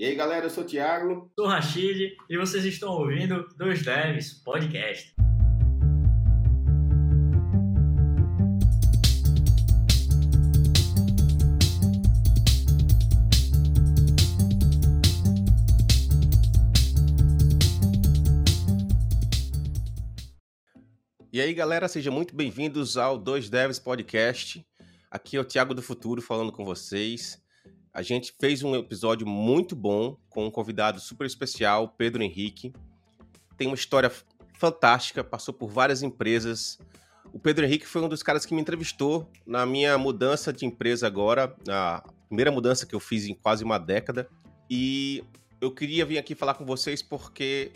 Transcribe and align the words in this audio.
E 0.00 0.06
aí, 0.06 0.14
galera, 0.14 0.46
eu 0.46 0.50
sou 0.50 0.62
o 0.62 0.66
Thiago. 0.66 1.28
Sou 1.34 1.46
o 1.46 1.48
Rachid 1.48 2.16
e 2.30 2.38
vocês 2.38 2.64
estão 2.64 2.92
ouvindo 2.92 3.48
Dois 3.56 3.82
Devs 3.82 4.32
Podcast. 4.32 5.12
E 21.32 21.40
aí, 21.40 21.52
galera, 21.52 21.88
sejam 21.88 22.12
muito 22.12 22.36
bem-vindos 22.36 22.96
ao 22.96 23.18
Dois 23.18 23.50
Devs 23.50 23.80
Podcast. 23.80 24.64
Aqui 25.10 25.36
é 25.36 25.40
o 25.40 25.44
Thiago 25.44 25.74
do 25.74 25.82
Futuro 25.82 26.22
falando 26.22 26.52
com 26.52 26.64
vocês. 26.64 27.42
A 27.98 28.02
gente 28.02 28.32
fez 28.38 28.62
um 28.62 28.76
episódio 28.76 29.26
muito 29.26 29.74
bom 29.74 30.16
com 30.30 30.46
um 30.46 30.52
convidado 30.52 31.00
super 31.00 31.26
especial, 31.26 31.88
Pedro 31.88 32.22
Henrique. 32.22 32.72
Tem 33.56 33.66
uma 33.66 33.74
história 33.74 34.08
fantástica, 34.54 35.24
passou 35.24 35.52
por 35.52 35.68
várias 35.68 36.00
empresas. 36.00 36.78
O 37.32 37.40
Pedro 37.40 37.64
Henrique 37.64 37.88
foi 37.88 38.00
um 38.00 38.08
dos 38.08 38.22
caras 38.22 38.46
que 38.46 38.54
me 38.54 38.60
entrevistou 38.60 39.28
na 39.44 39.66
minha 39.66 39.98
mudança 39.98 40.52
de 40.52 40.64
empresa 40.64 41.08
agora, 41.08 41.52
a 41.68 42.08
primeira 42.28 42.52
mudança 42.52 42.86
que 42.86 42.94
eu 42.94 43.00
fiz 43.00 43.26
em 43.26 43.34
quase 43.34 43.64
uma 43.64 43.78
década. 43.78 44.28
E 44.70 45.24
eu 45.60 45.74
queria 45.74 46.06
vir 46.06 46.18
aqui 46.18 46.36
falar 46.36 46.54
com 46.54 46.64
vocês 46.64 47.02
porque 47.02 47.72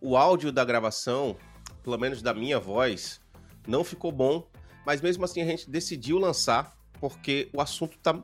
o 0.00 0.16
áudio 0.16 0.50
da 0.50 0.64
gravação, 0.64 1.36
pelo 1.82 1.98
menos 1.98 2.22
da 2.22 2.32
minha 2.32 2.58
voz, 2.58 3.20
não 3.66 3.84
ficou 3.84 4.12
bom, 4.12 4.48
mas 4.86 5.02
mesmo 5.02 5.26
assim 5.26 5.42
a 5.42 5.44
gente 5.44 5.68
decidiu 5.68 6.16
lançar 6.16 6.74
porque 6.98 7.50
o 7.52 7.60
assunto 7.60 7.98
tá 7.98 8.18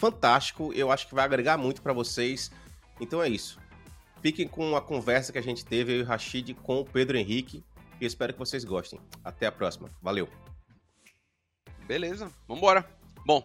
fantástico. 0.00 0.72
Eu 0.72 0.90
acho 0.90 1.06
que 1.06 1.14
vai 1.14 1.24
agregar 1.24 1.58
muito 1.58 1.82
para 1.82 1.92
vocês. 1.92 2.50
Então 2.98 3.22
é 3.22 3.28
isso. 3.28 3.60
Fiquem 4.22 4.48
com 4.48 4.74
a 4.74 4.80
conversa 4.80 5.30
que 5.30 5.38
a 5.38 5.42
gente 5.42 5.64
teve, 5.64 5.92
eu 5.92 5.98
e 5.98 6.02
o 6.02 6.06
Rashid, 6.06 6.54
com 6.54 6.80
o 6.80 6.84
Pedro 6.84 7.16
Henrique. 7.16 7.62
E 8.00 8.06
espero 8.06 8.32
que 8.32 8.38
vocês 8.38 8.64
gostem. 8.64 8.98
Até 9.22 9.46
a 9.46 9.52
próxima. 9.52 9.90
Valeu. 10.02 10.28
Beleza, 11.86 12.30
vambora. 12.48 12.88
Bom, 13.26 13.44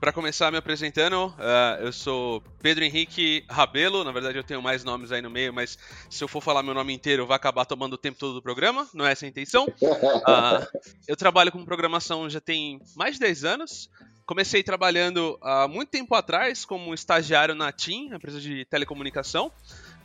para 0.00 0.12
começar 0.12 0.50
me 0.50 0.58
apresentando, 0.58 1.28
uh, 1.28 1.80
eu 1.80 1.92
sou 1.92 2.42
Pedro 2.60 2.84
Henrique 2.84 3.44
Rabelo. 3.48 4.02
Na 4.02 4.12
verdade, 4.12 4.36
eu 4.36 4.44
tenho 4.44 4.60
mais 4.60 4.82
nomes 4.82 5.12
aí 5.12 5.22
no 5.22 5.30
meio, 5.30 5.52
mas 5.52 5.78
se 6.10 6.22
eu 6.22 6.28
for 6.28 6.42
falar 6.42 6.62
meu 6.62 6.74
nome 6.74 6.92
inteiro, 6.92 7.26
vai 7.26 7.36
acabar 7.36 7.64
tomando 7.64 7.94
o 7.94 7.98
tempo 7.98 8.18
todo 8.18 8.34
do 8.34 8.42
programa. 8.42 8.88
Não 8.92 9.06
é 9.06 9.12
essa 9.12 9.24
a 9.24 9.28
intenção. 9.28 9.66
Uh, 9.66 10.80
eu 11.06 11.16
trabalho 11.16 11.52
com 11.52 11.64
programação 11.64 12.28
já 12.28 12.40
tem 12.40 12.80
mais 12.96 13.14
de 13.14 13.20
10 13.20 13.44
anos. 13.44 13.90
Comecei 14.26 14.62
trabalhando 14.62 15.38
há 15.42 15.68
muito 15.68 15.90
tempo 15.90 16.14
atrás 16.14 16.64
como 16.64 16.94
estagiário 16.94 17.54
na 17.54 17.70
TIM, 17.70 18.14
empresa 18.14 18.40
de 18.40 18.64
telecomunicação. 18.64 19.52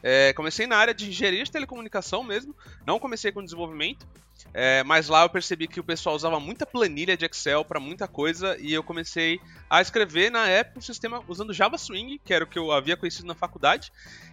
É, 0.03 0.33
comecei 0.33 0.67
na 0.67 0.77
área 0.77 0.93
de 0.93 1.09
engenharia 1.09 1.43
de 1.43 1.51
telecomunicação 1.51 2.23
mesmo, 2.23 2.55
não 2.85 2.99
comecei 2.99 3.31
com 3.31 3.43
desenvolvimento, 3.43 4.07
é, 4.53 4.83
mas 4.83 5.09
lá 5.09 5.23
eu 5.23 5.29
percebi 5.29 5.67
que 5.67 5.79
o 5.79 5.83
pessoal 5.83 6.15
usava 6.15 6.39
muita 6.39 6.65
planilha 6.65 7.17
de 7.17 7.25
Excel 7.25 7.65
para 7.65 7.79
muita 7.79 8.07
coisa 8.07 8.57
e 8.59 8.73
eu 8.73 8.81
comecei 8.81 9.39
a 9.69 9.81
escrever 9.81 10.31
na 10.31 10.47
época 10.47 10.79
um 10.79 10.81
sistema 10.81 11.23
usando 11.27 11.53
Java 11.53 11.77
Swing, 11.77 12.19
que 12.23 12.33
era 12.33 12.43
o 12.43 12.47
que 12.47 12.57
eu 12.57 12.71
havia 12.71 12.95
conhecido 12.95 13.27
na 13.27 13.35
faculdade. 13.35 13.91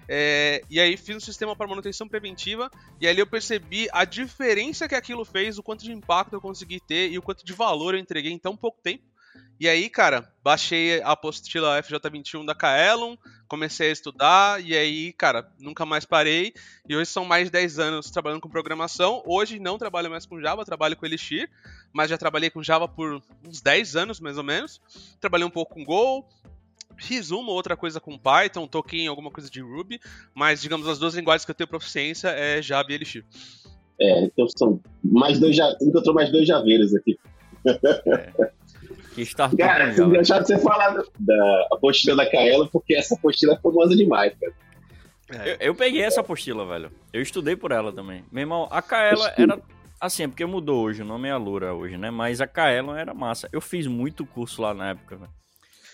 É, 0.09 0.63
e 0.71 0.79
aí 0.81 0.97
fiz 0.97 1.17
um 1.17 1.21
sistema 1.21 1.57
para 1.57 1.67
manutenção 1.67 2.09
preventiva 2.09 2.71
e 3.01 3.07
ali 3.07 3.21
eu 3.21 3.27
percebi 3.27 3.89
a 3.93 4.05
diferença 4.05 4.89
que 4.89 4.95
aquilo 4.95 5.25
fez, 5.25 5.59
o 5.59 5.63
quanto 5.63 5.85
de 5.85 5.93
impacto 5.93 6.35
eu 6.35 6.41
consegui 6.41 6.81
ter 6.81 7.11
e 7.11 7.19
o 7.19 7.23
quanto 7.23 7.45
de 7.45 7.53
valor 7.53 7.95
eu 7.95 8.01
entreguei 8.01 8.33
em 8.33 8.39
tão 8.39 8.57
pouco 8.57 8.81
tempo. 8.83 9.05
E 9.59 9.69
aí, 9.69 9.89
cara, 9.89 10.31
baixei 10.45 11.01
a 11.01 11.13
apostila 11.13 11.81
FJ21 11.83 12.45
da 12.45 12.55
Kaelon, 12.55 13.17
comecei 13.49 13.89
a 13.89 13.93
estudar, 13.93 14.63
e 14.63 14.77
aí, 14.77 15.13
cara, 15.15 15.49
nunca 15.59 15.87
mais 15.87 16.05
parei. 16.05 16.53
E 16.87 16.95
hoje 16.95 17.11
são 17.11 17.25
mais 17.25 17.47
de 17.47 17.53
10 17.53 17.79
anos 17.79 18.11
trabalhando 18.11 18.41
com 18.41 18.51
programação. 18.51 19.23
Hoje 19.27 19.59
não 19.59 19.79
trabalho 19.79 20.11
mais 20.11 20.27
com 20.27 20.41
Java, 20.41 20.65
trabalho 20.65 20.97
com 20.97 21.07
Elixir, 21.07 21.49
mas 21.93 22.11
já 22.11 22.19
trabalhei 22.19 22.51
com 22.51 22.63
Java 22.63 22.87
por 22.87 23.23
uns 23.47 23.63
10 23.63 23.97
anos, 23.97 24.21
mais 24.21 24.37
ou 24.37 24.45
menos. 24.45 24.81
Trabalhei 25.21 25.47
um 25.47 25.51
pouco 25.51 25.75
com 25.75 25.85
Go, 25.85 26.27
Fiz 26.99 27.31
uma 27.31 27.51
ou 27.51 27.57
outra 27.57 27.77
coisa 27.77 28.01
com 28.01 28.19
Python, 28.19 28.67
toquei 28.67 29.01
em 29.01 29.07
alguma 29.07 29.31
coisa 29.31 29.51
de 29.51 29.61
Ruby, 29.61 30.01
mas 30.35 30.63
digamos 30.63 30.89
as 30.89 30.99
duas 30.99 31.15
linguagens 31.15 31.45
que 31.45 31.51
eu 31.51 31.55
tenho 31.55 31.69
proficiência 31.69 32.29
é 32.29 32.63
Java 32.63 32.91
e 32.91 32.95
Elixir. 32.95 33.25
É, 34.01 34.25
então 34.25 34.47
são 34.49 34.81
mais 35.03 35.39
dois, 35.39 35.57
encontrou 35.81 36.15
mais 36.15 36.31
dois 36.33 36.47
javeiros 36.47 36.95
aqui. 36.95 37.19
É. 37.67 38.53
Que 39.17 39.23
startup 39.23 39.57
cara, 39.57 39.87
legal. 39.87 40.13
Cara, 40.29 40.45
você 40.45 40.59
falar 40.59 41.03
da 41.19 41.69
apostila 41.73 42.17
da 42.17 42.31
Kaelo, 42.31 42.69
porque 42.69 42.95
essa 42.95 43.15
apostila 43.15 43.55
é 43.55 43.57
famosa 43.57 43.97
demais, 43.97 44.35
cara. 44.39 44.53
É. 45.31 45.53
Eu, 45.53 45.57
eu, 45.59 45.75
peguei 45.75 46.03
essa 46.03 46.21
apostila, 46.21 46.67
velho. 46.67 46.93
Eu 47.15 47.23
estudei 47.23 47.57
por 47.57 47.73
ela 47.73 47.91
também. 47.91 48.23
Meu 48.31 48.43
irmão, 48.43 48.69
a 48.71 48.83
Kaela 48.83 49.33
era. 49.39 49.59
Assim, 49.99 50.25
é 50.25 50.29
porque 50.29 50.45
mudou 50.45 50.85
hoje, 50.85 51.01
o 51.01 51.05
nome 51.07 51.29
é 51.29 51.33
Alura 51.33 51.73
hoje, 51.73 51.97
né? 51.97 52.11
Mas 52.11 52.43
a 52.43 52.47
Kaela 52.47 53.01
era 53.01 53.15
massa. 53.15 53.49
Eu 53.51 53.63
fiz 53.63 53.87
muito 53.87 54.27
curso 54.27 54.61
lá 54.61 54.75
na 54.75 54.91
época, 54.91 55.17
velho. 55.17 55.31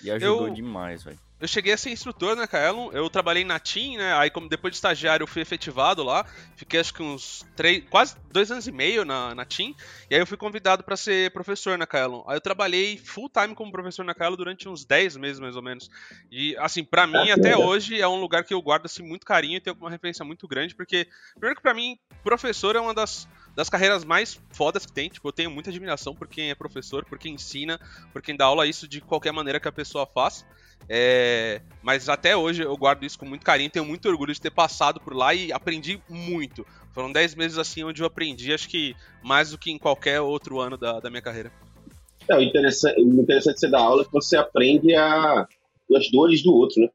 E 0.02 0.10
ajudou 0.10 0.48
eu... 0.48 0.52
demais, 0.52 1.04
velho 1.04 1.18
eu 1.42 1.48
cheguei 1.48 1.72
a 1.72 1.76
ser 1.76 1.90
instrutor 1.90 2.36
na 2.36 2.42
né, 2.42 2.46
Kaelon, 2.46 2.92
eu 2.92 3.10
trabalhei 3.10 3.44
na 3.44 3.58
TIM, 3.58 3.96
né? 3.96 4.14
Aí, 4.14 4.30
como 4.30 4.48
depois 4.48 4.70
de 4.70 4.76
estagiário, 4.76 5.24
eu 5.24 5.26
fui 5.26 5.42
efetivado 5.42 6.04
lá. 6.04 6.24
Fiquei 6.54 6.78
acho 6.78 6.94
que 6.94 7.02
uns 7.02 7.44
três, 7.56 7.82
quase 7.90 8.14
dois 8.30 8.52
anos 8.52 8.68
e 8.68 8.70
meio 8.70 9.04
na, 9.04 9.34
na 9.34 9.44
TIM. 9.44 9.74
E 10.08 10.14
aí 10.14 10.20
eu 10.20 10.26
fui 10.26 10.36
convidado 10.36 10.84
para 10.84 10.96
ser 10.96 11.32
professor 11.32 11.76
na 11.76 11.84
Kaelon. 11.84 12.22
Aí 12.28 12.36
eu 12.36 12.40
trabalhei 12.40 12.96
full 12.96 13.28
time 13.28 13.56
como 13.56 13.72
professor 13.72 14.04
na 14.04 14.14
Kaelon 14.14 14.36
durante 14.36 14.68
uns 14.68 14.84
10 14.84 15.16
meses, 15.16 15.40
mais 15.40 15.56
ou 15.56 15.62
menos. 15.62 15.90
E, 16.30 16.56
assim, 16.58 16.84
para 16.84 17.08
mim, 17.08 17.32
até 17.32 17.56
hoje, 17.56 18.00
é 18.00 18.06
um 18.06 18.20
lugar 18.20 18.44
que 18.44 18.54
eu 18.54 18.62
guardo 18.62 18.86
assim, 18.86 19.02
muito 19.02 19.26
carinho 19.26 19.56
e 19.56 19.60
tenho 19.60 19.74
uma 19.74 19.90
referência 19.90 20.24
muito 20.24 20.46
grande, 20.46 20.76
porque, 20.76 21.08
primeiro 21.34 21.56
que 21.56 21.62
pra 21.62 21.74
mim, 21.74 21.98
professor 22.22 22.76
é 22.76 22.80
uma 22.80 22.94
das 22.94 23.26
das 23.54 23.68
carreiras 23.68 24.02
mais 24.02 24.40
fodas 24.50 24.86
que 24.86 24.92
tem. 24.92 25.08
Tipo, 25.08 25.28
eu 25.28 25.32
tenho 25.32 25.50
muita 25.50 25.70
admiração 25.70 26.14
por 26.14 26.26
quem 26.26 26.50
é 26.50 26.54
professor, 26.54 27.04
por 27.04 27.18
quem 27.18 27.34
ensina, 27.34 27.78
por 28.12 28.22
quem 28.22 28.34
dá 28.36 28.46
aula 28.46 28.66
isso 28.66 28.88
de 28.88 29.00
qualquer 29.00 29.32
maneira 29.32 29.60
que 29.60 29.68
a 29.68 29.72
pessoa 29.72 30.06
faça. 30.06 30.46
É, 30.88 31.60
mas 31.82 32.08
até 32.08 32.36
hoje 32.36 32.62
eu 32.62 32.76
guardo 32.76 33.04
isso 33.04 33.18
com 33.18 33.26
muito 33.26 33.44
carinho, 33.44 33.70
tenho 33.70 33.84
muito 33.84 34.08
orgulho 34.08 34.34
de 34.34 34.40
ter 34.40 34.50
passado 34.50 35.00
por 35.00 35.14
lá 35.14 35.34
e 35.34 35.52
aprendi 35.52 36.00
muito. 36.08 36.66
Foram 36.92 37.10
10 37.10 37.34
meses 37.34 37.58
assim 37.58 37.82
onde 37.84 38.02
eu 38.02 38.06
aprendi, 38.06 38.52
acho 38.52 38.68
que 38.68 38.94
mais 39.22 39.50
do 39.50 39.58
que 39.58 39.70
em 39.70 39.78
qualquer 39.78 40.20
outro 40.20 40.60
ano 40.60 40.76
da, 40.76 41.00
da 41.00 41.10
minha 41.10 41.22
carreira. 41.22 41.52
É, 42.28 42.36
o 42.36 42.42
interessante, 42.42 43.00
o 43.00 43.20
interessante 43.20 43.54
de 43.54 43.60
você 43.60 43.70
dar 43.70 43.80
aula 43.80 44.02
é 44.02 44.04
que 44.04 44.12
você 44.12 44.36
aprende 44.36 44.94
a, 44.94 45.46
as 45.96 46.10
dores 46.10 46.42
do 46.42 46.52
outro, 46.54 46.80
né? 46.80 46.88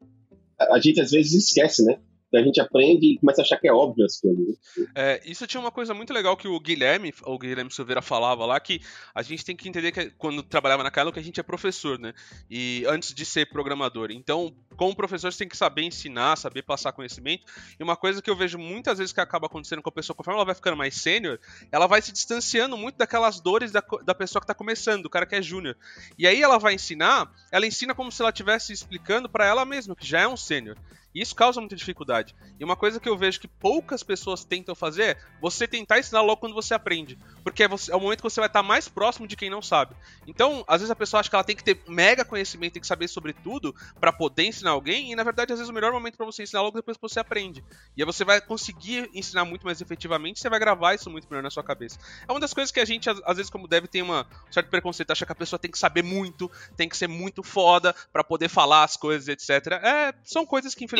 A 0.58 0.78
gente 0.78 1.00
às 1.00 1.10
vezes 1.10 1.32
esquece, 1.32 1.84
né? 1.84 1.98
A 2.36 2.42
gente 2.42 2.60
aprende 2.60 3.14
e 3.14 3.18
começa 3.18 3.40
a 3.40 3.44
achar 3.44 3.58
que 3.58 3.66
é 3.66 3.72
óbvio 3.72 4.04
as 4.04 4.20
coisas. 4.20 4.46
Né? 4.76 4.86
É, 4.94 5.22
isso 5.24 5.46
tinha 5.46 5.60
uma 5.60 5.70
coisa 5.70 5.94
muito 5.94 6.12
legal 6.12 6.36
que 6.36 6.46
o 6.46 6.60
Guilherme, 6.60 7.12
o 7.24 7.38
Guilherme 7.38 7.70
Silveira 7.70 8.02
falava 8.02 8.44
lá, 8.44 8.60
que 8.60 8.80
a 9.14 9.22
gente 9.22 9.44
tem 9.44 9.56
que 9.56 9.68
entender 9.68 9.92
que 9.92 10.10
quando 10.10 10.42
trabalhava 10.42 10.82
naquela 10.82 11.10
que 11.10 11.18
a 11.18 11.22
gente 11.22 11.40
é 11.40 11.42
professor, 11.42 11.98
né? 11.98 12.12
E 12.50 12.84
antes 12.86 13.14
de 13.14 13.24
ser 13.24 13.46
programador. 13.46 14.10
Então, 14.10 14.54
como 14.76 14.94
professor, 14.94 15.32
você 15.32 15.38
tem 15.38 15.48
que 15.48 15.56
saber 15.56 15.82
ensinar, 15.82 16.36
saber 16.36 16.62
passar 16.62 16.92
conhecimento. 16.92 17.44
E 17.78 17.82
uma 17.82 17.96
coisa 17.96 18.20
que 18.20 18.30
eu 18.30 18.36
vejo 18.36 18.58
muitas 18.58 18.98
vezes 18.98 19.12
que 19.12 19.20
acaba 19.20 19.46
acontecendo 19.46 19.82
com 19.82 19.88
a 19.88 19.92
pessoa, 19.92 20.14
conforme 20.14 20.36
ela 20.36 20.44
vai 20.44 20.54
ficando 20.54 20.76
mais 20.76 20.94
sênior, 20.96 21.38
ela 21.72 21.86
vai 21.86 22.02
se 22.02 22.12
distanciando 22.12 22.76
muito 22.76 22.96
daquelas 22.96 23.40
dores 23.40 23.72
da, 23.72 23.82
da 24.04 24.14
pessoa 24.14 24.40
que 24.40 24.44
está 24.44 24.54
começando, 24.54 25.02
do 25.02 25.10
cara 25.10 25.24
que 25.24 25.34
é 25.34 25.42
júnior. 25.42 25.76
E 26.18 26.26
aí 26.26 26.42
ela 26.42 26.58
vai 26.58 26.74
ensinar, 26.74 27.32
ela 27.50 27.66
ensina 27.66 27.94
como 27.94 28.12
se 28.12 28.20
ela 28.20 28.30
estivesse 28.30 28.72
explicando 28.72 29.28
para 29.28 29.46
ela 29.46 29.64
mesma, 29.64 29.96
que 29.96 30.06
já 30.06 30.20
é 30.20 30.28
um 30.28 30.36
sênior. 30.36 30.76
Isso 31.14 31.34
causa 31.34 31.60
muita 31.60 31.74
dificuldade. 31.74 32.34
E 32.60 32.64
uma 32.64 32.76
coisa 32.76 33.00
que 33.00 33.08
eu 33.08 33.16
vejo 33.16 33.40
que 33.40 33.48
poucas 33.48 34.02
pessoas 34.02 34.44
tentam 34.44 34.74
fazer 34.74 35.02
é 35.02 35.16
você 35.40 35.66
tentar 35.66 35.98
ensinar 35.98 36.20
logo 36.20 36.40
quando 36.40 36.54
você 36.54 36.74
aprende. 36.74 37.18
Porque 37.42 37.62
é, 37.62 37.68
você, 37.68 37.90
é 37.90 37.96
o 37.96 38.00
momento 38.00 38.18
que 38.18 38.30
você 38.30 38.40
vai 38.40 38.48
estar 38.48 38.62
mais 38.62 38.88
próximo 38.88 39.26
de 39.26 39.36
quem 39.36 39.50
não 39.50 39.62
sabe. 39.62 39.96
Então, 40.26 40.64
às 40.68 40.80
vezes 40.80 40.90
a 40.90 40.96
pessoa 40.96 41.20
acha 41.20 41.30
que 41.30 41.34
ela 41.34 41.44
tem 41.44 41.56
que 41.56 41.64
ter 41.64 41.80
mega 41.88 42.24
conhecimento, 42.24 42.74
tem 42.74 42.80
que 42.80 42.86
saber 42.86 43.08
sobre 43.08 43.32
tudo 43.32 43.74
para 43.98 44.12
poder 44.12 44.44
ensinar 44.44 44.70
alguém. 44.70 45.10
E 45.10 45.16
na 45.16 45.24
verdade, 45.24 45.52
às 45.52 45.58
vezes 45.58 45.70
o 45.70 45.74
melhor 45.74 45.92
momento 45.92 46.16
para 46.16 46.26
você 46.26 46.42
ensinar 46.42 46.62
logo 46.62 46.76
depois 46.76 46.96
que 46.96 47.02
você 47.02 47.18
aprende. 47.18 47.64
E 47.96 48.02
aí 48.02 48.06
você 48.06 48.24
vai 48.24 48.40
conseguir 48.40 49.10
ensinar 49.14 49.44
muito 49.44 49.64
mais 49.64 49.80
efetivamente, 49.80 50.38
você 50.38 50.48
vai 50.48 50.60
gravar 50.60 50.94
isso 50.94 51.10
muito 51.10 51.26
melhor 51.28 51.42
na 51.42 51.50
sua 51.50 51.64
cabeça. 51.64 51.98
É 52.28 52.30
uma 52.30 52.40
das 52.40 52.52
coisas 52.52 52.70
que 52.70 52.80
a 52.80 52.84
gente, 52.84 53.08
às 53.08 53.36
vezes, 53.36 53.50
como 53.50 53.66
deve, 53.66 53.88
tem 53.88 54.02
uma, 54.02 54.26
um 54.48 54.52
certo 54.52 54.68
preconceito, 54.68 55.10
acha 55.10 55.26
que 55.26 55.32
a 55.32 55.34
pessoa 55.34 55.58
tem 55.58 55.70
que 55.70 55.78
saber 55.78 56.02
muito, 56.02 56.50
tem 56.76 56.88
que 56.88 56.96
ser 56.96 57.08
muito 57.08 57.42
foda 57.42 57.94
para 58.12 58.22
poder 58.22 58.48
falar 58.48 58.84
as 58.84 58.96
coisas, 58.96 59.28
etc. 59.28 59.72
É, 59.82 60.14
são 60.22 60.44
coisas 60.44 60.74
que 60.74 60.84
infelizmente 60.84 60.97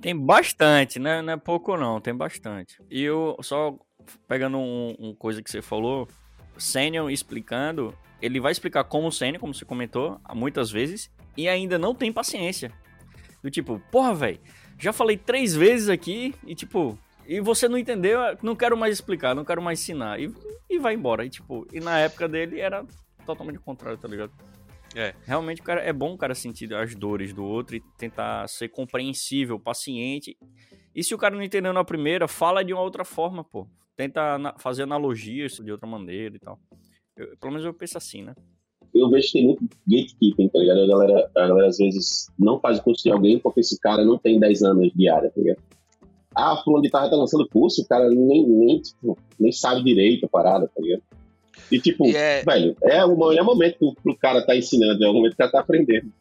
tem 0.00 0.16
bastante, 0.16 0.98
né? 0.98 1.20
Não 1.20 1.32
é 1.32 1.36
pouco 1.36 1.76
não, 1.76 2.00
tem 2.00 2.14
bastante. 2.14 2.76
E 2.90 3.02
eu 3.02 3.36
só 3.42 3.76
pegando 4.28 4.58
um, 4.58 4.94
um 4.98 5.14
coisa 5.14 5.42
que 5.42 5.50
você 5.50 5.60
falou, 5.60 6.06
Sênior 6.56 7.10
explicando, 7.10 7.92
ele 8.22 8.38
vai 8.38 8.52
explicar 8.52 8.84
como 8.84 9.10
Sênior, 9.10 9.40
como 9.40 9.52
você 9.52 9.64
comentou, 9.64 10.20
muitas 10.34 10.70
vezes, 10.70 11.10
e 11.36 11.48
ainda 11.48 11.78
não 11.78 11.94
tem 11.94 12.12
paciência. 12.12 12.70
Do 13.42 13.50
tipo, 13.50 13.80
porra, 13.90 14.14
velho, 14.14 14.40
já 14.78 14.92
falei 14.92 15.16
três 15.16 15.54
vezes 15.54 15.88
aqui 15.88 16.34
e 16.46 16.54
tipo, 16.54 16.98
e 17.26 17.40
você 17.40 17.68
não 17.68 17.76
entendeu, 17.76 18.20
não 18.42 18.54
quero 18.54 18.76
mais 18.76 18.94
explicar, 18.94 19.34
não 19.34 19.44
quero 19.44 19.60
mais 19.60 19.80
ensinar. 19.80 20.20
E, 20.20 20.32
e 20.70 20.78
vai 20.78 20.94
embora. 20.94 21.24
E 21.24 21.30
tipo, 21.30 21.66
e 21.72 21.80
na 21.80 21.98
época 21.98 22.28
dele 22.28 22.60
era 22.60 22.84
totalmente 23.24 23.58
o 23.58 23.62
contrário, 23.62 23.98
tá 23.98 24.06
ligado? 24.06 24.32
É. 24.96 25.14
Realmente, 25.26 25.60
cara, 25.60 25.82
é 25.82 25.92
bom 25.92 26.14
o 26.14 26.16
cara 26.16 26.34
sentir 26.34 26.72
as 26.72 26.94
dores 26.94 27.34
do 27.34 27.44
outro 27.44 27.76
e 27.76 27.82
tentar 27.98 28.48
ser 28.48 28.70
compreensível, 28.70 29.60
paciente. 29.60 30.38
E 30.94 31.04
se 31.04 31.14
o 31.14 31.18
cara 31.18 31.36
não 31.36 31.42
entendeu 31.42 31.70
na 31.74 31.84
primeira, 31.84 32.26
fala 32.26 32.64
de 32.64 32.72
uma 32.72 32.80
outra 32.80 33.04
forma, 33.04 33.44
pô. 33.44 33.68
Tenta 33.94 34.54
fazer 34.58 34.84
analogias 34.84 35.56
de 35.56 35.70
outra 35.70 35.86
maneira 35.86 36.36
e 36.36 36.38
tal. 36.38 36.58
Eu, 37.14 37.36
pelo 37.36 37.52
menos 37.52 37.66
eu 37.66 37.74
penso 37.74 37.98
assim, 37.98 38.22
né? 38.22 38.34
Eu 38.94 39.10
vejo 39.10 39.26
que 39.26 39.32
tem 39.34 39.44
muito 39.44 39.68
gatekeeping, 39.86 40.48
tá 40.48 40.58
ligado? 40.58 40.80
A 40.80 40.86
galera, 40.86 41.30
a 41.36 41.46
galera 41.46 41.68
às 41.68 41.76
vezes 41.76 42.30
não 42.38 42.58
faz 42.58 42.78
o 42.78 42.82
curso 42.82 43.02
de 43.02 43.10
alguém 43.10 43.38
porque 43.38 43.60
esse 43.60 43.78
cara 43.78 44.02
não 44.02 44.16
tem 44.16 44.40
10 44.40 44.62
anos 44.62 44.90
de 44.94 45.08
área, 45.10 45.30
tá 45.30 45.38
ligado? 45.38 45.62
Ah, 46.34 46.56
fulano 46.64 46.82
de 46.82 46.90
tarde 46.90 47.10
tá 47.10 47.16
lançando 47.16 47.46
curso, 47.48 47.82
o 47.82 47.86
cara 47.86 48.08
nem, 48.08 48.48
nem, 48.48 48.80
tipo, 48.80 49.18
nem 49.38 49.52
sabe 49.52 49.84
direito 49.84 50.24
a 50.24 50.28
parada, 50.28 50.66
tá 50.68 50.80
ligado? 50.80 51.02
E 51.70 51.80
tipo, 51.80 52.06
é... 52.08 52.42
velho, 52.42 52.76
é 52.82 53.04
o 53.04 53.16
melhor 53.16 53.44
momento 53.44 53.78
pro, 53.78 53.94
pro 53.94 54.16
cara 54.16 54.44
tá 54.44 54.56
ensinando, 54.56 55.04
é 55.04 55.08
o 55.08 55.12
momento 55.12 55.30
que 55.30 55.36
o 55.36 55.38
cara 55.38 55.52
tá 55.52 55.60
aprendendo. 55.60 56.12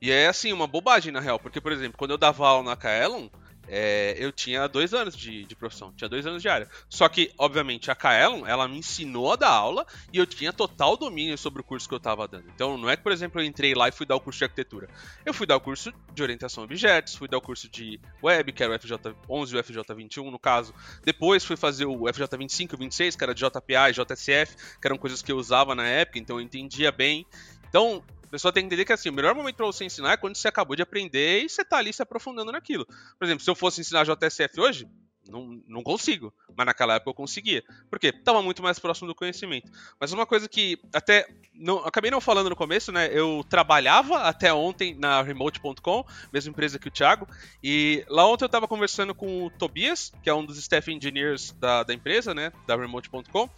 E 0.00 0.10
é 0.10 0.28
assim, 0.28 0.52
uma 0.52 0.66
bobagem 0.66 1.12
na 1.12 1.20
real, 1.20 1.38
porque, 1.38 1.60
por 1.60 1.72
exemplo, 1.72 1.98
quando 1.98 2.12
eu 2.12 2.18
dava 2.18 2.46
aula 2.46 2.62
na 2.62 2.76
Kaelon, 2.76 3.28
é, 3.68 4.16
eu 4.18 4.32
tinha 4.32 4.66
dois 4.66 4.94
anos 4.94 5.16
de, 5.16 5.44
de, 5.44 5.54
profissão, 5.54 5.92
tinha 5.92 6.08
dois 6.08 6.26
anos 6.26 6.42
de 6.42 6.48
área. 6.48 6.68
Só 6.88 7.08
que, 7.08 7.32
obviamente, 7.38 7.90
a 7.90 7.94
Kaelon, 7.94 8.46
ela 8.46 8.66
me 8.66 8.78
ensinou 8.78 9.32
a 9.32 9.36
dar 9.36 9.50
aula 9.50 9.86
e 10.12 10.18
eu 10.18 10.26
tinha 10.26 10.52
total 10.52 10.96
domínio 10.96 11.36
sobre 11.36 11.60
o 11.60 11.64
curso 11.64 11.88
que 11.88 11.94
eu 11.94 11.98
estava 11.98 12.26
dando. 12.26 12.48
Então, 12.54 12.78
não 12.78 12.88
é 12.88 12.96
que, 12.96 13.02
por 13.02 13.12
exemplo, 13.12 13.40
eu 13.40 13.44
entrei 13.44 13.74
lá 13.74 13.88
e 13.88 13.92
fui 13.92 14.06
dar 14.06 14.16
o 14.16 14.20
curso 14.20 14.38
de 14.38 14.44
arquitetura. 14.44 14.88
Eu 15.24 15.34
fui 15.34 15.46
dar 15.46 15.56
o 15.56 15.60
curso 15.60 15.92
de 16.12 16.22
orientação 16.22 16.62
a 16.62 16.64
objetos, 16.64 17.14
fui 17.14 17.28
dar 17.28 17.38
o 17.38 17.42
curso 17.42 17.68
de 17.68 18.00
web, 18.22 18.52
que 18.52 18.62
era 18.62 18.74
o 18.74 18.78
FJ11 18.78 19.52
e 19.52 19.56
o 19.56 19.62
FJ21, 19.62 20.30
no 20.30 20.38
caso. 20.38 20.74
Depois 21.04 21.44
fui 21.44 21.56
fazer 21.56 21.84
o 21.84 22.00
FJ25 22.00 22.72
e 22.72 22.74
o 22.74 22.78
26, 22.78 23.16
que 23.16 23.24
era 23.24 23.34
de 23.34 23.44
JPA 23.44 23.90
e 23.90 23.92
JSF, 23.92 24.56
que 24.80 24.86
eram 24.86 24.96
coisas 24.96 25.22
que 25.22 25.30
eu 25.30 25.36
usava 25.36 25.74
na 25.74 25.86
época, 25.86 26.18
então 26.18 26.36
eu 26.36 26.40
entendia 26.40 26.90
bem. 26.90 27.26
Então, 27.68 28.02
a 28.28 28.30
pessoa 28.30 28.52
tem 28.52 28.62
que 28.62 28.66
entender 28.66 28.84
que 28.84 28.92
assim, 28.92 29.08
o 29.08 29.12
melhor 29.12 29.34
momento 29.34 29.56
para 29.56 29.64
você 29.64 29.86
ensinar 29.86 30.12
é 30.12 30.16
quando 30.18 30.36
você 30.36 30.46
acabou 30.48 30.76
de 30.76 30.82
aprender 30.82 31.44
e 31.44 31.48
você 31.48 31.64
tá 31.64 31.78
ali 31.78 31.92
se 31.94 32.02
aprofundando 32.02 32.52
naquilo. 32.52 32.84
Por 33.18 33.24
exemplo, 33.24 33.42
se 33.42 33.48
eu 33.48 33.54
fosse 33.54 33.80
ensinar 33.80 34.04
JSF 34.04 34.60
hoje, 34.60 34.86
não, 35.28 35.62
não 35.68 35.82
consigo. 35.82 36.32
Mas 36.56 36.66
naquela 36.66 36.94
época 36.94 37.10
eu 37.10 37.14
conseguia. 37.14 37.62
Por 37.90 37.98
quê? 37.98 38.10
Tava 38.10 38.42
muito 38.42 38.62
mais 38.62 38.78
próximo 38.78 39.06
do 39.06 39.14
conhecimento. 39.14 39.70
Mas 40.00 40.12
uma 40.12 40.26
coisa 40.26 40.48
que 40.48 40.78
até. 40.92 41.28
Não, 41.54 41.78
acabei 41.84 42.10
não 42.10 42.20
falando 42.20 42.48
no 42.48 42.56
começo, 42.56 42.90
né? 42.90 43.08
Eu 43.12 43.44
trabalhava 43.48 44.22
até 44.22 44.52
ontem 44.52 44.94
na 44.94 45.22
Remote.com, 45.22 46.04
mesma 46.32 46.50
empresa 46.50 46.78
que 46.78 46.88
o 46.88 46.90
Thiago. 46.90 47.28
E 47.62 48.04
lá 48.08 48.26
ontem 48.26 48.44
eu 48.44 48.48
tava 48.48 48.66
conversando 48.66 49.14
com 49.14 49.44
o 49.46 49.50
Tobias, 49.50 50.12
que 50.22 50.30
é 50.30 50.34
um 50.34 50.44
dos 50.44 50.58
staff 50.58 50.92
engineers 50.92 51.52
da, 51.52 51.82
da 51.82 51.94
empresa, 51.94 52.34
né? 52.34 52.52
Da 52.66 52.76
Remote.com. 52.76 53.48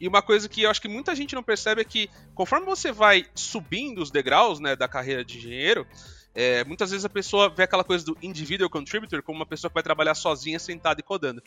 E 0.00 0.08
uma 0.08 0.22
coisa 0.22 0.48
que 0.48 0.62
eu 0.62 0.70
acho 0.70 0.80
que 0.80 0.88
muita 0.88 1.14
gente 1.14 1.34
não 1.34 1.42
percebe 1.42 1.82
é 1.82 1.84
que 1.84 2.10
conforme 2.34 2.66
você 2.66 2.90
vai 2.90 3.26
subindo 3.34 4.00
os 4.00 4.10
degraus, 4.10 4.58
né, 4.58 4.74
da 4.74 4.88
carreira 4.88 5.24
de 5.24 5.36
engenheiro, 5.36 5.86
é, 6.34 6.64
muitas 6.64 6.90
vezes 6.90 7.04
a 7.04 7.08
pessoa 7.08 7.48
vê 7.48 7.64
aquela 7.64 7.84
coisa 7.84 8.04
do 8.04 8.16
individual 8.22 8.70
contributor 8.70 9.22
como 9.22 9.38
uma 9.38 9.46
pessoa 9.46 9.70
que 9.70 9.74
vai 9.74 9.82
trabalhar 9.82 10.14
sozinha, 10.14 10.58
sentada 10.58 11.00
e 11.00 11.02
codando. 11.02 11.42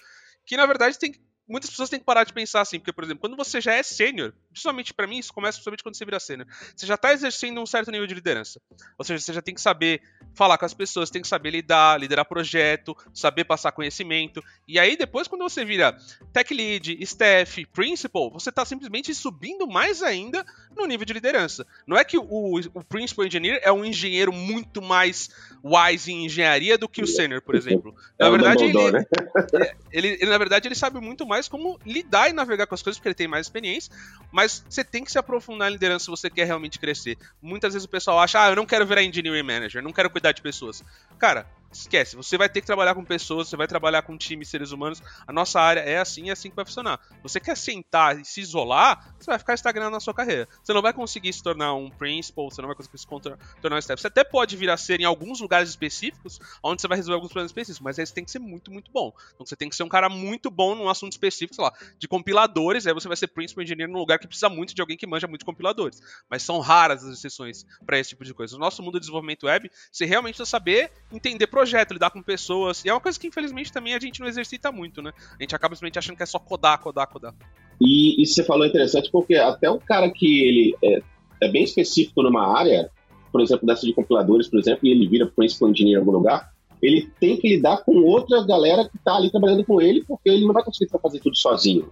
Que 0.46 0.58
na 0.58 0.66
verdade 0.66 1.00
tem 1.00 1.14
muitas 1.48 1.70
pessoas 1.70 1.90
têm 1.90 2.00
que 2.00 2.06
parar 2.06 2.24
de 2.24 2.34
pensar 2.34 2.62
assim, 2.62 2.80
porque, 2.80 2.94
por 2.94 3.04
exemplo, 3.04 3.22
quando 3.22 3.36
você 3.36 3.60
já 3.60 3.74
é 3.74 3.84
sênior, 3.84 4.34
principalmente 4.50 4.94
para 4.94 5.08
mim, 5.08 5.20
isso 5.20 5.34
começa 5.34 5.58
principalmente 5.58 5.84
quando 5.84 5.96
você 5.96 6.06
vira 6.06 6.20
sênior, 6.20 6.48
você 6.76 6.86
já 6.86 6.98
tá 6.98 7.14
exercendo 7.14 7.62
um 7.62 7.66
certo 7.66 7.92
nível 7.92 8.08
de 8.08 8.14
liderança. 8.14 8.62
Ou 8.98 9.06
seja, 9.06 9.20
você 9.20 9.34
já 9.34 9.42
tem 9.42 9.54
que 9.54 9.62
saber 9.62 10.02
falar 10.34 10.58
com 10.58 10.66
as 10.66 10.74
pessoas, 10.74 11.10
tem 11.10 11.22
que 11.22 11.28
saber 11.28 11.52
lidar, 11.52 12.00
liderar 12.00 12.26
projeto, 12.26 12.96
saber 13.14 13.44
passar 13.44 13.72
conhecimento. 13.72 14.44
E 14.68 14.80
aí, 14.80 14.96
depois, 14.96 15.28
quando 15.28 15.42
você 15.44 15.66
vira 15.66 15.98
tech 16.32 16.54
lead, 16.54 16.98
staff, 17.04 17.66
principal, 17.68 18.32
você 18.32 18.52
tá 18.52 18.66
simplesmente 18.66 19.14
subindo 19.14 19.68
mais 19.68 20.02
ainda 20.02 20.46
no 20.76 20.86
nível 20.86 21.06
de 21.06 21.14
liderança. 21.14 21.66
Não 21.86 21.98
é 21.98 22.04
que 22.04 22.18
o, 22.18 22.60
o 22.74 22.84
principal 22.84 23.26
engineer 23.26 23.60
é 23.64 23.72
um 23.72 23.86
engenheiro 23.86 24.32
muito 24.32 24.82
mais 24.82 25.30
wise 25.64 26.12
em 26.12 26.26
engenharia 26.26 26.78
do 26.78 26.90
que 26.90 27.02
o 27.02 27.08
sênior, 27.08 27.42
por 27.42 27.56
exemplo. 27.56 27.96
Na 28.20 28.28
é 28.28 28.32
verdade, 28.32 28.64
ele, 28.66 28.92
né? 28.92 29.06
ele, 29.92 30.08
ele, 30.20 30.26
na 30.26 30.38
verdade, 30.38 30.68
ele 30.68 30.76
sabe 30.76 31.00
muito 31.00 31.26
mais 31.26 31.33
como 31.48 31.80
lidar 31.86 32.30
e 32.30 32.34
navegar 32.34 32.68
com 32.68 32.76
as 32.76 32.82
coisas, 32.82 32.98
porque 32.98 33.10
ele 33.10 33.16
tem 33.16 33.28
mais 33.28 33.48
experiência, 33.48 33.94
mas 34.32 34.64
você 34.70 34.84
tem 34.84 35.04
que 35.04 35.12
se 35.12 35.18
aprofundar 35.18 35.70
em 35.70 35.74
liderança 35.74 36.06
se 36.06 36.12
você 36.12 36.30
quer 36.30 36.46
realmente 36.46 36.80
crescer. 36.80 37.18
Muitas 37.42 37.74
vezes 37.74 37.86
o 37.86 37.90
pessoal 37.90 38.20
acha, 38.20 38.44
ah, 38.44 38.50
eu 38.50 38.56
não 38.56 38.66
quero 38.66 38.86
virar 38.86 39.04
engineering 39.04 39.44
manager, 39.44 39.82
não 39.82 39.92
quero 39.92 40.10
cuidar 40.10 40.32
de 40.32 40.42
pessoas. 40.42 40.84
Cara, 41.18 41.48
esquece. 41.78 42.16
Você 42.16 42.38
vai 42.38 42.50
ter 42.50 42.62
que 42.62 42.68
trabalhar 42.68 42.96
com 42.96 43.04
pessoas, 43.04 43.50
você 43.50 43.58
vai 43.58 43.68
trabalhar 43.68 44.02
com 44.02 44.18
times, 44.18 44.50
seres 44.50 44.72
humanos. 44.72 45.02
A 45.28 45.34
nossa 45.34 45.60
área 45.60 45.82
é 45.82 45.98
assim, 46.00 46.30
é 46.30 46.34
assim 46.34 46.50
que 46.50 46.56
vai 46.56 46.66
funcionar. 46.66 47.00
Você 47.22 47.40
quer 47.40 47.56
sentar 47.58 48.20
e 48.20 48.26
se 48.26 48.42
isolar, 48.42 49.16
você 49.20 49.26
vai 49.26 49.40
ficar 49.40 49.54
estagnado 49.54 49.92
na 49.92 50.00
sua 50.00 50.14
carreira. 50.14 50.48
Você 50.62 50.74
não 50.74 50.82
vai 50.82 50.94
conseguir 50.94 51.32
se 51.34 51.42
tornar 51.42 51.74
um 51.74 51.90
principal, 51.90 52.50
você 52.50 52.62
não 52.62 52.68
vai 52.68 52.76
conseguir 52.76 52.98
se 52.98 53.08
tornar 53.08 53.78
um 53.78 53.82
step. 53.82 54.00
Você 54.00 54.08
até 54.08 54.24
pode 54.24 54.56
vir 54.56 54.70
a 54.70 54.78
ser 54.78 55.00
em 55.00 55.06
alguns 55.06 55.40
lugares 55.40 55.70
específicos, 55.70 56.40
onde 56.62 56.82
você 56.82 56.88
vai 56.88 56.98
resolver 56.98 57.16
alguns 57.16 57.30
problemas 57.30 57.52
específicos, 57.52 57.84
mas 57.84 58.00
aí 58.00 58.06
você 58.06 58.14
tem 58.14 58.26
que 58.26 58.32
ser 58.32 58.40
muito, 58.40 58.72
muito 58.72 58.92
bom. 58.92 59.14
Então 59.34 59.46
você 59.46 59.56
tem 59.56 59.70
que 59.70 59.76
ser 59.76 59.84
um 59.84 59.90
cara 59.90 60.10
muito 60.10 60.50
bom 60.50 60.76
num 60.76 60.90
assunto 60.90 61.12
específico, 61.12 61.56
sei 61.56 61.64
lá, 61.64 61.74
de 61.98 62.08
compiladores, 62.08 62.86
aí 62.88 62.94
você 62.94 63.08
vai 63.08 63.18
ser 63.18 63.28
principal 63.28 63.64
engineer 63.64 63.90
num 63.90 64.00
lugar 64.00 64.20
que 64.20 64.28
precisa 64.28 64.50
muito 64.50 64.74
de 64.74 64.82
alguém 64.82 64.98
que 64.98 65.08
manja 65.08 65.28
muito 65.28 65.46
compiladores. 65.46 66.02
Mas 66.30 66.44
são 66.44 66.60
raras 66.60 67.04
as 67.04 67.18
exceções 67.18 67.66
para 67.86 67.98
esse 67.98 68.10
tipo 68.10 68.24
de 68.24 68.34
coisa. 68.34 68.54
No 68.54 68.60
nosso 68.60 68.82
mundo 68.82 68.96
de 68.96 69.02
desenvolvimento 69.02 69.46
web, 69.46 69.70
você 69.92 70.06
realmente 70.06 70.36
precisa 70.36 70.50
saber 70.50 70.92
entender 71.12 71.48
projeto, 71.64 71.94
lidar 71.94 72.12
com 72.12 72.22
pessoas. 72.22 72.84
E 72.84 72.90
é 72.90 72.94
uma 72.94 73.00
coisa 73.00 73.20
que, 73.20 73.28
infelizmente, 73.28 73.72
também 73.72 73.94
a 73.94 74.00
gente 74.00 74.20
não 74.20 74.28
exercita 74.28 74.72
muito, 74.72 75.02
né? 75.02 75.14
A 75.40 75.42
gente 75.42 75.56
acaba 75.56 75.76
simplesmente 75.76 76.00
achando 76.00 76.18
que 76.18 76.24
é 76.24 76.26
só 76.26 76.40
codar, 76.40 76.80
codar, 76.80 77.08
codar. 77.08 77.34
E 77.80 78.22
isso 78.22 78.36
você 78.36 78.44
falou 78.44 78.66
interessante 78.66 79.10
porque 79.12 79.36
até 79.36 79.70
um 79.70 79.80
cara 79.80 80.12
que 80.12 80.44
ele 80.44 80.76
é, 80.84 81.02
é 81.42 81.50
bem 81.50 81.64
específico 81.64 82.22
numa 82.22 82.58
área, 82.58 82.90
por 83.32 83.42
exemplo, 83.42 83.66
dessa 83.66 83.86
de 83.86 83.94
compiladores, 83.94 84.48
por 84.48 84.60
exemplo, 84.60 84.82
e 84.84 84.92
ele 84.92 85.08
vira 85.08 85.26
principal 85.26 85.70
engineer 85.70 85.96
em 85.96 86.00
algum 86.00 86.12
lugar, 86.12 86.52
ele 86.82 87.10
tem 87.20 87.38
que 87.38 87.48
lidar 87.48 87.78
com 87.78 87.96
outra 88.04 88.46
galera 88.46 88.88
que 88.88 88.98
está 88.98 89.16
ali 89.16 89.32
trabalhando 89.32 89.64
com 89.64 89.82
ele, 89.82 90.04
porque 90.06 90.30
ele 90.30 90.46
não 90.46 90.54
vai 90.54 90.64
conseguir 90.64 90.92
fazer 91.02 91.20
tudo 91.20 91.38
sozinho. 91.38 91.90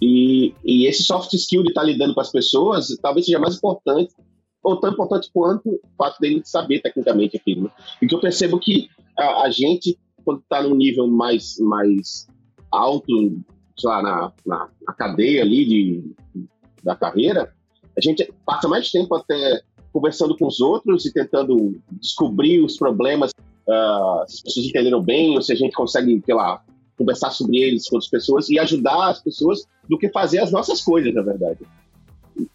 E, 0.00 0.54
e 0.64 0.86
esse 0.86 1.02
soft 1.02 1.32
skill 1.34 1.64
de 1.64 1.70
estar 1.70 1.80
tá 1.80 1.86
lidando 1.86 2.14
com 2.14 2.20
as 2.20 2.30
pessoas 2.30 2.96
talvez 3.02 3.26
seja 3.26 3.40
mais 3.40 3.56
importante, 3.56 4.14
ou 4.62 4.78
tão 4.78 4.90
importante 4.90 5.30
quanto 5.32 5.68
o 5.68 5.80
fato 5.96 6.18
dele 6.20 6.42
saber 6.44 6.80
tecnicamente 6.80 7.36
aquilo. 7.36 7.64
Né? 7.64 7.70
E 8.02 8.06
que 8.06 8.14
eu 8.14 8.20
percebo 8.20 8.58
que 8.58 8.88
a, 9.16 9.42
a 9.44 9.50
gente, 9.50 9.98
quando 10.24 10.40
está 10.40 10.62
num 10.62 10.74
nível 10.74 11.06
mais, 11.06 11.58
mais 11.58 12.26
alto, 12.70 13.40
sei 13.76 13.88
lá, 13.88 14.02
na, 14.02 14.32
na, 14.46 14.68
na, 14.86 14.92
cadeia 14.94 15.42
ali 15.42 15.64
de, 15.64 16.14
da 16.82 16.94
carreira, 16.94 17.52
a 17.96 18.00
gente 18.00 18.32
passa 18.44 18.68
mais 18.68 18.90
tempo 18.90 19.14
até 19.14 19.62
conversando 19.92 20.36
com 20.36 20.46
os 20.46 20.60
outros 20.60 21.06
e 21.06 21.12
tentando 21.12 21.80
descobrir 21.92 22.62
os 22.62 22.76
problemas, 22.76 23.30
uh, 23.30 24.24
se 24.28 24.36
as 24.36 24.42
pessoas 24.42 24.66
entenderam 24.66 25.02
bem, 25.02 25.34
ou 25.34 25.42
se 25.42 25.52
a 25.52 25.56
gente 25.56 25.72
consegue, 25.72 26.22
sei 26.24 26.34
lá, 26.34 26.62
conversar 26.96 27.30
sobre 27.30 27.58
eles 27.58 27.88
com 27.88 27.96
outras 27.96 28.10
pessoas 28.10 28.48
e 28.48 28.58
ajudar 28.58 29.10
as 29.10 29.22
pessoas 29.22 29.66
do 29.88 29.98
que 29.98 30.10
fazer 30.10 30.40
as 30.40 30.52
nossas 30.52 30.82
coisas, 30.82 31.14
na 31.14 31.22
verdade. 31.22 31.60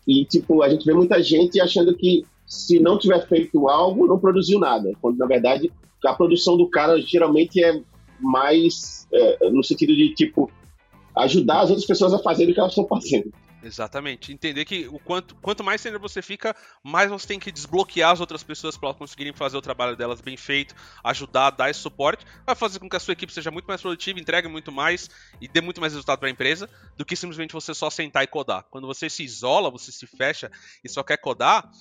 E, 0.08 0.25
tipo, 0.25 0.62
a 0.62 0.70
gente 0.70 0.86
vê 0.86 0.94
muita 0.94 1.22
gente 1.22 1.60
achando 1.60 1.96
que 1.96 2.25
se 2.46 2.80
não 2.80 2.98
tiver 2.98 3.28
feito 3.28 3.68
algo, 3.68 4.06
não 4.06 4.20
produziu 4.20 4.60
nada. 4.60 4.92
Quando, 5.02 5.18
na 5.18 5.25
verdade, 5.25 5.72
a 6.06 6.13
produção 6.13 6.58
do 6.58 6.70
cara 6.70 7.00
geralmente 7.02 7.63
é 7.63 7.82
mais 8.20 9.08
é, 9.12 9.50
no 9.50 9.63
sentido 9.63 9.96
de, 9.96 10.13
tipo, 10.13 10.50
ajudar 11.18 11.62
as 11.62 11.70
outras 11.70 11.88
pessoas 11.88 12.13
a 12.13 12.20
fazerem 12.20 12.52
o 12.52 12.54
que 12.54 12.60
elas 12.60 12.72
estão 12.72 12.88
fazendo. 12.88 13.32
Exatamente. 13.63 14.34
Entender 14.34 14.65
que 14.65 14.89
o 14.89 15.00
quanto, 15.00 15.36
quanto 15.36 15.63
mais 15.63 15.79
sênior 15.79 16.01
você 16.01 16.22
fica, 16.22 16.53
mais 16.84 17.10
você 17.10 17.25
tem 17.25 17.39
que 17.39 17.50
desbloquear 17.50 18.12
as 18.12 18.20
outras 18.20 18.43
pessoas 18.43 18.75
para 18.75 18.89
elas 18.89 18.98
conseguirem 18.98 19.32
fazer 19.32 19.55
o 19.55 19.62
trabalho 19.62 19.96
delas 19.96 20.20
bem 20.20 20.36
feito, 20.36 20.75
ajudar, 21.01 21.50
dar 21.51 21.70
esse 21.70 21.79
suporte, 21.79 22.25
vai 22.46 22.55
fazer 22.55 22.79
com 22.79 22.89
que 22.89 22.96
a 22.98 23.00
sua 23.00 23.13
equipe 23.13 23.32
seja 23.32 23.50
muito 23.51 23.65
mais 23.65 23.82
produtiva, 23.82 24.20
entregue 24.20 24.50
muito 24.50 24.70
mais 24.70 25.10
e 25.39 25.48
dê 25.48 25.62
muito 25.62 25.79
mais 25.79 25.93
resultado 25.93 26.20
para 26.20 26.27
a 26.27 26.32
empresa 26.32 26.70
do 26.98 27.05
que 27.05 27.15
simplesmente 27.15 27.53
você 27.53 27.74
só 27.74 27.89
sentar 27.89 28.25
e 28.25 28.27
codar. 28.27 28.63
Quando 28.70 28.86
você 28.86 29.10
se 29.10 29.24
isola, 29.24 29.72
você 29.72 29.93
se 29.93 30.05
fecha 30.05 30.51
e 30.84 30.89
só 30.89 31.01
quer 31.01 31.15
codar, 31.15 31.72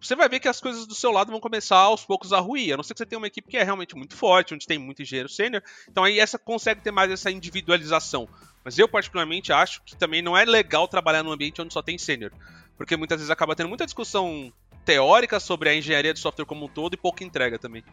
você 0.00 0.16
vai 0.16 0.28
ver 0.28 0.40
que 0.40 0.48
as 0.48 0.60
coisas 0.60 0.84
do 0.84 0.94
seu 0.94 1.12
lado 1.12 1.30
vão 1.30 1.40
começar 1.40 1.76
aos 1.76 2.04
poucos 2.04 2.32
a 2.32 2.40
ruir. 2.40 2.74
A 2.74 2.76
não 2.76 2.82
ser 2.82 2.92
que 2.92 2.98
você 2.98 3.06
tenha 3.06 3.18
uma 3.18 3.28
equipe 3.28 3.48
que 3.48 3.56
é 3.56 3.62
realmente 3.62 3.94
muito 3.94 4.16
forte, 4.16 4.52
onde 4.52 4.66
tem 4.66 4.78
muito 4.78 5.02
engenheiro 5.02 5.28
sênior. 5.28 5.62
Então 5.88 6.02
aí 6.02 6.18
essa 6.18 6.38
consegue 6.38 6.80
ter 6.80 6.90
mais 6.90 7.10
essa 7.10 7.30
individualização. 7.30 8.28
Mas 8.64 8.78
eu 8.78 8.88
particularmente 8.88 9.52
acho 9.52 9.82
que 9.84 9.96
também 9.96 10.20
não 10.20 10.36
é 10.36 10.44
legal 10.44 10.88
trabalhar 10.88 11.22
num 11.22 11.30
ambiente 11.30 11.62
onde 11.62 11.72
só 11.72 11.82
tem 11.82 11.96
sênior. 11.98 12.32
Porque 12.76 12.96
muitas 12.96 13.18
vezes 13.18 13.30
acaba 13.30 13.54
tendo 13.54 13.68
muita 13.68 13.84
discussão 13.84 14.52
teórica 14.84 15.38
sobre 15.38 15.68
a 15.68 15.74
engenharia 15.74 16.12
de 16.12 16.18
software 16.18 16.46
como 16.46 16.64
um 16.64 16.68
todo 16.68 16.94
e 16.94 16.96
pouca 16.96 17.22
entrega 17.22 17.58
também. 17.58 17.84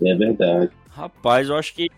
É 0.00 0.14
verdade. 0.14 0.70
Rapaz, 0.90 1.48
eu 1.48 1.56
acho 1.56 1.74
que 1.74 1.88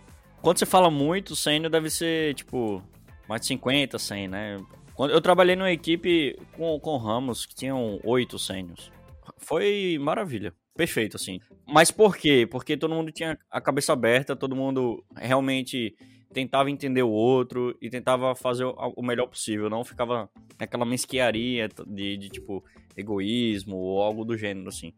quando 0.41 0.59
você 0.59 0.67
fala 0.67 0.91
muito, 0.91 1.37
sênior 1.37 1.71
deve 1.71 1.91
ser 1.91 2.35
tipo 2.35 2.83
mais 3.29 3.43
de 3.43 3.49
50, 3.49 3.99
100, 3.99 4.29
né? 4.29 4.57
Quando 4.95 5.11
eu 5.11 5.21
trabalhei 5.21 5.55
numa 5.55 5.71
equipe 5.71 6.39
com, 6.57 6.81
com 6.81 6.97
Ramos 6.97 7.45
que 7.45 7.55
tinham 7.55 8.01
oito 8.03 8.39
sênios. 8.39 8.91
Foi 9.37 9.99
maravilha. 10.01 10.55
Perfeito, 10.77 11.17
assim. 11.17 11.41
Mas 11.67 11.91
por 11.91 12.17
quê? 12.17 12.47
Porque 12.49 12.77
todo 12.77 12.95
mundo 12.95 13.11
tinha 13.11 13.37
a 13.51 13.61
cabeça 13.61 13.93
aberta, 13.93 14.37
todo 14.37 14.55
mundo 14.55 15.05
realmente 15.17 15.97
tentava 16.33 16.71
entender 16.71 17.03
o 17.03 17.11
outro 17.11 17.77
e 17.81 17.91
tentava 17.91 18.35
fazer 18.35 18.65
o 18.65 19.03
melhor 19.03 19.27
possível, 19.27 19.71
não 19.71 19.83
ficava 19.83 20.31
naquela 20.59 20.85
mesquiaria 20.85 21.69
de, 21.87 22.17
de 22.17 22.29
tipo 22.29 22.63
egoísmo 22.97 23.77
ou 23.77 24.01
algo 24.01 24.25
do 24.25 24.37
gênero 24.37 24.69
assim. 24.69 24.93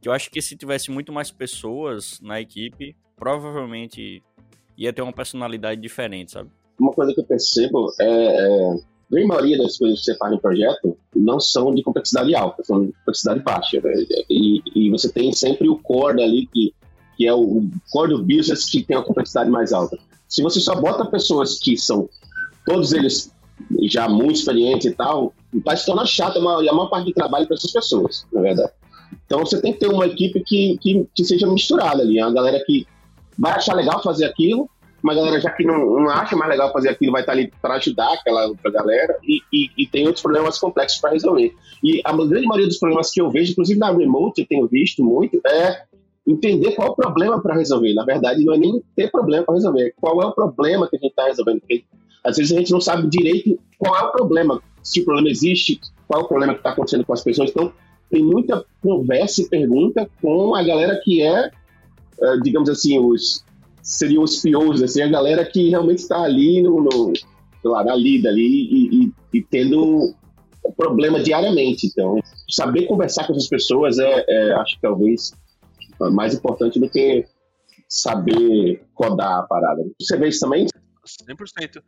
Que 0.00 0.08
eu 0.08 0.12
acho 0.12 0.30
que 0.30 0.40
se 0.40 0.56
tivesse 0.56 0.90
muito 0.90 1.12
mais 1.12 1.30
pessoas 1.30 2.20
na 2.22 2.40
equipe, 2.40 2.96
provavelmente 3.16 4.22
ia 4.76 4.92
ter 4.92 5.02
uma 5.02 5.12
personalidade 5.12 5.80
diferente, 5.80 6.32
sabe? 6.32 6.50
Uma 6.78 6.92
coisa 6.92 7.12
que 7.12 7.20
eu 7.20 7.24
percebo 7.24 7.92
é, 8.00 8.06
é 8.06 8.74
grande 9.10 9.26
maioria 9.26 9.58
das 9.58 9.76
coisas 9.76 9.98
que 9.98 10.04
você 10.04 10.16
faz 10.16 10.32
no 10.32 10.40
projeto 10.40 10.96
não 11.14 11.40
são 11.40 11.74
de 11.74 11.82
complexidade 11.82 12.34
alta, 12.34 12.62
são 12.64 12.86
de 12.86 12.92
complexidade 12.92 13.40
baixa. 13.40 13.80
Né? 13.82 14.04
E, 14.30 14.62
e, 14.74 14.90
você 14.90 15.10
tem 15.10 15.32
sempre 15.32 15.68
o 15.68 15.76
core 15.76 16.22
ali, 16.22 16.46
que, 16.46 16.72
que 17.16 17.26
é 17.26 17.34
o 17.34 17.64
core 17.90 18.14
do 18.14 18.22
business, 18.22 18.70
que 18.70 18.82
tem 18.82 18.96
a 18.96 19.02
complexidade 19.02 19.50
mais 19.50 19.72
alta. 19.72 19.98
Se 20.28 20.42
você 20.42 20.60
só 20.60 20.80
bota 20.80 21.04
pessoas 21.04 21.58
que 21.58 21.76
são, 21.76 22.08
todos 22.64 22.92
eles 22.92 23.32
já 23.82 24.08
muito 24.08 24.36
experientes 24.36 24.86
e 24.86 24.94
tal, 24.94 25.34
vai 25.64 25.76
se 25.76 25.84
tornar 25.84 26.06
chato 26.06 26.38
a 26.38 26.40
maior, 26.40 26.60
a 26.60 26.72
maior 26.72 26.88
parte 26.88 27.06
do 27.06 27.12
trabalho 27.12 27.46
para 27.46 27.56
essas 27.56 27.72
pessoas, 27.72 28.24
na 28.32 28.40
verdade. 28.40 28.72
Então 29.26 29.40
você 29.40 29.60
tem 29.60 29.72
que 29.72 29.80
ter 29.80 29.88
uma 29.88 30.06
equipe 30.06 30.42
que, 30.44 30.78
que, 30.80 31.06
que 31.14 31.24
seja 31.24 31.46
misturada 31.46 32.02
ali, 32.02 32.22
uma 32.22 32.32
galera 32.32 32.62
que 32.64 32.86
vai 33.36 33.52
achar 33.52 33.74
legal 33.74 34.02
fazer 34.02 34.24
aquilo, 34.24 34.70
uma 35.02 35.14
galera 35.14 35.40
já 35.40 35.50
que 35.50 35.64
não, 35.64 35.78
não 35.78 36.10
acha 36.10 36.36
mais 36.36 36.50
legal 36.50 36.72
fazer 36.72 36.90
aquilo 36.90 37.12
vai 37.12 37.22
estar 37.22 37.32
ali 37.32 37.52
para 37.60 37.74
ajudar 37.74 38.12
aquela 38.12 38.46
outra 38.46 38.70
galera 38.70 39.16
e, 39.22 39.40
e, 39.52 39.70
e, 39.78 39.86
tem 39.86 40.06
outros 40.06 40.22
problemas 40.22 40.58
complexos 40.58 41.00
para 41.00 41.10
resolver. 41.10 41.54
E 41.82 42.00
a 42.04 42.12
grande 42.12 42.46
maioria 42.46 42.66
dos 42.66 42.78
problemas 42.78 43.10
que 43.10 43.20
eu 43.20 43.30
vejo, 43.30 43.52
inclusive 43.52 43.78
na 43.78 43.90
remote, 43.90 44.42
eu 44.42 44.46
tenho 44.46 44.66
visto 44.66 45.02
muito, 45.02 45.40
é 45.46 45.82
entender 46.26 46.72
qual 46.72 46.88
é 46.88 46.90
o 46.90 46.94
problema 46.94 47.40
para 47.40 47.54
resolver. 47.54 47.94
Na 47.94 48.04
verdade, 48.04 48.44
não 48.44 48.54
é 48.54 48.58
nem 48.58 48.82
ter 48.94 49.10
problema 49.10 49.44
para 49.44 49.54
resolver, 49.54 49.94
qual 50.00 50.20
é 50.22 50.26
o 50.26 50.32
problema 50.32 50.88
que 50.88 50.96
a 50.96 50.98
gente 50.98 51.10
está 51.10 51.24
resolvendo. 51.24 51.60
Porque 51.60 51.84
às 52.22 52.36
vezes 52.36 52.52
a 52.52 52.58
gente 52.58 52.72
não 52.72 52.80
sabe 52.80 53.08
direito 53.08 53.58
qual 53.78 53.96
é 53.96 54.02
o 54.02 54.12
problema, 54.12 54.62
se 54.82 55.00
o 55.00 55.04
problema 55.04 55.28
existe, 55.28 55.80
qual 56.06 56.20
é 56.20 56.24
o 56.24 56.28
problema 56.28 56.52
que 56.52 56.60
está 56.60 56.70
acontecendo 56.70 57.04
com 57.04 57.12
as 57.12 57.22
pessoas. 57.22 57.50
Então, 57.50 57.72
tem 58.10 58.22
muita 58.22 58.64
conversa 58.82 59.40
e 59.40 59.48
pergunta 59.48 60.10
com 60.20 60.54
a 60.54 60.62
galera 60.62 61.00
que 61.02 61.22
é, 61.22 61.50
eh, 62.20 62.36
digamos 62.42 62.68
assim, 62.68 62.98
os 62.98 63.44
seriam 63.82 64.22
os 64.22 64.42
POs, 64.42 64.82
assim, 64.82 65.02
a 65.02 65.08
galera 65.08 65.44
que 65.44 65.70
realmente 65.70 65.98
está 65.98 66.22
ali 66.22 66.62
no, 66.62 66.82
no 66.82 67.12
lá, 67.64 67.84
na 67.84 67.94
lida 67.94 68.28
ali 68.28 68.42
e, 68.42 69.04
e, 69.04 69.12
e 69.34 69.42
tendo 69.42 70.14
problema 70.76 71.20
diariamente. 71.20 71.86
Então, 71.86 72.18
saber 72.48 72.86
conversar 72.86 73.26
com 73.26 73.32
essas 73.32 73.48
pessoas 73.48 73.98
é, 73.98 74.24
é, 74.28 74.52
acho 74.54 74.76
que 74.76 74.82
talvez 74.82 75.32
mais 76.12 76.34
importante 76.34 76.80
do 76.80 76.88
que 76.88 77.26
saber 77.88 78.86
codar 78.94 79.40
a 79.40 79.42
parada. 79.42 79.82
Você 80.00 80.16
vê 80.16 80.28
isso 80.28 80.40
também? 80.40 80.66
100%. 81.06 81.82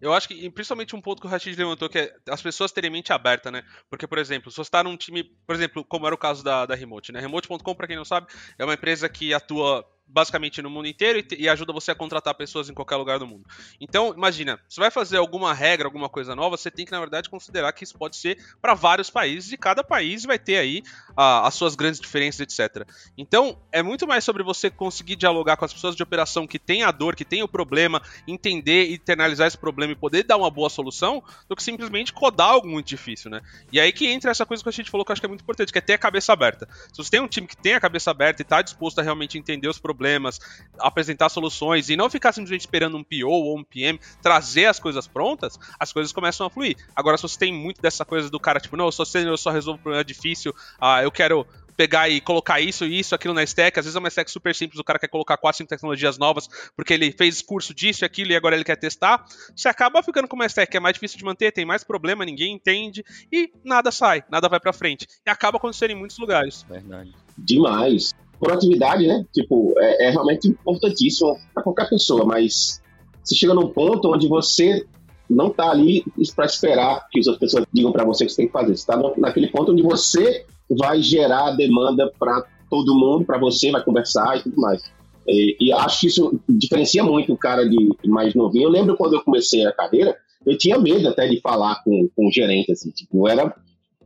Eu 0.00 0.12
acho 0.12 0.28
que, 0.28 0.50
principalmente 0.50 0.96
um 0.96 1.00
ponto 1.00 1.20
que 1.20 1.26
o 1.26 1.30
Rashid 1.30 1.56
levantou, 1.56 1.88
que 1.88 1.98
é 1.98 2.14
as 2.28 2.42
pessoas 2.42 2.72
terem 2.72 2.90
mente 2.90 3.12
aberta, 3.12 3.50
né? 3.50 3.62
Porque, 3.88 4.06
por 4.06 4.18
exemplo, 4.18 4.50
se 4.50 4.56
você 4.56 4.62
está 4.62 4.82
num 4.82 4.96
time, 4.96 5.24
por 5.46 5.54
exemplo, 5.54 5.84
como 5.84 6.06
era 6.06 6.14
o 6.14 6.18
caso 6.18 6.42
da, 6.42 6.66
da 6.66 6.74
Remote, 6.74 7.12
né? 7.12 7.20
Remote.com, 7.20 7.74
para 7.74 7.86
quem 7.86 7.96
não 7.96 8.04
sabe, 8.04 8.26
é 8.58 8.64
uma 8.64 8.74
empresa 8.74 9.08
que 9.08 9.32
atua 9.32 9.84
basicamente 10.06 10.62
no 10.62 10.70
mundo 10.70 10.86
inteiro 10.86 11.18
e, 11.18 11.42
e, 11.42 11.48
ajuda 11.48 11.72
você 11.72 11.90
a 11.90 11.94
contratar 11.94 12.34
pessoas 12.34 12.68
em 12.68 12.74
qualquer 12.74 12.96
lugar 12.96 13.18
do 13.18 13.26
mundo. 13.26 13.44
Então, 13.80 14.14
imagina, 14.16 14.60
você 14.68 14.80
vai 14.80 14.90
fazer 14.90 15.16
alguma 15.16 15.52
regra, 15.52 15.86
alguma 15.86 16.08
coisa 16.08 16.36
nova, 16.36 16.56
você 16.56 16.70
tem 16.70 16.84
que, 16.84 16.92
na 16.92 17.00
verdade, 17.00 17.28
considerar 17.28 17.72
que 17.72 17.84
isso 17.84 17.96
pode 17.98 18.16
ser 18.16 18.38
para 18.60 18.74
vários 18.74 19.10
países 19.10 19.52
e 19.52 19.56
cada 19.56 19.82
país 19.82 20.24
vai 20.24 20.38
ter 20.38 20.58
aí 20.58 20.82
a, 21.16 21.46
as 21.46 21.54
suas 21.54 21.74
grandes 21.74 22.00
diferenças, 22.00 22.40
etc. 22.40 22.86
Então, 23.16 23.58
é 23.72 23.82
muito 23.82 24.06
mais 24.06 24.24
sobre 24.24 24.42
você 24.42 24.70
conseguir 24.70 25.16
dialogar 25.16 25.56
com 25.56 25.64
as 25.64 25.72
pessoas 25.72 25.96
de 25.96 26.02
operação 26.02 26.46
que 26.46 26.58
têm 26.58 26.82
a 26.82 26.90
dor, 26.90 27.16
que 27.16 27.24
têm 27.24 27.42
o 27.42 27.48
problema, 27.48 28.00
entender 28.26 28.90
e 28.90 28.94
internalizar 28.94 29.46
esse 29.46 29.58
problema 29.58 29.92
e 29.92 29.96
poder 29.96 30.24
dar 30.24 30.36
uma 30.36 30.50
boa 30.50 30.70
solução, 30.70 31.22
do 31.48 31.56
que 31.56 31.62
simplesmente 31.62 32.12
codar 32.12 32.50
algo 32.50 32.68
muito 32.68 32.86
difícil, 32.86 33.30
né? 33.30 33.40
E 33.72 33.80
aí 33.80 33.92
que 33.92 34.06
entra 34.06 34.30
essa 34.30 34.46
coisa 34.46 34.62
que 34.62 34.68
a 34.68 34.72
gente 34.72 34.90
falou 34.90 35.04
que 35.04 35.10
eu 35.10 35.14
acho 35.14 35.22
que 35.22 35.26
é 35.26 35.28
muito 35.28 35.42
importante, 35.42 35.72
que 35.72 35.78
é 35.78 35.82
ter 35.82 35.94
a 35.94 35.98
cabeça 35.98 36.32
aberta. 36.32 36.68
Se 36.92 36.98
você 36.98 37.10
tem 37.10 37.20
um 37.20 37.28
time 37.28 37.46
que 37.46 37.56
tem 37.56 37.74
a 37.74 37.80
cabeça 37.80 38.10
aberta 38.10 38.42
e 38.42 38.44
está 38.44 38.62
disposto 38.62 38.98
a 38.98 39.02
realmente 39.02 39.38
entender 39.38 39.68
os 39.68 39.78
problemas, 39.78 39.93
problemas, 39.94 40.40
apresentar 40.78 41.28
soluções 41.28 41.88
e 41.88 41.96
não 41.96 42.10
ficar 42.10 42.32
simplesmente 42.32 42.62
esperando 42.62 42.96
um 42.96 43.04
PO 43.04 43.28
ou 43.28 43.58
um 43.58 43.62
PM 43.62 43.98
trazer 44.20 44.66
as 44.66 44.80
coisas 44.80 45.06
prontas, 45.06 45.58
as 45.78 45.92
coisas 45.92 46.12
começam 46.12 46.46
a 46.46 46.50
fluir. 46.50 46.76
Agora, 46.96 47.16
se 47.16 47.22
você 47.22 47.38
tem 47.38 47.52
muito 47.52 47.80
dessa 47.80 48.04
coisa 48.04 48.28
do 48.28 48.40
cara, 48.40 48.58
tipo, 48.58 48.76
não, 48.76 48.86
eu 48.86 48.92
só, 48.92 49.04
sei, 49.04 49.26
eu 49.26 49.36
só 49.36 49.50
resolvo 49.50 49.80
problema 49.80 50.04
difícil, 50.04 50.54
ah, 50.80 51.02
eu 51.02 51.10
quero 51.10 51.46
pegar 51.76 52.08
e 52.08 52.20
colocar 52.20 52.60
isso 52.60 52.84
e 52.84 52.98
isso, 52.98 53.14
aquilo 53.14 53.34
na 53.34 53.42
stack. 53.42 53.78
Às 53.78 53.84
vezes 53.84 53.96
é 53.96 53.98
uma 53.98 54.08
stack 54.08 54.30
super 54.30 54.54
simples, 54.54 54.78
o 54.78 54.84
cara 54.84 54.98
quer 54.98 55.08
colocar 55.08 55.36
quatro, 55.36 55.58
cinco 55.58 55.68
tecnologias 55.68 56.18
novas 56.18 56.48
porque 56.76 56.94
ele 56.94 57.12
fez 57.12 57.42
curso 57.42 57.74
disso 57.74 58.04
e 58.04 58.06
aquilo 58.06 58.32
e 58.32 58.36
agora 58.36 58.54
ele 58.54 58.64
quer 58.64 58.76
testar. 58.76 59.24
Você 59.54 59.68
acaba 59.68 60.02
ficando 60.02 60.28
com 60.28 60.36
uma 60.36 60.46
stack 60.46 60.70
que 60.70 60.76
é 60.76 60.80
mais 60.80 60.94
difícil 60.94 61.18
de 61.18 61.24
manter, 61.24 61.52
tem 61.52 61.64
mais 61.64 61.84
problema, 61.84 62.24
ninguém 62.24 62.54
entende 62.54 63.04
e 63.30 63.52
nada 63.64 63.90
sai, 63.90 64.24
nada 64.30 64.48
vai 64.48 64.60
para 64.60 64.72
frente. 64.72 65.06
E 65.26 65.30
acaba 65.30 65.58
acontecendo 65.58 65.90
em 65.90 65.96
muitos 65.96 66.18
lugares. 66.18 66.64
Verdade. 66.68 67.14
Demais 67.36 68.14
proatividade, 68.38 69.06
né? 69.06 69.24
Tipo, 69.32 69.74
é, 69.78 70.06
é 70.06 70.10
realmente 70.10 70.48
importantíssimo 70.48 71.36
para 71.52 71.62
qualquer 71.62 71.88
pessoa, 71.88 72.24
mas 72.24 72.80
você 73.22 73.34
chega 73.34 73.54
num 73.54 73.68
ponto 73.68 74.12
onde 74.12 74.28
você 74.28 74.84
não 75.28 75.48
está 75.48 75.70
ali 75.70 76.04
para 76.36 76.44
esperar 76.44 77.08
que 77.10 77.20
as 77.20 77.26
outras 77.26 77.50
pessoas 77.50 77.66
digam 77.72 77.92
para 77.92 78.04
você 78.04 78.24
o 78.24 78.26
que 78.26 78.32
você 78.32 78.42
tem 78.42 78.46
que 78.46 78.52
fazer. 78.52 78.76
Você 78.76 78.82
está 78.82 78.96
naquele 79.16 79.48
ponto 79.48 79.72
onde 79.72 79.82
você 79.82 80.44
vai 80.70 81.00
gerar 81.00 81.52
demanda 81.52 82.12
para 82.18 82.44
todo 82.68 82.94
mundo, 82.94 83.24
para 83.24 83.38
você, 83.38 83.70
vai 83.70 83.82
conversar 83.82 84.38
e 84.38 84.42
tudo 84.42 84.60
mais. 84.60 84.82
E, 85.26 85.56
e, 85.60 85.72
acho 85.72 86.00
que 86.00 86.06
isso 86.08 86.40
diferencia 86.48 87.02
muito 87.02 87.32
o 87.32 87.38
cara 87.38 87.68
de 87.68 87.96
mais 88.06 88.34
novinho. 88.34 88.64
Eu 88.64 88.70
lembro 88.70 88.96
quando 88.96 89.14
eu 89.14 89.22
comecei 89.22 89.66
a 89.66 89.72
carreira, 89.72 90.16
eu 90.44 90.58
tinha 90.58 90.78
medo 90.78 91.08
até 91.08 91.26
de 91.26 91.40
falar 91.40 91.82
com, 91.82 92.08
com 92.14 92.28
o 92.28 92.32
gerente, 92.32 92.72
assim, 92.72 92.90
tipo, 92.90 93.26
eu 93.26 93.28
era 93.28 93.54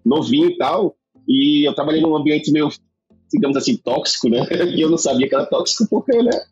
novinho 0.04 0.48
e 0.48 0.56
tal, 0.56 0.94
e 1.26 1.68
eu 1.68 1.74
trabalhei 1.74 2.00
num 2.00 2.14
ambiente 2.14 2.52
meio 2.52 2.68
digamos 3.32 3.56
assim, 3.56 3.76
tóxico, 3.76 4.28
né? 4.28 4.46
E 4.74 4.80
eu 4.80 4.90
não 4.90 4.98
sabia 4.98 5.28
que 5.28 5.34
era 5.34 5.46
tóxico 5.46 5.86
porque, 5.88 6.16
né? 6.22 6.42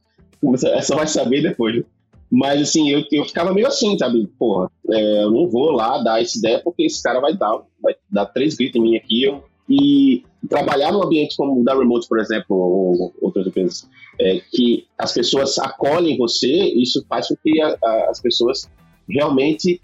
Você 0.42 0.82
só 0.82 0.96
vai 0.96 1.06
saber 1.06 1.42
depois. 1.42 1.76
Né? 1.76 1.84
Mas, 2.30 2.60
assim, 2.60 2.90
eu, 2.90 3.04
eu 3.12 3.24
ficava 3.24 3.52
meio 3.52 3.66
assim, 3.66 3.96
sabe? 3.98 4.26
Porra, 4.38 4.70
é, 4.90 5.24
eu 5.24 5.30
não 5.30 5.48
vou 5.48 5.70
lá 5.70 6.02
dar 6.02 6.20
essa 6.20 6.38
ideia 6.38 6.60
porque 6.62 6.84
esse 6.84 7.02
cara 7.02 7.20
vai 7.20 7.34
dar, 7.36 7.62
vai 7.80 7.94
dar 8.10 8.26
três 8.26 8.54
gritos 8.54 8.80
em 8.80 8.82
mim 8.82 8.96
aqui. 8.96 9.24
Eu, 9.24 9.42
e 9.68 10.24
trabalhar 10.48 10.92
num 10.92 11.02
ambiente 11.02 11.36
como 11.36 11.60
o 11.60 11.64
da 11.64 11.74
Remote, 11.74 12.08
por 12.08 12.20
exemplo, 12.20 12.56
ou 12.56 13.14
outras 13.20 13.46
empresas, 13.46 13.88
é, 14.20 14.40
que 14.50 14.86
as 14.96 15.12
pessoas 15.12 15.58
acolhem 15.58 16.16
você, 16.16 16.48
isso 16.48 17.04
faz 17.08 17.28
com 17.28 17.36
que 17.36 17.60
a, 17.60 17.76
a, 17.82 18.10
as 18.10 18.20
pessoas 18.20 18.70
realmente 19.08 19.80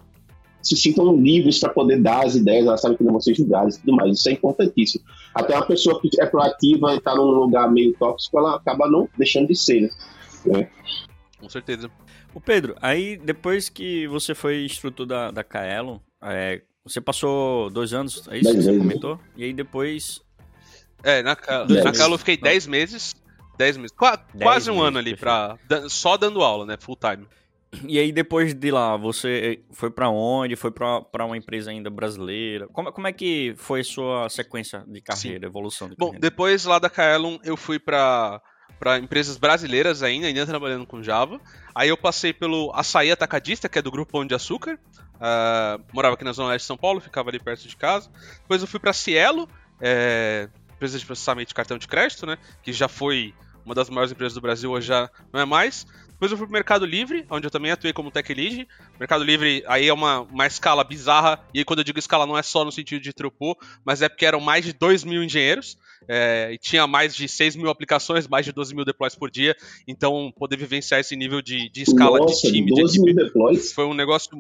se 0.62 0.76
sintam 0.76 1.16
livres 1.16 1.59
para 1.59 1.71
poder 1.71 2.00
dar 2.00 2.25
as 2.25 2.35
ideias, 2.35 2.66
elas 2.66 2.81
sabem 2.81 2.97
que 2.97 3.04
não 3.04 3.12
vão 3.12 3.21
ser 3.21 3.35
julgadas 3.35 3.76
e 3.76 3.81
tudo 3.81 3.97
mais. 3.97 4.19
Isso 4.19 4.28
é 4.28 4.33
importantíssimo. 4.33 5.04
Até 5.35 5.54
uma 5.54 5.66
pessoa 5.66 6.00
que 6.00 6.09
é 6.21 6.26
proativa 6.26 6.95
e 6.95 6.99
está 6.99 7.14
num 7.14 7.25
lugar 7.25 7.71
meio 7.71 7.92
tóxico, 7.99 8.38
ela 8.38 8.57
acaba 8.57 8.88
não 8.88 9.09
deixando 9.19 9.49
de 9.49 9.57
ser, 9.57 9.83
né? 9.83 9.90
É. 10.61 10.69
Com 11.38 11.49
certeza. 11.49 11.90
O 12.35 12.40
Pedro, 12.40 12.76
aí 12.81 13.16
depois 13.16 13.69
que 13.69 14.07
você 14.07 14.35
foi 14.35 14.64
instrutor 14.64 15.04
da, 15.07 15.31
da 15.31 15.45
Kaelon, 15.45 15.99
é, 16.23 16.62
você 16.85 17.00
passou 17.00 17.69
dois 17.71 17.92
anos, 17.92 18.26
é 18.28 18.38
isso 18.38 18.50
que 18.52 18.62
você 18.62 18.78
comentou? 18.78 19.21
E 19.37 19.45
aí 19.45 19.52
depois... 19.52 20.21
É, 21.02 21.23
na, 21.23 21.31
na 21.31 21.92
Kaelon 21.92 22.14
eu 22.14 22.19
fiquei 22.19 22.37
10 22.37 22.69
meses, 22.69 23.14
10 23.59 23.76
meses, 23.76 23.92
quase, 23.97 24.23
dez 24.33 24.42
quase 24.42 24.71
um 24.71 24.75
meses, 24.75 24.88
ano 24.88 24.99
ali, 24.99 25.16
pra, 25.16 25.59
só 25.88 26.16
dando 26.16 26.42
aula, 26.42 26.64
né, 26.64 26.76
full 26.78 26.97
time. 26.97 27.26
E 27.85 27.99
aí 27.99 28.12
depois 28.12 28.55
de 28.55 28.71
lá, 28.71 28.97
você 28.97 29.61
foi 29.73 29.91
para 29.91 30.09
onde? 30.11 30.57
Foi 30.57 30.71
para 30.71 31.25
uma 31.25 31.37
empresa 31.37 31.71
ainda 31.71 31.88
brasileira? 31.88 32.69
Como, 32.69 32.93
como 32.93 33.07
é 33.07 33.12
que 33.12 33.55
foi 33.57 33.81
a 33.81 33.85
sua 33.85 34.29
sequência 34.29 34.85
de 34.87 35.00
carreira, 35.00 35.41
Sim. 35.41 35.47
evolução 35.47 35.88
de 35.88 35.97
Bom, 35.97 36.07
carreira? 36.07 36.21
depois 36.21 36.64
lá 36.64 36.79
da 36.79 36.91
Kaelon 36.91 37.38
eu 37.45 37.57
fui 37.57 37.79
para 37.79 38.41
para 38.79 38.99
empresas 38.99 39.37
brasileiras 39.37 40.02
ainda, 40.02 40.26
ainda 40.26 40.45
trabalhando 40.45 40.85
com 40.85 41.00
Java. 41.00 41.41
Aí 41.73 41.88
eu 41.88 41.97
passei 41.97 42.33
pelo 42.33 42.73
Açaí 42.75 43.12
Atacadista, 43.12 43.69
que 43.69 43.79
é 43.79 43.83
do 43.83 43.93
grupo 43.93 44.11
Pão 44.11 44.26
de 44.26 44.35
Açúcar. 44.35 44.76
Uh, 44.97 45.85
morava 45.93 46.17
aqui 46.17 46.25
na 46.25 46.33
Zona 46.33 46.49
Leste 46.49 46.64
de 46.64 46.67
São 46.67 46.76
Paulo, 46.76 47.00
ficava 47.00 47.31
ali 47.31 47.38
perto 47.38 47.69
de 47.69 47.76
casa. 47.76 48.11
Depois 48.41 48.61
eu 48.61 48.67
fui 48.67 48.81
para 48.81 48.93
Cielo, 48.93 49.49
é, 49.81 50.49
empresa 50.75 50.99
de 50.99 51.07
processamento 51.07 51.49
de 51.49 51.55
cartão 51.55 51.79
de 51.79 51.87
crédito, 51.87 52.26
né? 52.26 52.37
Que 52.61 52.73
já 52.73 52.88
foi 52.88 53.33
uma 53.64 53.75
das 53.75 53.88
maiores 53.88 54.12
empresas 54.12 54.35
do 54.35 54.40
Brasil, 54.40 54.71
hoje 54.71 54.88
já 54.88 55.11
não 55.33 55.40
é 55.40 55.45
mais. 55.45 55.87
Depois 56.23 56.31
eu 56.31 56.38
fui 56.38 56.47
pro 56.47 56.52
Mercado 56.52 56.87
Livre, 56.87 57.26
onde 57.28 57.47
eu 57.47 57.50
também 57.50 57.73
atuei 57.73 57.92
como 57.92 58.09
tech 58.09 58.33
lead. 58.33 58.69
Mercado 58.99 59.25
Livre 59.25 59.64
aí 59.66 59.88
é 59.88 59.92
uma, 59.92 60.21
uma 60.21 60.47
escala 60.47 60.85
bizarra, 60.85 61.40
e 61.52 61.59
aí 61.59 61.64
quando 61.64 61.81
eu 61.81 61.85
digo 61.85 61.99
escala 61.99 62.26
não 62.26 62.38
é 62.38 62.42
só 62.45 62.64
no 62.64 62.71
sentido 62.71 63.02
de 63.02 63.12
trupô, 63.12 63.59
mas 63.85 64.02
é 64.02 64.09
porque 64.09 64.25
eram 64.25 64.40
mais 64.40 64.64
de 64.64 64.73
2 64.73 65.02
mil 65.02 65.25
engenheiros, 65.25 65.76
é, 66.09 66.50
e 66.52 66.59
tinha 66.59 66.87
mais 66.87 67.16
de 67.16 67.28
6 67.28 67.57
mil 67.57 67.69
aplicações, 67.69 68.28
mais 68.28 68.47
de 68.47 68.52
12 68.52 68.73
mil 68.73 68.85
deploys 68.85 69.16
por 69.16 69.33
dia, 69.33 69.57
então 69.87 70.33
poder 70.38 70.57
vivenciar 70.57 71.00
esse 71.00 71.16
nível 71.16 71.42
de, 71.42 71.69
de 71.71 71.83
escala 71.83 72.19
Nossa, 72.19 72.47
de 72.47 72.52
time, 72.52 72.71
12 72.71 72.92
de 72.92 73.02
mil 73.02 73.14
deploys? 73.16 73.73
foi 73.73 73.85
um 73.85 73.95
negócio 73.95 74.31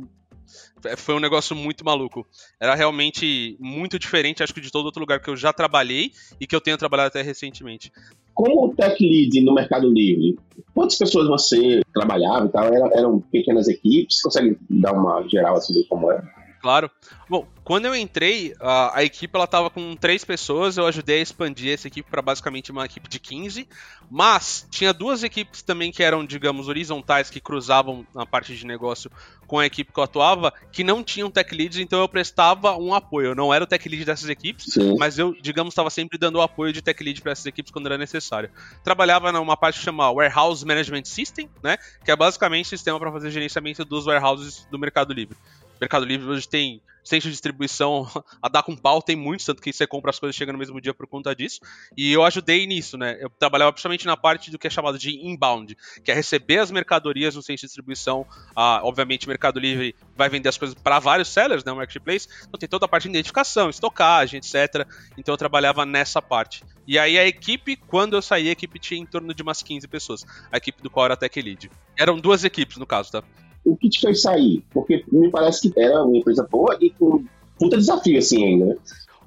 foi 0.96 1.14
um 1.14 1.20
negócio 1.20 1.54
muito 1.54 1.84
maluco. 1.84 2.26
Era 2.60 2.74
realmente 2.74 3.56
muito 3.60 3.98
diferente, 3.98 4.42
acho 4.42 4.54
que 4.54 4.60
de 4.60 4.70
todo 4.70 4.86
outro 4.86 5.00
lugar 5.00 5.20
que 5.20 5.30
eu 5.30 5.36
já 5.36 5.52
trabalhei 5.52 6.12
e 6.40 6.46
que 6.46 6.54
eu 6.54 6.60
tenho 6.60 6.78
trabalhado 6.78 7.08
até 7.08 7.22
recentemente. 7.22 7.92
Como 8.34 8.74
tech 8.74 8.96
lead 9.00 9.40
no 9.42 9.54
Mercado 9.54 9.90
Livre, 9.90 10.38
quantas 10.74 10.96
pessoas 10.96 11.28
você 11.28 11.82
trabalhava 11.92 12.46
e 12.46 12.48
tal? 12.48 12.64
Eram, 12.64 12.90
eram 12.92 13.20
pequenas 13.20 13.68
equipes? 13.68 14.22
Consegue 14.22 14.56
dar 14.70 14.92
uma 14.92 15.22
geral 15.28 15.56
assim 15.56 15.74
de 15.74 15.84
como 15.86 16.10
era? 16.10 16.41
Claro. 16.62 16.88
Bom, 17.28 17.48
quando 17.64 17.86
eu 17.86 17.96
entrei, 17.96 18.54
a, 18.60 18.98
a 18.98 19.04
equipe 19.04 19.36
ela 19.36 19.48
tava 19.48 19.68
com 19.68 19.96
três 19.96 20.24
pessoas, 20.24 20.76
eu 20.76 20.86
ajudei 20.86 21.18
a 21.18 21.22
expandir 21.22 21.74
essa 21.74 21.88
equipe 21.88 22.08
para 22.08 22.22
basicamente 22.22 22.70
uma 22.70 22.86
equipe 22.86 23.08
de 23.08 23.18
15, 23.18 23.68
mas 24.08 24.64
tinha 24.70 24.92
duas 24.92 25.24
equipes 25.24 25.60
também 25.60 25.90
que 25.90 26.04
eram, 26.04 26.24
digamos, 26.24 26.68
horizontais, 26.68 27.30
que 27.30 27.40
cruzavam 27.40 28.06
na 28.14 28.24
parte 28.24 28.54
de 28.54 28.64
negócio 28.64 29.10
com 29.44 29.58
a 29.58 29.66
equipe 29.66 29.92
que 29.92 29.98
eu 29.98 30.04
atuava, 30.04 30.52
que 30.70 30.84
não 30.84 31.02
tinham 31.02 31.30
tech 31.30 31.52
leads, 31.54 31.78
então 31.78 32.00
eu 32.00 32.08
prestava 32.08 32.76
um 32.76 32.94
apoio. 32.94 33.28
Eu 33.28 33.34
não 33.34 33.52
era 33.52 33.64
o 33.64 33.66
tech 33.66 33.86
lead 33.88 34.04
dessas 34.04 34.28
equipes, 34.28 34.66
Sim. 34.72 34.96
mas 34.98 35.18
eu, 35.18 35.34
digamos, 35.40 35.72
estava 35.72 35.90
sempre 35.90 36.16
dando 36.16 36.36
o 36.36 36.42
apoio 36.42 36.72
de 36.72 36.80
tech 36.80 37.02
lead 37.02 37.20
para 37.20 37.32
essas 37.32 37.44
equipes 37.44 37.72
quando 37.72 37.86
era 37.86 37.98
necessário. 37.98 38.50
Trabalhava 38.84 39.32
numa 39.32 39.56
parte 39.56 39.78
que 39.78 39.84
chama 39.84 40.10
Warehouse 40.10 40.64
Management 40.64 41.04
System, 41.06 41.50
né, 41.62 41.76
que 42.04 42.10
é 42.10 42.16
basicamente 42.16 42.66
um 42.66 42.70
sistema 42.70 43.00
para 43.00 43.10
fazer 43.10 43.30
gerenciamento 43.30 43.84
dos 43.84 44.06
warehouses 44.06 44.66
do 44.70 44.78
Mercado 44.78 45.12
Livre. 45.12 45.36
Mercado 45.82 46.04
Livre 46.04 46.28
hoje 46.28 46.48
tem 46.48 46.80
centro 47.02 47.28
de 47.28 47.32
distribuição 47.32 48.08
a 48.40 48.48
dar 48.48 48.62
com 48.62 48.76
pau, 48.76 49.02
tem 49.02 49.16
muitos, 49.16 49.44
tanto 49.44 49.60
que 49.60 49.72
você 49.72 49.84
compra 49.84 50.10
as 50.10 50.18
coisas 50.20 50.36
chega 50.36 50.52
no 50.52 50.58
mesmo 50.58 50.80
dia 50.80 50.94
por 50.94 51.08
conta 51.08 51.34
disso. 51.34 51.58
E 51.96 52.12
eu 52.12 52.24
ajudei 52.24 52.68
nisso, 52.68 52.96
né? 52.96 53.18
Eu 53.18 53.28
trabalhava 53.28 53.72
principalmente 53.72 54.06
na 54.06 54.16
parte 54.16 54.48
do 54.52 54.60
que 54.60 54.68
é 54.68 54.70
chamado 54.70 54.96
de 54.96 55.10
inbound, 55.10 55.76
que 56.04 56.12
é 56.12 56.14
receber 56.14 56.58
as 56.58 56.70
mercadorias 56.70 57.34
no 57.34 57.42
centro 57.42 57.62
de 57.62 57.66
distribuição. 57.66 58.24
Ah, 58.54 58.80
obviamente, 58.84 59.26
o 59.26 59.28
Mercado 59.28 59.58
Livre 59.58 59.92
vai 60.14 60.28
vender 60.28 60.50
as 60.50 60.56
coisas 60.56 60.72
para 60.72 61.00
vários 61.00 61.28
sellers, 61.28 61.64
né? 61.64 61.72
O 61.72 61.76
marketplace. 61.76 62.28
Então 62.46 62.60
tem 62.60 62.68
toda 62.68 62.84
a 62.86 62.88
parte 62.88 63.04
de 63.04 63.08
identificação, 63.08 63.68
estocagem, 63.68 64.38
etc. 64.38 64.86
Então 65.18 65.32
eu 65.32 65.36
trabalhava 65.36 65.84
nessa 65.84 66.22
parte. 66.22 66.62
E 66.86 66.96
aí 66.96 67.18
a 67.18 67.26
equipe, 67.26 67.74
quando 67.74 68.14
eu 68.14 68.22
saí, 68.22 68.48
a 68.48 68.52
equipe 68.52 68.78
tinha 68.78 69.00
em 69.00 69.06
torno 69.06 69.34
de 69.34 69.42
umas 69.42 69.64
15 69.64 69.88
pessoas. 69.88 70.24
A 70.52 70.58
equipe 70.58 70.80
do 70.80 70.88
qual 70.88 71.06
era 71.06 71.16
Tech 71.16 71.42
Lead. 71.42 71.68
Eram 71.98 72.20
duas 72.20 72.44
equipes, 72.44 72.76
no 72.76 72.86
caso, 72.86 73.10
tá? 73.10 73.24
O 73.64 73.76
que 73.76 73.88
te 73.88 74.00
fez 74.00 74.22
sair? 74.22 74.64
Porque 74.72 75.04
me 75.10 75.30
parece 75.30 75.70
que 75.70 75.80
era 75.80 76.02
uma 76.02 76.16
empresa 76.16 76.46
boa 76.50 76.76
e 76.80 76.90
com 76.90 77.24
puta 77.58 77.76
desafio, 77.76 78.18
assim, 78.18 78.44
ainda, 78.44 78.66
né? 78.66 78.76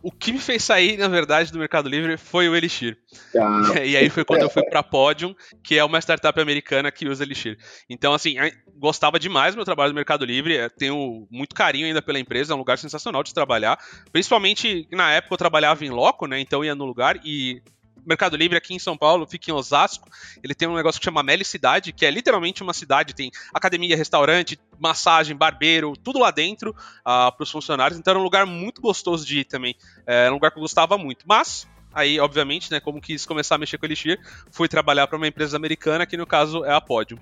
O 0.06 0.12
que 0.12 0.32
me 0.32 0.38
fez 0.38 0.64
sair, 0.64 0.98
na 0.98 1.08
verdade, 1.08 1.52
do 1.52 1.58
Mercado 1.58 1.90
Livre 1.90 2.16
foi 2.16 2.48
o 2.48 2.56
Elixir. 2.56 2.96
Ah. 3.36 3.74
E 3.84 3.98
aí 3.98 4.08
foi 4.08 4.24
quando 4.24 4.44
eu 4.44 4.50
fui 4.52 4.62
para 4.64 4.84
Podium, 4.84 5.34
que 5.64 5.80
é 5.80 5.84
uma 5.84 6.00
startup 6.00 6.40
americana 6.40 6.92
que 6.92 7.08
usa 7.08 7.24
Elixir. 7.24 7.58
Então, 7.90 8.14
assim, 8.14 8.36
gostava 8.78 9.20
demais 9.20 9.56
do 9.56 9.58
meu 9.58 9.66
trabalho 9.66 9.90
no 9.90 9.96
Mercado 9.96 10.24
Livre, 10.24 10.58
é, 10.58 10.70
tenho 10.70 11.28
muito 11.32 11.56
carinho 11.56 11.88
ainda 11.88 12.04
pela 12.04 12.20
empresa, 12.20 12.54
é 12.54 12.56
um 12.56 12.60
lugar 12.60 12.78
sensacional 12.78 13.24
de 13.24 13.34
trabalhar. 13.34 13.80
Principalmente 14.12 14.88
na 14.92 15.12
época 15.12 15.34
eu 15.34 15.40
trabalhava 15.40 15.84
em 15.84 15.90
loco, 15.90 16.28
né? 16.28 16.40
Então 16.40 16.64
ia 16.64 16.76
no 16.76 16.86
lugar 16.86 17.20
e 17.26 17.64
Mercado 18.06 18.38
Livre 18.38 18.58
aqui 18.58 18.74
em 18.74 18.80
São 18.80 18.98
Paulo, 18.98 19.26
fica 19.26 19.50
em 19.50 19.54
Osasco. 19.54 20.10
Ele 20.44 20.54
tem 20.54 20.68
um 20.68 20.76
negócio 20.76 21.00
que 21.00 21.06
chama 21.06 21.24
Melicidade, 21.24 21.92
que 21.92 22.06
é 22.06 22.12
literalmente 22.12 22.62
uma 22.62 22.74
cidade, 22.74 23.16
tem 23.16 23.32
academia, 23.54 23.98
restaurante, 23.98 24.60
massagem, 24.80 25.36
barbeiro, 25.36 25.94
tudo 25.96 26.20
lá 26.20 26.32
dentro 26.32 26.72
uh, 26.72 26.76
ah, 27.04 27.32
para 27.32 27.44
os 27.44 27.52
funcionários. 27.52 28.00
Então 28.00 28.12
era 28.12 28.20
um 28.20 28.24
lugar 28.24 28.46
muito 28.46 28.82
gostoso 28.82 29.26
de 29.26 29.40
ir 29.40 29.46
também. 29.46 29.76
É, 30.06 30.26
era 30.26 30.32
um 30.32 30.36
lugar 30.36 30.52
que 30.52 30.58
eu 30.58 30.62
gostava 30.62 30.98
muito. 30.98 31.26
Mas 31.28 31.68
aí, 31.94 32.20
obviamente, 32.20 32.70
né, 32.72 32.80
como 32.80 33.02
quis 33.02 33.26
começar 33.26 33.56
a 33.56 33.58
mexer 33.58 33.78
com 33.78 33.86
Elixir, 33.86 34.20
fui 34.52 34.68
trabalhar 34.68 35.08
para 35.08 35.18
uma 35.18 35.28
empresa 35.28 35.58
americana, 35.58 36.06
que 36.06 36.18
no 36.18 36.28
caso 36.28 36.64
é 36.66 36.74
a 36.74 36.82
Podium. 36.82 37.18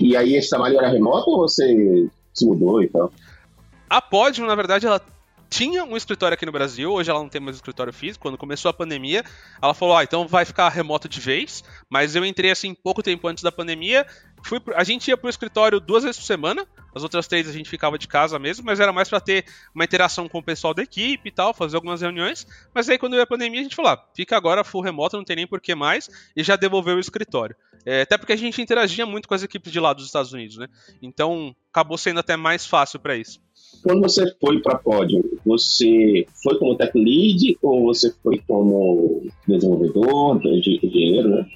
E 0.00 0.16
aí 0.16 0.34
esse 0.34 0.50
trabalho 0.50 0.78
era 0.78 0.88
remoto 0.88 1.30
ou 1.30 1.38
você 1.38 2.08
se 2.32 2.46
mudou 2.46 2.82
e 2.82 2.88
tal? 2.88 3.12
A 3.88 4.02
Podium, 4.02 4.46
na 4.46 4.54
verdade, 4.54 4.86
ela 4.86 5.00
tinha 5.48 5.84
um 5.84 5.96
escritório 5.96 6.34
aqui 6.34 6.44
no 6.44 6.52
Brasil, 6.52 6.90
hoje 6.92 7.10
ela 7.10 7.20
não 7.20 7.28
tem 7.28 7.40
mais 7.40 7.56
escritório 7.56 7.92
físico. 7.92 8.22
Quando 8.22 8.38
começou 8.38 8.68
a 8.68 8.74
pandemia, 8.74 9.24
ela 9.60 9.74
falou: 9.74 9.96
ah, 9.96 10.04
então 10.04 10.26
vai 10.26 10.44
ficar 10.44 10.68
remoto 10.68 11.08
de 11.08 11.20
vez. 11.20 11.62
Mas 11.88 12.14
eu 12.14 12.24
entrei 12.24 12.50
assim 12.50 12.74
pouco 12.74 13.02
tempo 13.02 13.26
antes 13.28 13.42
da 13.42 13.52
pandemia. 13.52 14.06
Fui, 14.44 14.60
a 14.74 14.84
gente 14.84 15.08
ia 15.08 15.16
pro 15.16 15.30
escritório 15.30 15.80
duas 15.80 16.04
vezes 16.04 16.18
por 16.18 16.26
semana, 16.26 16.66
as 16.94 17.02
outras 17.02 17.26
três 17.26 17.48
a 17.48 17.52
gente 17.52 17.68
ficava 17.68 17.98
de 17.98 18.06
casa 18.06 18.38
mesmo, 18.38 18.64
mas 18.64 18.78
era 18.78 18.92
mais 18.92 19.08
para 19.08 19.20
ter 19.20 19.44
uma 19.74 19.82
interação 19.84 20.28
com 20.28 20.38
o 20.38 20.42
pessoal 20.42 20.72
da 20.72 20.82
equipe 20.82 21.28
e 21.28 21.32
tal, 21.32 21.52
fazer 21.52 21.76
algumas 21.76 22.00
reuniões. 22.00 22.46
Mas 22.74 22.88
aí 22.88 22.98
quando 22.98 23.12
veio 23.12 23.24
a 23.24 23.26
pandemia, 23.26 23.60
a 23.60 23.62
gente 23.62 23.76
falou: 23.76 23.92
ah, 23.92 24.04
fica 24.14 24.36
agora 24.36 24.62
full 24.62 24.82
remoto, 24.82 25.16
não 25.16 25.24
tem 25.24 25.36
nem 25.36 25.46
por 25.46 25.60
que 25.60 25.74
mais, 25.74 26.08
e 26.36 26.42
já 26.42 26.56
devolveu 26.56 26.96
o 26.96 27.00
escritório. 27.00 27.56
É, 27.84 28.02
até 28.02 28.18
porque 28.18 28.32
a 28.32 28.36
gente 28.36 28.60
interagia 28.60 29.06
muito 29.06 29.28
com 29.28 29.34
as 29.34 29.42
equipes 29.44 29.70
de 29.70 29.78
lá 29.78 29.92
dos 29.92 30.06
Estados 30.06 30.32
Unidos, 30.32 30.56
né? 30.56 30.68
Então 31.00 31.54
acabou 31.70 31.96
sendo 31.96 32.18
até 32.18 32.36
mais 32.36 32.66
fácil 32.66 32.98
para 32.98 33.16
isso. 33.16 33.40
Quando 33.82 34.02
você 34.02 34.34
foi 34.40 34.60
para 34.60 34.78
Pódio, 34.78 35.38
você 35.44 36.26
foi 36.42 36.58
como 36.58 36.76
tech 36.76 36.92
lead 36.96 37.56
ou 37.62 37.84
você 37.84 38.12
foi 38.22 38.40
como 38.46 39.22
desenvolvedor, 39.46 40.40
engenheiro, 40.46 41.28
né? 41.28 41.46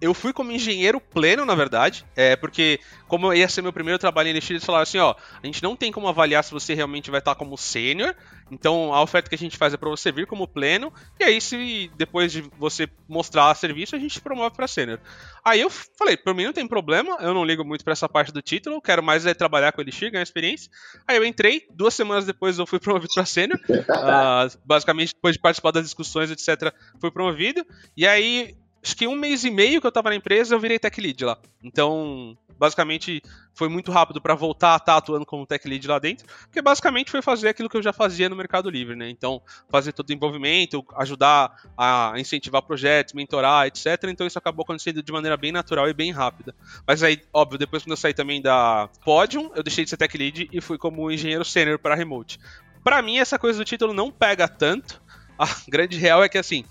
Eu 0.00 0.14
fui 0.14 0.32
como 0.32 0.50
engenheiro 0.50 1.00
pleno, 1.00 1.44
na 1.44 1.54
verdade, 1.54 2.06
é 2.16 2.34
porque 2.34 2.80
como 3.06 3.34
ia 3.34 3.48
ser 3.48 3.60
meu 3.60 3.72
primeiro 3.72 3.98
trabalho 3.98 4.28
em 4.28 4.30
Elixir, 4.30 4.52
eles 4.52 4.64
falaram 4.64 4.84
assim, 4.84 4.98
ó, 4.98 5.14
a 5.42 5.46
gente 5.46 5.62
não 5.62 5.76
tem 5.76 5.92
como 5.92 6.08
avaliar 6.08 6.42
se 6.42 6.52
você 6.52 6.74
realmente 6.74 7.10
vai 7.10 7.18
estar 7.18 7.34
como 7.34 7.58
sênior, 7.58 8.14
então 8.50 8.94
a 8.94 9.02
oferta 9.02 9.28
que 9.28 9.34
a 9.34 9.38
gente 9.38 9.56
faz 9.56 9.74
é 9.74 9.76
para 9.76 9.90
você 9.90 10.10
vir 10.10 10.26
como 10.26 10.48
pleno, 10.48 10.92
e 11.18 11.24
aí 11.24 11.40
se 11.40 11.90
depois 11.96 12.32
de 12.32 12.42
você 12.58 12.88
mostrar 13.08 13.54
serviço, 13.54 13.94
a 13.94 13.98
gente 13.98 14.20
promove 14.20 14.54
para 14.56 14.66
sênior. 14.68 15.00
Aí 15.44 15.60
eu 15.60 15.68
falei, 15.70 16.16
para 16.16 16.32
mim 16.32 16.44
não 16.44 16.52
tem 16.52 16.66
problema, 16.66 17.16
eu 17.20 17.34
não 17.34 17.44
ligo 17.44 17.64
muito 17.64 17.84
para 17.84 17.92
essa 17.92 18.08
parte 18.08 18.32
do 18.32 18.40
título, 18.40 18.80
quero 18.80 19.02
mais 19.02 19.26
é 19.26 19.34
trabalhar 19.34 19.72
com 19.72 19.80
Elixir, 19.80 20.10
ganhar 20.10 20.22
experiência. 20.22 20.70
Aí 21.06 21.16
eu 21.16 21.24
entrei, 21.24 21.66
duas 21.70 21.94
semanas 21.94 22.24
depois 22.24 22.58
eu 22.58 22.66
fui 22.66 22.78
promovido 22.80 23.12
para 23.14 23.24
sênior, 23.26 23.58
uh, 23.68 24.58
basicamente 24.64 25.14
depois 25.14 25.34
de 25.34 25.40
participar 25.40 25.72
das 25.72 25.84
discussões, 25.84 26.30
etc, 26.30 26.72
fui 27.00 27.10
promovido, 27.10 27.66
e 27.96 28.06
aí 28.06 28.54
acho 28.82 28.96
que 28.96 29.06
um 29.06 29.16
mês 29.16 29.44
e 29.44 29.50
meio 29.50 29.80
que 29.80 29.86
eu 29.86 29.92
tava 29.92 30.10
na 30.10 30.16
empresa, 30.16 30.54
eu 30.54 30.60
virei 30.60 30.78
tech 30.78 31.00
lead 31.00 31.24
lá. 31.24 31.38
Então, 31.62 32.36
basicamente, 32.58 33.22
foi 33.54 33.68
muito 33.70 33.90
rápido 33.90 34.20
para 34.20 34.34
voltar 34.34 34.74
a 34.74 34.76
estar 34.76 34.92
tá 34.92 34.98
atuando 34.98 35.24
como 35.24 35.46
tech 35.46 35.66
lead 35.66 35.88
lá 35.88 35.98
dentro, 35.98 36.26
porque 36.42 36.60
basicamente 36.60 37.10
foi 37.10 37.22
fazer 37.22 37.48
aquilo 37.48 37.70
que 37.70 37.76
eu 37.76 37.82
já 37.82 37.92
fazia 37.92 38.28
no 38.28 38.36
Mercado 38.36 38.68
Livre, 38.68 38.94
né? 38.94 39.08
Então, 39.08 39.40
fazer 39.70 39.92
todo 39.92 40.10
o 40.10 40.12
envolvimento, 40.12 40.84
ajudar 40.96 41.56
a 41.76 42.12
incentivar 42.16 42.60
projetos, 42.60 43.14
mentorar, 43.14 43.66
etc. 43.66 44.04
Então, 44.08 44.26
isso 44.26 44.38
acabou 44.38 44.62
acontecendo 44.62 45.02
de 45.02 45.12
maneira 45.12 45.36
bem 45.38 45.52
natural 45.52 45.88
e 45.88 45.94
bem 45.94 46.10
rápida. 46.10 46.54
Mas 46.86 47.02
aí, 47.02 47.22
óbvio, 47.32 47.58
depois 47.58 47.82
quando 47.82 47.92
eu 47.92 47.96
saí 47.96 48.12
também 48.12 48.42
da 48.42 48.90
Podium, 49.04 49.50
eu 49.54 49.62
deixei 49.62 49.84
de 49.84 49.90
ser 49.90 49.96
tech 49.96 50.16
lead 50.18 50.50
e 50.52 50.60
fui 50.60 50.76
como 50.76 51.10
engenheiro 51.10 51.44
sênior 51.44 51.78
para 51.78 51.94
remote. 51.94 52.38
Para 52.84 53.00
mim, 53.00 53.18
essa 53.18 53.38
coisa 53.38 53.58
do 53.58 53.64
título 53.64 53.94
não 53.94 54.10
pega 54.10 54.46
tanto. 54.46 55.00
A 55.38 55.46
grande 55.66 55.96
real 55.96 56.22
é 56.22 56.28
que, 56.28 56.36
assim, 56.36 56.66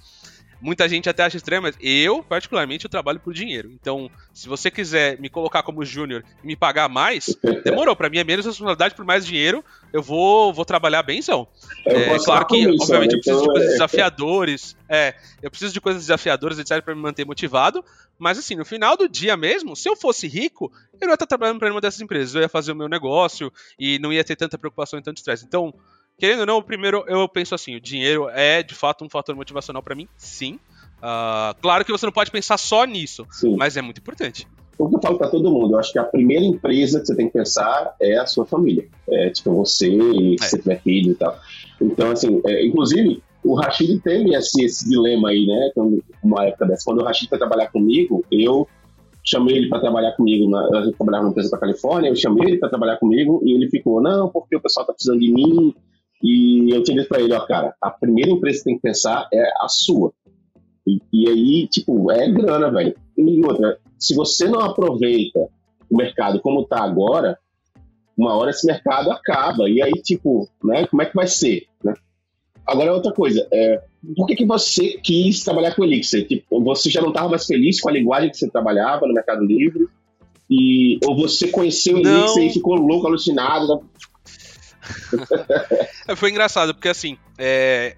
Muita 0.61 0.89
gente 0.89 1.09
até 1.09 1.23
acha 1.23 1.37
estranho, 1.37 1.61
mas 1.61 1.75
eu, 1.79 2.21
particularmente, 2.21 2.85
eu 2.85 2.89
trabalho 2.89 3.19
por 3.19 3.33
dinheiro. 3.33 3.71
Então, 3.71 4.11
se 4.33 4.49
você 4.49 4.69
quiser 4.69 5.19
me 5.19 5.29
colocar 5.29 5.63
como 5.63 5.85
júnior 5.85 6.23
e 6.43 6.47
me 6.47 6.55
pagar 6.55 6.89
mais, 6.89 7.35
demorou. 7.63 7.95
Para 7.95 8.09
mim 8.09 8.17
é 8.17 8.23
menos 8.23 8.45
responsabilidade 8.45 8.93
por 8.93 9.05
mais 9.05 9.25
dinheiro. 9.25 9.63
Eu 9.93 10.03
vou, 10.03 10.53
vou 10.53 10.65
trabalhar 10.65 11.01
bemzão. 11.01 11.47
É, 11.85 12.17
claro 12.19 12.45
que, 12.45 12.57
isso, 12.57 12.83
obviamente, 12.83 13.11
né? 13.11 13.17
eu 13.17 13.21
preciso 13.21 13.41
então, 13.41 13.41
de 13.41 13.47
coisas 13.47 13.69
é... 13.69 13.71
desafiadores. 13.73 14.77
É, 14.89 15.15
eu 15.41 15.49
preciso 15.49 15.73
de 15.73 15.81
coisas 15.81 16.01
desafiadoras, 16.03 16.59
etc, 16.59 16.81
para 16.83 16.93
me 16.93 17.01
manter 17.01 17.25
motivado. 17.25 17.83
Mas 18.17 18.37
assim, 18.37 18.55
no 18.55 18.65
final 18.65 18.97
do 18.97 19.07
dia 19.07 19.37
mesmo, 19.37 19.75
se 19.75 19.87
eu 19.87 19.95
fosse 19.95 20.27
rico, 20.27 20.71
eu 20.99 21.07
não 21.07 21.09
ia 21.09 21.13
estar 21.13 21.25
trabalhando 21.25 21.59
para 21.59 21.71
uma 21.71 21.79
dessas 21.79 22.01
empresas. 22.01 22.35
Eu 22.35 22.41
ia 22.41 22.49
fazer 22.49 22.73
o 22.73 22.75
meu 22.75 22.89
negócio 22.89 23.51
e 23.79 23.97
não 23.99 24.11
ia 24.11 24.23
ter 24.23 24.35
tanta 24.35 24.57
preocupação 24.57 24.99
e 24.99 25.01
tanto 25.01 25.17
estresse. 25.17 25.45
Então, 25.45 25.73
Querendo 26.19 26.41
ou 26.41 26.45
não, 26.45 26.61
primeiro 26.61 27.03
eu 27.07 27.27
penso 27.29 27.55
assim, 27.55 27.75
o 27.75 27.81
dinheiro 27.81 28.29
é 28.29 28.61
de 28.61 28.75
fato 28.75 29.05
um 29.05 29.09
fator 29.09 29.35
motivacional 29.35 29.81
para 29.81 29.95
mim, 29.95 30.07
sim. 30.17 30.59
Uh, 30.97 31.55
claro 31.61 31.85
que 31.85 31.91
você 31.91 32.05
não 32.05 32.11
pode 32.11 32.29
pensar 32.29 32.57
só 32.57 32.83
nisso, 32.83 33.25
sim. 33.31 33.55
mas 33.55 33.77
é 33.77 33.81
muito 33.81 33.99
importante. 33.99 34.45
O 34.77 34.89
que 34.89 34.95
eu 34.95 35.01
falo 35.01 35.17
para 35.17 35.29
todo 35.29 35.51
mundo, 35.51 35.73
eu 35.73 35.79
acho 35.79 35.91
que 35.91 35.99
a 35.99 36.03
primeira 36.03 36.45
empresa 36.45 36.99
que 36.99 37.07
você 37.07 37.15
tem 37.15 37.27
que 37.27 37.33
pensar 37.33 37.95
é 38.01 38.17
a 38.17 38.25
sua 38.25 38.45
família. 38.45 38.87
É 39.09 39.29
tipo 39.29 39.53
você 39.53 39.89
e 39.89 40.35
é. 40.35 40.43
se 40.43 40.51
você 40.51 40.57
tiver 40.59 40.81
filho 40.81 41.11
e 41.11 41.15
tal. 41.15 41.37
Então, 41.81 42.11
assim, 42.11 42.41
é, 42.45 42.65
inclusive, 42.65 43.21
o 43.43 43.55
Rashid 43.55 43.99
teve 44.01 44.33
esse, 44.33 44.63
esse 44.63 44.89
dilema 44.89 45.29
aí, 45.29 45.45
né? 45.45 45.69
Então, 45.71 45.99
uma 46.23 46.45
época 46.45 46.65
dessa, 46.65 46.83
quando 46.85 47.01
o 47.01 47.03
Rashid 47.03 47.27
foi 47.27 47.37
trabalhar 47.37 47.69
comigo, 47.71 48.23
eu 48.31 48.67
chamei 49.23 49.57
ele 49.57 49.69
para 49.69 49.81
trabalhar 49.81 50.13
comigo, 50.13 50.49
na, 50.49 50.79
a 50.79 50.85
gente 50.85 50.95
trabalhava 50.95 51.23
numa 51.23 51.31
empresa 51.31 51.49
para 51.49 51.59
Califórnia, 51.59 52.09
eu 52.09 52.15
chamei 52.15 52.47
ele 52.47 52.57
para 52.57 52.69
trabalhar 52.69 52.97
comigo 52.97 53.41
e 53.43 53.53
ele 53.53 53.69
ficou, 53.69 54.01
não, 54.01 54.29
porque 54.29 54.55
o 54.55 54.61
pessoal 54.61 54.85
tá 54.85 54.93
precisando 54.93 55.19
de 55.19 55.31
mim, 55.31 55.75
e 56.21 56.69
eu 56.73 56.83
tinha 56.83 56.97
dito 56.97 57.09
para 57.09 57.21
ele, 57.21 57.33
ó, 57.33 57.45
cara, 57.45 57.73
a 57.81 57.89
primeira 57.89 58.31
empresa 58.31 58.59
que 58.59 58.65
tem 58.65 58.75
que 58.75 58.81
pensar 58.81 59.27
é 59.33 59.43
a 59.61 59.67
sua. 59.67 60.11
E, 60.85 60.99
e 61.13 61.29
aí, 61.29 61.67
tipo, 61.67 62.11
é 62.11 62.29
grana, 62.29 62.71
velho. 62.71 62.95
E 63.17 63.45
outra, 63.45 63.79
se 63.97 64.15
você 64.15 64.47
não 64.47 64.59
aproveita 64.59 65.47
o 65.89 65.97
mercado 65.97 66.39
como 66.41 66.65
tá 66.65 66.83
agora, 66.83 67.37
uma 68.17 68.35
hora 68.35 68.51
esse 68.51 68.67
mercado 68.67 69.11
acaba. 69.11 69.69
E 69.69 69.81
aí, 69.81 69.93
tipo, 69.93 70.49
né, 70.63 70.85
como 70.87 71.01
é 71.01 71.05
que 71.05 71.15
vai 71.15 71.27
ser, 71.27 71.67
né? 71.83 71.93
Agora, 72.67 72.93
outra 72.93 73.11
coisa, 73.11 73.47
é, 73.51 73.81
por 74.15 74.27
que, 74.27 74.35
que 74.35 74.45
você 74.45 74.99
quis 75.01 75.43
trabalhar 75.43 75.75
com 75.75 75.83
Elixir? 75.83 76.27
Tipo, 76.27 76.61
você 76.61 76.89
já 76.89 77.01
não 77.01 77.09
estava 77.09 77.29
mais 77.29 77.45
feliz 77.45 77.81
com 77.81 77.89
a 77.89 77.93
linguagem 77.93 78.29
que 78.29 78.37
você 78.37 78.49
trabalhava 78.49 79.07
no 79.07 79.13
Mercado 79.13 79.43
Livre? 79.43 79.87
E, 80.49 80.99
ou 81.05 81.15
você 81.15 81.47
conheceu 81.47 81.95
o 81.95 81.99
Elixir 81.99 82.43
e 82.43 82.53
ficou 82.53 82.75
louco, 82.75 83.07
alucinado? 83.07 83.83
É, 86.07 86.15
foi 86.15 86.31
engraçado, 86.31 86.73
porque 86.73 86.89
assim, 86.89 87.17
é, 87.37 87.95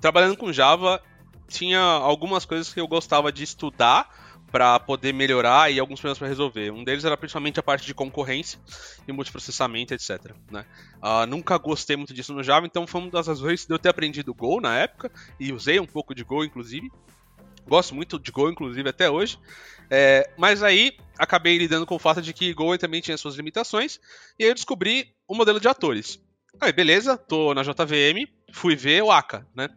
trabalhando 0.00 0.36
com 0.36 0.52
Java, 0.52 1.00
tinha 1.48 1.80
algumas 1.80 2.44
coisas 2.44 2.72
que 2.72 2.80
eu 2.80 2.88
gostava 2.88 3.30
de 3.30 3.44
estudar 3.44 4.08
para 4.52 4.78
poder 4.78 5.14
melhorar 5.14 5.72
e 5.72 5.80
alguns 5.80 5.98
problemas 5.98 6.18
para 6.18 6.28
resolver. 6.28 6.70
Um 6.70 6.84
deles 6.84 7.04
era 7.04 7.16
principalmente 7.16 7.58
a 7.58 7.62
parte 7.62 7.86
de 7.86 7.94
concorrência 7.94 8.60
e 9.08 9.12
multiprocessamento, 9.12 9.94
etc. 9.94 10.32
Né? 10.50 10.66
Uh, 11.02 11.26
nunca 11.26 11.56
gostei 11.56 11.96
muito 11.96 12.12
disso 12.12 12.34
no 12.34 12.42
Java, 12.42 12.66
então 12.66 12.86
foi 12.86 13.00
uma 13.00 13.10
das 13.10 13.26
razões 13.26 13.64
de 13.64 13.72
eu 13.72 13.78
ter 13.78 13.88
aprendido 13.88 14.34
Go 14.34 14.60
na 14.60 14.76
época 14.76 15.10
e 15.40 15.52
usei 15.52 15.80
um 15.80 15.86
pouco 15.86 16.14
de 16.14 16.22
Go, 16.22 16.44
inclusive. 16.44 16.92
Gosto 17.66 17.94
muito 17.94 18.18
de 18.18 18.30
Go, 18.30 18.50
inclusive, 18.50 18.86
até 18.88 19.08
hoje. 19.08 19.38
É, 19.88 20.30
mas 20.36 20.62
aí 20.62 20.96
acabei 21.18 21.56
lidando 21.56 21.86
com 21.86 21.94
o 21.94 21.98
fato 21.98 22.20
de 22.20 22.34
que 22.34 22.52
Go 22.52 22.76
também 22.76 23.00
tinha 23.00 23.16
suas 23.16 23.36
limitações 23.36 23.98
e 24.38 24.44
aí 24.44 24.50
eu 24.50 24.54
descobri 24.54 25.14
o 25.26 25.34
modelo 25.34 25.60
de 25.60 25.68
atores. 25.68 26.20
Aí, 26.60 26.72
beleza, 26.72 27.16
tô 27.16 27.54
na 27.54 27.62
JVM, 27.62 28.28
fui 28.52 28.76
ver 28.76 29.02
o 29.02 29.10
Aka, 29.10 29.46
né? 29.54 29.68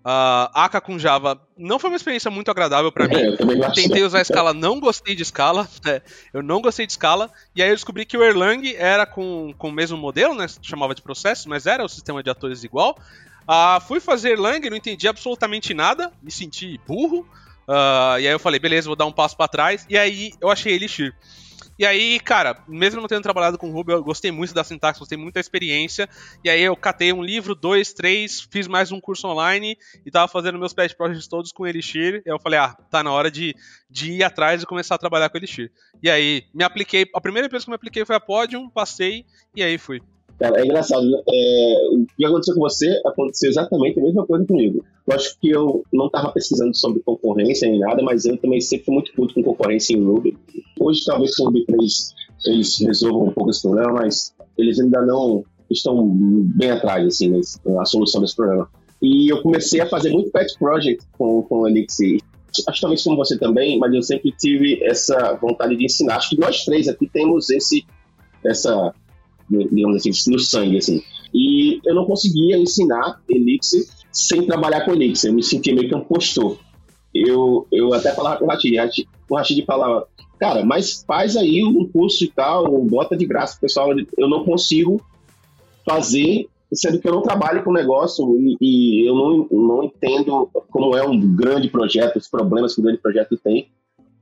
Uh, 0.00 0.48
Aka 0.54 0.80
com 0.80 0.98
Java 0.98 1.38
não 1.58 1.78
foi 1.78 1.90
uma 1.90 1.96
experiência 1.96 2.30
muito 2.30 2.50
agradável 2.50 2.90
para 2.90 3.06
mim. 3.06 3.16
É, 3.16 3.70
Tentei 3.72 4.02
usar 4.02 4.18
a 4.18 4.22
escala, 4.22 4.54
não 4.54 4.80
gostei 4.80 5.14
de 5.14 5.22
escala. 5.22 5.68
Né? 5.84 6.00
Eu 6.32 6.42
não 6.42 6.62
gostei 6.62 6.86
de 6.86 6.92
escala. 6.92 7.30
E 7.54 7.62
aí 7.62 7.68
eu 7.68 7.74
descobri 7.74 8.06
que 8.06 8.16
o 8.16 8.22
Erlang 8.22 8.74
era 8.76 9.04
com, 9.04 9.52
com 9.58 9.68
o 9.68 9.72
mesmo 9.72 9.98
modelo, 9.98 10.34
né? 10.34 10.46
Chamava 10.62 10.94
de 10.94 11.02
processo, 11.02 11.48
mas 11.50 11.66
era 11.66 11.84
o 11.84 11.88
sistema 11.88 12.22
de 12.22 12.30
atores 12.30 12.64
igual. 12.64 12.96
Uh, 13.42 13.80
fui 13.86 14.00
fazer 14.00 14.30
Erlang, 14.30 14.70
não 14.70 14.76
entendi 14.76 15.06
absolutamente 15.06 15.74
nada, 15.74 16.10
me 16.22 16.30
senti 16.30 16.80
burro. 16.86 17.28
Uh, 17.68 18.18
e 18.18 18.26
aí 18.26 18.32
eu 18.32 18.38
falei, 18.38 18.58
beleza, 18.58 18.88
vou 18.88 18.96
dar 18.96 19.06
um 19.06 19.12
passo 19.12 19.36
para 19.36 19.48
trás. 19.48 19.84
E 19.88 19.98
aí 19.98 20.32
eu 20.40 20.48
achei 20.50 20.72
Elixir. 20.72 21.14
E 21.80 21.86
aí, 21.86 22.20
cara, 22.20 22.62
mesmo 22.68 23.00
não 23.00 23.08
tendo 23.08 23.22
trabalhado 23.22 23.56
com 23.56 23.70
Ruby, 23.70 23.92
eu 23.92 24.04
gostei 24.04 24.30
muito 24.30 24.52
da 24.52 24.62
sintaxe, 24.62 25.00
gostei 25.00 25.16
muito 25.16 25.32
da 25.32 25.40
experiência. 25.40 26.06
E 26.44 26.50
aí 26.50 26.60
eu 26.60 26.76
catei 26.76 27.10
um 27.10 27.22
livro, 27.22 27.54
dois, 27.54 27.94
três, 27.94 28.38
fiz 28.38 28.68
mais 28.68 28.92
um 28.92 29.00
curso 29.00 29.26
online 29.26 29.78
e 30.04 30.10
tava 30.10 30.28
fazendo 30.28 30.58
meus 30.58 30.74
pet 30.74 30.94
projects 30.94 31.26
todos 31.26 31.52
com 31.52 31.66
Elixir. 31.66 32.20
Eu 32.26 32.38
falei, 32.38 32.58
ah, 32.58 32.76
tá 32.90 33.02
na 33.02 33.10
hora 33.10 33.30
de, 33.30 33.56
de 33.88 34.12
ir 34.12 34.22
atrás 34.22 34.62
e 34.62 34.66
começar 34.66 34.96
a 34.96 34.98
trabalhar 34.98 35.30
com 35.30 35.38
Elixir. 35.38 35.72
E 36.02 36.10
aí, 36.10 36.44
me 36.52 36.64
apliquei, 36.64 37.08
a 37.14 37.20
primeira 37.20 37.46
empresa 37.46 37.64
que 37.64 37.70
me 37.70 37.76
apliquei 37.76 38.04
foi 38.04 38.14
a 38.14 38.20
Podium, 38.20 38.68
passei 38.68 39.24
e 39.56 39.62
aí 39.62 39.78
fui. 39.78 40.02
Cara, 40.40 40.58
é 40.58 40.64
engraçado. 40.64 41.08
Né? 41.08 41.22
É, 41.28 41.74
o 41.92 42.06
que 42.16 42.24
aconteceu 42.24 42.54
com 42.54 42.60
você 42.62 43.00
aconteceu 43.04 43.50
exatamente 43.50 44.00
a 44.00 44.02
mesma 44.02 44.26
coisa 44.26 44.46
comigo. 44.46 44.82
Eu 45.06 45.14
acho 45.14 45.38
que 45.38 45.50
eu 45.50 45.84
não 45.92 46.06
estava 46.06 46.32
pesquisando 46.32 46.74
sobre 46.74 47.00
concorrência 47.00 47.68
nem 47.68 47.78
nada, 47.78 48.02
mas 48.02 48.24
eu 48.24 48.38
também 48.38 48.60
sempre 48.60 48.86
fui 48.86 48.94
muito 48.94 49.12
puto 49.12 49.34
com 49.34 49.42
concorrência 49.42 49.94
em 49.94 50.02
Ruby. 50.02 50.36
Hoje, 50.80 51.04
talvez 51.04 51.36
com 51.36 51.42
o 51.42 51.46
Ruby 51.46 51.66
3 51.66 52.14
eles 52.46 52.78
resolvam 52.80 53.26
um 53.26 53.32
pouco 53.32 53.50
esse 53.50 53.60
problema, 53.60 53.92
mas 53.92 54.34
eles 54.56 54.80
ainda 54.80 55.04
não 55.04 55.44
estão 55.70 56.08
bem 56.08 56.70
atrás, 56.70 57.06
assim, 57.06 57.38
na 57.66 57.84
solução 57.84 58.22
desse 58.22 58.34
problema. 58.34 58.66
E 59.02 59.30
eu 59.30 59.42
comecei 59.42 59.80
a 59.80 59.86
fazer 59.86 60.10
muito 60.10 60.30
pet 60.30 60.58
project 60.58 61.04
com, 61.18 61.42
com 61.42 61.60
o 61.60 61.68
Elixir. 61.68 62.18
Acho 62.66 62.76
que 62.76 62.80
talvez 62.80 63.04
como 63.04 63.16
você 63.16 63.38
também, 63.38 63.78
mas 63.78 63.92
eu 63.92 64.02
sempre 64.02 64.32
tive 64.32 64.82
essa 64.82 65.34
vontade 65.34 65.76
de 65.76 65.84
ensinar. 65.84 66.16
Acho 66.16 66.30
que 66.30 66.40
nós 66.40 66.64
três 66.64 66.88
aqui 66.88 67.06
temos 67.08 67.50
esse, 67.50 67.84
essa 68.44 68.92
digamos 69.50 69.96
assim, 69.96 70.30
no 70.30 70.38
sangue, 70.38 70.78
assim. 70.78 71.02
E 71.34 71.80
eu 71.84 71.94
não 71.94 72.06
conseguia 72.06 72.56
ensinar 72.56 73.20
Elixir 73.28 73.84
sem 74.12 74.46
trabalhar 74.46 74.84
com 74.84 74.92
Elixir. 74.92 75.30
Eu 75.30 75.34
me 75.34 75.42
sentia 75.42 75.74
meio 75.74 75.88
que 75.88 75.94
um 75.94 76.00
postor. 76.00 76.56
Eu, 77.14 77.66
eu 77.72 77.92
até 77.92 78.12
falava 78.14 78.38
com 78.38 78.44
o 78.44 78.48
Rachid, 78.48 79.08
o 79.28 79.36
Rachid 79.36 79.64
falava, 79.64 80.06
cara, 80.38 80.64
mas 80.64 81.02
faz 81.06 81.36
aí 81.36 81.62
um 81.64 81.86
curso 81.88 82.24
e 82.24 82.28
tal, 82.28 82.82
bota 82.84 83.16
de 83.16 83.26
graça 83.26 83.58
pessoal. 83.60 83.90
Eu 84.16 84.28
não 84.28 84.44
consigo 84.44 85.00
fazer, 85.84 86.46
sendo 86.72 87.00
que 87.00 87.08
eu 87.08 87.12
não 87.12 87.22
trabalho 87.22 87.64
com 87.64 87.70
o 87.70 87.74
negócio 87.74 88.24
e, 88.38 88.56
e, 88.60 89.08
eu 89.08 89.14
não, 89.14 89.48
não 89.50 89.84
entendo 89.84 90.48
como 90.70 90.96
é 90.96 91.06
um 91.06 91.18
grande 91.34 91.68
projeto, 91.68 92.16
os 92.16 92.28
problemas 92.28 92.74
que 92.74 92.80
o 92.80 92.84
grande 92.84 93.00
projeto 93.00 93.36
tem. 93.36 93.68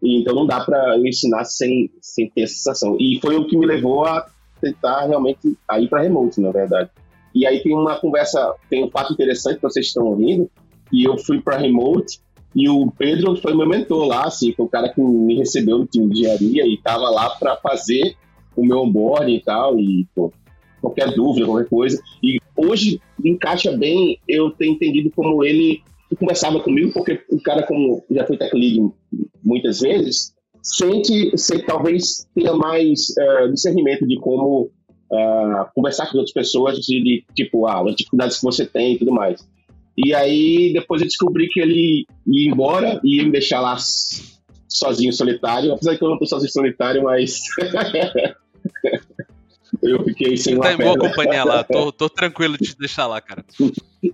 E, 0.02 0.20
então 0.20 0.34
não 0.34 0.46
dá 0.46 0.60
para 0.60 0.96
eu 0.96 1.06
ensinar 1.06 1.44
sem, 1.44 1.90
sem 2.00 2.30
ter 2.30 2.42
essa 2.42 2.54
sensação. 2.54 2.96
E 2.98 3.18
foi 3.20 3.36
o 3.36 3.46
que 3.46 3.56
me 3.56 3.66
levou 3.66 4.04
a 4.04 4.26
tentar 4.60 5.06
realmente 5.06 5.48
ir 5.48 5.88
para 5.88 6.02
remote, 6.02 6.40
na 6.40 6.50
verdade. 6.50 6.90
E 7.34 7.46
aí 7.46 7.62
tem 7.62 7.74
uma 7.74 8.00
conversa, 8.00 8.54
tem 8.68 8.84
um 8.84 8.90
fato 8.90 9.12
interessante 9.12 9.56
que 9.56 9.62
vocês 9.62 9.86
estão 9.86 10.06
ouvindo, 10.06 10.50
e 10.92 11.04
eu 11.04 11.18
fui 11.18 11.40
para 11.40 11.58
remote 11.58 12.20
e 12.54 12.68
o 12.68 12.90
Pedro 12.90 13.36
foi 13.36 13.54
meu 13.54 13.68
mentor 13.68 14.06
lá, 14.06 14.24
assim, 14.24 14.52
foi 14.52 14.66
o 14.66 14.68
cara 14.68 14.88
que 14.88 15.00
me 15.00 15.36
recebeu 15.36 15.78
no 15.78 15.86
time 15.86 16.08
de 16.08 16.20
engenharia 16.20 16.66
e 16.66 16.74
estava 16.74 17.08
lá 17.10 17.30
para 17.30 17.56
fazer 17.56 18.16
o 18.56 18.64
meu 18.64 18.78
onboarding 18.78 19.34
e 19.34 19.42
tal, 19.42 19.78
e 19.78 20.06
pô, 20.14 20.32
qualquer 20.80 21.14
dúvida, 21.14 21.46
qualquer 21.46 21.68
coisa. 21.68 22.02
E 22.22 22.38
hoje 22.56 23.00
encaixa 23.24 23.76
bem 23.76 24.18
eu 24.26 24.50
ter 24.50 24.66
entendido 24.66 25.10
como 25.14 25.44
ele 25.44 25.82
conversava 26.18 26.58
comigo, 26.60 26.92
porque 26.92 27.22
o 27.30 27.40
cara, 27.40 27.62
como 27.62 28.02
já 28.10 28.26
foi 28.26 28.38
tech 28.38 28.56
lead 28.56 28.80
muitas 29.44 29.80
vezes, 29.80 30.34
sente, 30.62 31.36
sente 31.36 31.64
talvez 31.64 32.26
tenha 32.34 32.54
mais 32.54 33.08
uh, 33.10 33.52
discernimento 33.52 34.06
de 34.06 34.18
como 34.20 34.70
uh, 35.10 35.66
conversar 35.74 36.10
com 36.10 36.18
outras 36.18 36.32
pessoas, 36.32 36.78
de, 36.78 37.02
de 37.02 37.24
tipo, 37.34 37.66
ah, 37.66 37.82
as 37.88 37.96
dificuldades 37.96 38.38
que 38.38 38.44
você 38.44 38.66
tem 38.66 38.94
e 38.94 38.98
tudo 38.98 39.12
mais. 39.12 39.46
E 39.96 40.14
aí 40.14 40.72
depois 40.72 41.02
eu 41.02 41.08
descobri 41.08 41.48
que 41.48 41.60
ele 41.60 42.06
ia 42.26 42.50
embora 42.50 43.00
e 43.02 43.16
ia 43.16 43.24
me 43.24 43.32
deixar 43.32 43.60
lá 43.60 43.76
sozinho, 44.68 45.12
solitário, 45.12 45.72
apesar 45.72 45.96
que 45.96 46.04
eu 46.04 46.10
não 46.10 46.18
tô 46.18 46.26
sozinho 46.26 46.52
solitário, 46.52 47.02
mas 47.02 47.40
eu 49.82 50.04
fiquei 50.04 50.36
sem 50.36 50.54
Você 50.54 50.60
tá 50.60 50.72
em 50.72 50.76
boa 50.76 50.96
companhia 50.96 51.42
lá, 51.42 51.64
tô, 51.64 51.90
tô 51.90 52.08
tranquilo 52.08 52.56
de 52.56 52.70
te 52.70 52.78
deixar 52.78 53.06
lá, 53.06 53.20
cara. 53.20 53.44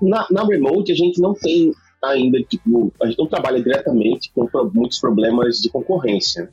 Na, 0.00 0.26
na 0.30 0.46
remote 0.46 0.90
a 0.90 0.94
gente 0.94 1.20
não 1.20 1.34
tem 1.34 1.72
ainda, 2.10 2.42
tipo, 2.42 2.92
a 3.02 3.06
gente 3.06 3.18
não 3.18 3.26
trabalha 3.26 3.62
diretamente 3.62 4.30
com 4.34 4.48
muitos 4.72 4.98
problemas 4.98 5.58
de 5.60 5.68
concorrência, 5.68 6.50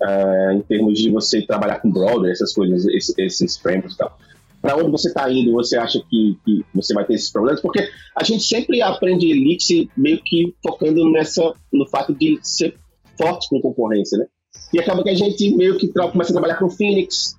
uh, 0.00 0.52
em 0.52 0.60
termos 0.62 0.98
de 0.98 1.10
você 1.10 1.42
trabalhar 1.42 1.80
com 1.80 1.90
browser, 1.90 2.30
essas 2.30 2.52
coisas, 2.52 2.86
esses, 2.86 3.18
esses 3.18 3.56
frameworks 3.56 3.94
e 3.94 3.98
tal. 3.98 4.18
Para 4.60 4.76
onde 4.76 4.90
você 4.90 5.08
está 5.08 5.30
indo, 5.30 5.52
você 5.52 5.76
acha 5.76 6.00
que, 6.08 6.38
que, 6.44 6.64
você 6.74 6.94
vai 6.94 7.04
ter 7.04 7.14
esses 7.14 7.30
problemas? 7.30 7.60
Porque 7.60 7.86
a 8.16 8.24
gente 8.24 8.44
sempre 8.44 8.80
aprende 8.80 9.30
Elixir 9.30 9.88
meio 9.96 10.20
que 10.24 10.54
focando 10.62 11.10
nessa, 11.10 11.52
no 11.72 11.86
fato 11.88 12.14
de 12.14 12.38
ser 12.42 12.74
forte 13.18 13.48
com 13.50 13.60
concorrência, 13.60 14.18
né? 14.18 14.26
E 14.72 14.80
acaba 14.80 15.02
que 15.02 15.10
a 15.10 15.14
gente 15.14 15.54
meio 15.54 15.76
que 15.76 15.88
começa 15.88 16.30
a 16.30 16.32
trabalhar 16.32 16.56
com 16.56 16.70
Phoenix, 16.70 17.36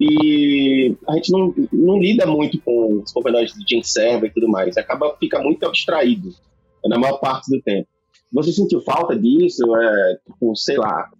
e 0.00 0.96
a 1.06 1.14
gente 1.16 1.30
não, 1.30 1.54
não 1.70 1.98
lida 1.98 2.24
muito 2.24 2.58
com 2.62 3.02
os 3.02 3.12
componentes 3.12 3.54
de 3.54 3.64
Gen 3.68 3.82
Server 3.82 4.30
e 4.30 4.32
tudo 4.32 4.48
mais, 4.48 4.78
acaba 4.78 5.14
fica 5.20 5.38
muito 5.40 5.66
abstraído 5.66 6.32
na 6.84 6.98
maior 6.98 7.18
parte 7.18 7.50
do 7.50 7.60
tempo. 7.62 7.88
Você 8.32 8.52
sentiu 8.52 8.80
falta 8.80 9.18
disso? 9.18 9.64
É, 9.76 10.16
tipo, 10.26 10.54
sei 10.54 10.76
lá. 10.76 11.10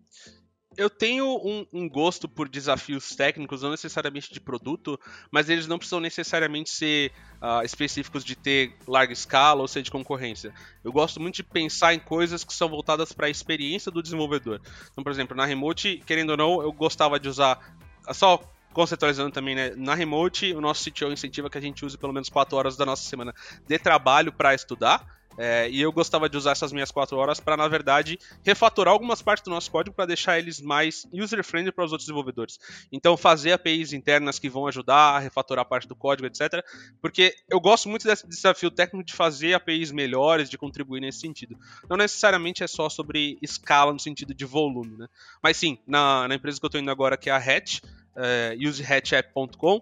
Eu 0.77 0.89
tenho 0.89 1.27
um, 1.27 1.67
um, 1.73 1.89
gosto 1.89 2.29
por 2.29 2.49
desafios 2.49 3.15
técnicos, 3.15 3.63
não 3.63 3.71
necessariamente 3.71 4.33
de 4.33 4.41
produto, 4.41 4.99
mas 5.31 5.51
eles 5.51 5.67
não 5.67 5.77
precisam 5.77 6.01
necessariamente 6.01 6.71
ser 6.71 7.13
uh, 7.43 7.63
específicos 7.65 8.25
de 8.25 8.37
ter 8.37 8.77
larga 8.87 9.13
escala 9.13 9.61
ou 9.61 9.69
ser 9.69 9.83
de 9.83 9.91
concorrência. 9.91 10.55
Eu 10.83 10.93
gosto 10.93 11.21
muito 11.21 11.35
de 11.35 11.43
pensar 11.43 11.93
em 11.93 11.99
coisas 11.99 12.45
que 12.45 12.55
são 12.55 12.69
voltadas 12.69 13.13
para 13.13 13.27
a 13.27 13.31
experiência 13.31 13.91
do 13.91 14.03
desenvolvedor. 14.03 14.61
Então, 14.91 15.03
por 15.03 15.11
exemplo, 15.11 15.37
na 15.37 15.45
Remote, 15.45 16.03
querendo 16.07 16.31
ou 16.31 16.37
não, 16.37 16.63
eu 16.63 16.73
gostava 16.73 17.19
de 17.19 17.29
usar. 17.29 17.77
Só 18.13 18.41
conceitualizando 18.73 19.33
também, 19.33 19.55
né? 19.55 19.73
Na 19.77 19.95
Remote, 19.95 20.55
o 20.55 20.61
nosso 20.61 20.89
CTO 20.89 21.13
incentiva 21.13 21.51
que 21.51 21.59
a 21.59 21.61
gente 21.61 21.85
use 21.85 21.99
pelo 21.99 22.13
menos 22.13 22.29
4 22.29 22.57
horas 22.57 22.77
da 22.77 22.87
nossa 22.87 23.03
semana 23.03 23.35
de 23.67 23.79
trabalho 23.79 24.33
para 24.33 24.55
estudar. 24.55 25.20
É, 25.43 25.71
e 25.71 25.81
eu 25.81 25.91
gostava 25.91 26.29
de 26.29 26.37
usar 26.37 26.53
essas 26.53 26.71
minhas 26.71 26.91
quatro 26.91 27.17
horas 27.17 27.41
para, 27.41 27.57
na 27.57 27.67
verdade, 27.67 28.19
refatorar 28.45 28.93
algumas 28.93 29.23
partes 29.23 29.43
do 29.43 29.51
nosso 29.51 29.71
código 29.71 29.97
para 29.97 30.05
deixar 30.05 30.39
eles 30.39 30.61
mais 30.61 31.09
user-friendly 31.11 31.73
para 31.73 31.83
os 31.83 31.93
outros 31.93 32.07
desenvolvedores. 32.07 32.61
Então, 32.93 33.17
fazer 33.17 33.53
APIs 33.53 33.95
internas 33.95 34.39
que 34.39 34.51
vão 34.51 34.67
ajudar 34.67 35.17
a 35.17 35.19
refatorar 35.19 35.65
parte 35.65 35.89
do 35.89 35.97
código, 35.97 36.27
etc. 36.27 36.63
Porque 37.01 37.35
eu 37.49 37.59
gosto 37.59 37.89
muito 37.89 38.07
desse 38.07 38.29
desafio 38.29 38.71
técnico 38.71 39.03
de 39.03 39.15
fazer 39.15 39.55
APIs 39.55 39.91
melhores, 39.91 40.51
de 40.51 40.59
contribuir 40.59 41.01
nesse 41.01 41.21
sentido. 41.21 41.59
Não 41.89 41.97
necessariamente 41.97 42.63
é 42.63 42.67
só 42.67 42.91
sobre 42.91 43.39
escala 43.41 43.95
no 43.95 43.99
sentido 43.99 44.35
de 44.35 44.45
volume, 44.45 44.95
né? 44.99 45.09
Mas 45.43 45.57
sim, 45.57 45.79
na, 45.87 46.29
na 46.29 46.35
empresa 46.35 46.61
que 46.61 46.67
eu 46.67 46.69
estou 46.69 46.81
indo 46.83 46.91
agora, 46.91 47.17
que 47.17 47.31
é 47.31 47.33
a 47.33 47.39
Hatch, 47.39 47.81
é, 48.15 48.59
usehatchapp.com, 48.61 49.81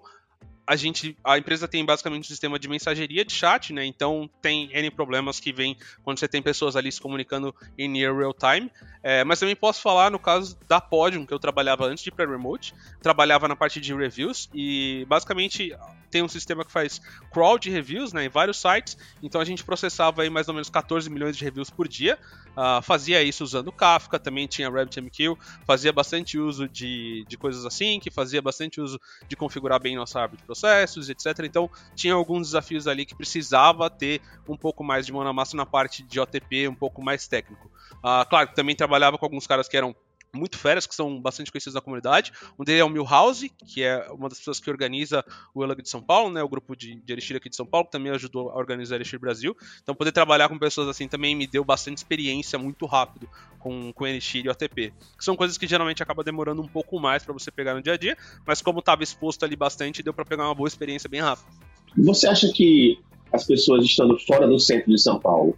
a 0.69 0.77
gente, 0.77 1.17
a 1.25 1.39
empresa 1.39 1.67
tem 1.67 1.83
basicamente 1.83 2.25
um 2.25 2.29
sistema 2.29 2.59
de 2.59 2.69
mensageria 2.69 3.25
de 3.25 3.33
chat, 3.33 3.73
né? 3.73 3.87
Então 3.87 4.29
tem 4.43 4.69
N 4.71 4.91
problemas 4.91 5.41
que 5.41 5.51
vem 5.51 5.75
quando 6.05 6.19
você 6.19 6.29
tem 6.29 6.43
pessoas 6.43 6.77
ali 6.77 6.93
se 6.93 7.01
comunicando 7.01 7.55
em 7.79 7.89
near 7.89 8.15
real 8.15 8.35
time. 8.35 8.71
É, 9.03 9.25
mas 9.25 9.41
também 9.41 9.57
posso 9.57 9.81
falar 9.81 10.11
no 10.11 10.19
caso 10.19 10.59
da 10.69 10.79
Podium, 10.79 11.25
que 11.25 11.33
eu 11.33 11.39
trabalhava 11.39 11.87
antes 11.87 12.05
de 12.05 12.11
pré-remote, 12.11 12.75
trabalhava 13.01 13.49
na 13.49 13.57
parte 13.57 13.81
de 13.81 13.95
reviews 13.95 14.51
e 14.53 15.07
basicamente 15.09 15.75
tem 16.11 16.23
um 16.23 16.29
sistema 16.29 16.65
que 16.65 16.73
faz 16.73 17.01
crawl 17.33 17.59
de 17.59 17.71
reviews 17.71 18.13
né, 18.13 18.25
em 18.25 18.29
vários 18.29 18.61
sites, 18.61 18.97
então 19.23 19.41
a 19.41 19.45
gente 19.45 19.65
processava 19.65 20.23
aí 20.23 20.31
mais 20.31 20.49
ou 20.49 20.55
menos 20.55 20.71
14 20.71 21.09
milhões 21.11 21.37
de 21.37 21.45
reviews 21.45 21.71
por 21.71 21.87
dia, 21.89 22.19
uh, 22.57 22.83
fazia 22.83 23.23
isso 23.23 23.45
usando 23.45 23.71
Kafka, 23.73 24.19
também 24.19 24.47
tinha 24.47 24.71
RabbitMQ, 24.71 25.37
fazia 25.67 25.93
bastante 25.93 26.39
uso 26.39 26.69
de, 26.69 27.25
de 27.29 27.37
coisas 27.37 27.65
assim, 27.65 28.01
que 28.01 28.11
fazia 28.11 28.43
bastante 28.43 28.81
uso 28.81 29.01
de 29.29 29.37
configurar 29.37 29.81
bem 29.81 29.97
nossa 29.97 30.21
árvore 30.21 30.41
de 30.41 30.47
processos, 30.47 31.09
etc. 31.09 31.27
Então 31.45 31.71
tinha 31.95 32.15
alguns 32.15 32.49
desafios 32.49 32.87
ali 32.87 33.05
que 33.05 33.15
precisava 33.15 33.89
ter 33.91 34.21
um 34.49 34.57
pouco 34.57 34.83
mais 34.83 35.07
de 35.07 35.13
mão 35.13 35.25
na 35.25 35.33
massa 35.33 35.57
na 35.57 35.67
parte 35.67 36.03
de 36.03 36.19
OTP, 36.21 36.69
um 36.69 36.75
pouco 36.75 37.03
mais 37.03 37.27
técnico. 37.29 37.71
Uh, 37.99 38.29
claro, 38.29 38.51
também 38.55 38.75
trabalhava 38.75 39.19
com 39.19 39.25
alguns 39.25 39.47
caras 39.47 39.69
que 39.69 39.77
eram 39.77 39.95
muito 40.35 40.59
férias, 40.59 40.87
que 40.87 40.95
são 40.95 41.21
bastante 41.21 41.51
conhecidos 41.51 41.75
na 41.75 41.81
comunidade. 41.81 42.33
Um 42.59 42.65
deles 42.65 42.81
é 42.81 42.85
o 42.85 42.89
Milhouse, 42.89 43.51
que 43.67 43.83
é 43.83 44.07
uma 44.11 44.29
das 44.29 44.39
pessoas 44.39 44.61
que 44.61 44.71
organiza 44.71 45.25
o 45.55 45.65
Elag 45.65 45.83
de 45.83 45.89
São 45.89 46.03
Paulo, 46.03 46.31
né, 46.33 46.43
o 46.43 46.49
grupo 46.49 46.77
de, 46.77 46.97
de 46.97 47.13
Elixir 47.13 47.37
aqui 47.37 47.49
de 47.49 47.57
São 47.57 47.67
Paulo, 47.67 47.87
que 47.87 47.93
também 47.93 48.13
ajudou 48.13 48.51
a 48.51 48.57
organizar 48.57 48.97
Elixir 48.97 49.19
Brasil. 49.19 49.57
Então, 49.83 49.95
poder 49.95 50.13
trabalhar 50.13 50.49
com 50.49 50.59
pessoas 50.59 50.89
assim 50.89 51.09
também 51.09 51.35
me 51.35 51.47
deu 51.47 51.65
bastante 51.65 51.99
experiência 51.99 52.59
muito 52.59 52.87
rápido 52.87 53.29
com, 53.59 53.93
com 53.93 54.07
Elixir 54.07 54.45
e 54.45 54.49
OTP. 54.49 54.93
Que 55.17 55.25
são 55.25 55.37
coisas 55.37 55.57
que 55.57 55.67
geralmente 55.67 56.03
acaba 56.03 56.23
demorando 56.23 56.63
um 56.63 56.69
pouco 56.69 57.01
mais 57.01 57.25
para 57.25 57.33
você 57.33 57.51
pegar 57.51 57.75
no 57.75 57.83
dia 57.83 57.95
a 57.95 57.97
dia, 57.97 58.17
mas 58.47 58.63
como 58.63 58.81
estava 58.81 59.03
exposto 59.03 59.45
ali 59.45 59.57
bastante, 59.57 60.03
deu 60.03 60.13
para 60.13 60.25
pegar 60.25 60.45
uma 60.45 60.55
boa 60.55 60.69
experiência 60.69 61.09
bem 61.09 61.21
rápido. 61.21 61.49
Você 61.97 62.29
acha 62.29 62.51
que 62.53 62.99
as 63.33 63.45
pessoas 63.45 63.85
estando 63.85 64.19
fora 64.19 64.47
do 64.47 64.59
centro 64.59 64.91
de 64.91 65.01
São 65.01 65.19
Paulo, 65.19 65.57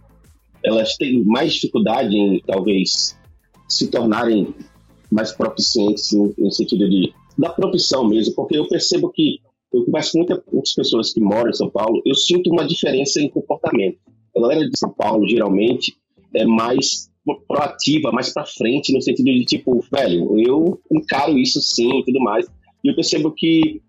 elas 0.63 0.95
têm 0.95 1.23
mais 1.23 1.53
dificuldade 1.53 2.15
em 2.15 2.39
talvez 2.41 3.19
se 3.71 3.87
tornarem 3.87 4.53
mais 5.11 5.31
proficientes 5.31 6.11
no, 6.11 6.51
sentido 6.51 6.89
de 6.89 7.13
da 7.37 7.49
profissão 7.49 8.07
mesmo, 8.07 8.35
porque 8.35 8.57
eu 8.57 8.67
percebo 8.67 9.09
que 9.09 9.39
eu 9.73 9.85
converso 9.85 10.11
com 10.11 10.17
muita, 10.19 10.43
muitas 10.51 10.73
pessoas 10.73 11.13
que 11.13 11.21
moram 11.21 11.49
em 11.49 11.53
São 11.53 11.69
Paulo, 11.69 12.01
eu 12.05 12.13
sinto 12.13 12.49
uma 12.49 12.67
diferença 12.67 13.21
em 13.21 13.29
comportamento. 13.29 13.97
A 14.35 14.41
galera 14.41 14.69
de 14.69 14.77
São 14.77 14.89
Paulo, 14.91 15.27
geralmente, 15.27 15.95
é 16.35 16.45
mais 16.45 17.09
proativa, 17.47 18.11
mais 18.11 18.33
para 18.33 18.45
frente, 18.45 18.93
no 18.93 19.01
sentido 19.01 19.27
de 19.27 19.45
tipo, 19.45 19.83
velho, 19.91 20.37
eu 20.39 20.79
encaro 20.91 21.37
isso 21.37 21.61
sim 21.61 21.99
e 21.99 22.05
tudo 22.05 22.19
mais. 22.19 22.45
E 22.83 22.89
eu 22.89 22.95
percebo 22.95 23.31
que 23.31 23.81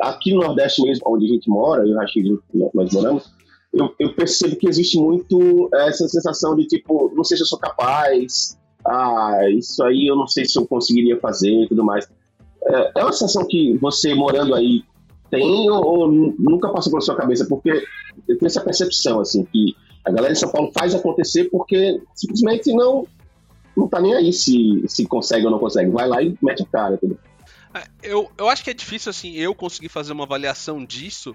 aqui 0.00 0.32
no 0.32 0.42
Nordeste 0.42 0.82
mesmo, 0.82 1.04
onde 1.06 1.24
a 1.24 1.28
gente 1.28 1.48
mora, 1.48 1.86
eu 1.86 1.98
acho 2.00 2.14
que 2.14 2.38
nós 2.74 2.92
moramos, 2.92 3.24
eu, 3.72 3.92
eu 3.98 4.14
percebo 4.14 4.56
que 4.56 4.68
existe 4.68 4.98
muito 4.98 5.68
essa 5.74 6.06
sensação 6.06 6.54
de 6.54 6.66
tipo, 6.66 7.12
não 7.14 7.24
sei 7.24 7.36
se 7.36 7.42
eu 7.42 7.46
sou 7.46 7.58
capaz, 7.58 8.56
ah, 8.86 9.38
isso 9.50 9.82
aí 9.82 10.06
eu 10.06 10.16
não 10.16 10.26
sei 10.26 10.44
se 10.44 10.58
eu 10.58 10.66
conseguiria 10.66 11.18
fazer 11.18 11.50
e 11.50 11.68
tudo 11.68 11.84
mais. 11.84 12.08
É, 12.66 13.00
é 13.00 13.02
uma 13.02 13.12
sensação 13.12 13.46
que 13.46 13.76
você 13.78 14.14
morando 14.14 14.54
aí 14.54 14.82
tem 15.30 15.68
ou, 15.70 15.84
ou 15.84 16.12
nunca 16.12 16.68
passou 16.68 16.92
pela 16.92 17.00
sua 17.00 17.16
cabeça? 17.16 17.46
Porque 17.46 17.70
eu 18.28 18.38
tenho 18.38 18.46
essa 18.46 18.60
percepção, 18.60 19.20
assim, 19.20 19.44
que 19.44 19.74
a 20.04 20.10
galera 20.10 20.34
de 20.34 20.38
São 20.38 20.50
Paulo 20.50 20.70
faz 20.72 20.94
acontecer 20.94 21.44
porque 21.50 22.00
simplesmente 22.14 22.72
não 22.72 23.06
não 23.76 23.88
tá 23.88 24.00
nem 24.00 24.14
aí 24.14 24.32
se, 24.32 24.84
se 24.86 25.04
consegue 25.04 25.46
ou 25.46 25.50
não 25.50 25.58
consegue. 25.58 25.90
Vai 25.90 26.06
lá 26.06 26.22
e 26.22 26.36
mete 26.40 26.62
a 26.62 26.66
cara, 26.66 26.94
entendeu? 26.94 27.18
É, 27.74 27.82
eu, 28.04 28.30
eu 28.38 28.48
acho 28.48 28.62
que 28.62 28.70
é 28.70 28.74
difícil, 28.74 29.10
assim, 29.10 29.32
eu 29.32 29.52
conseguir 29.52 29.88
fazer 29.88 30.12
uma 30.12 30.22
avaliação 30.22 30.84
disso, 30.84 31.34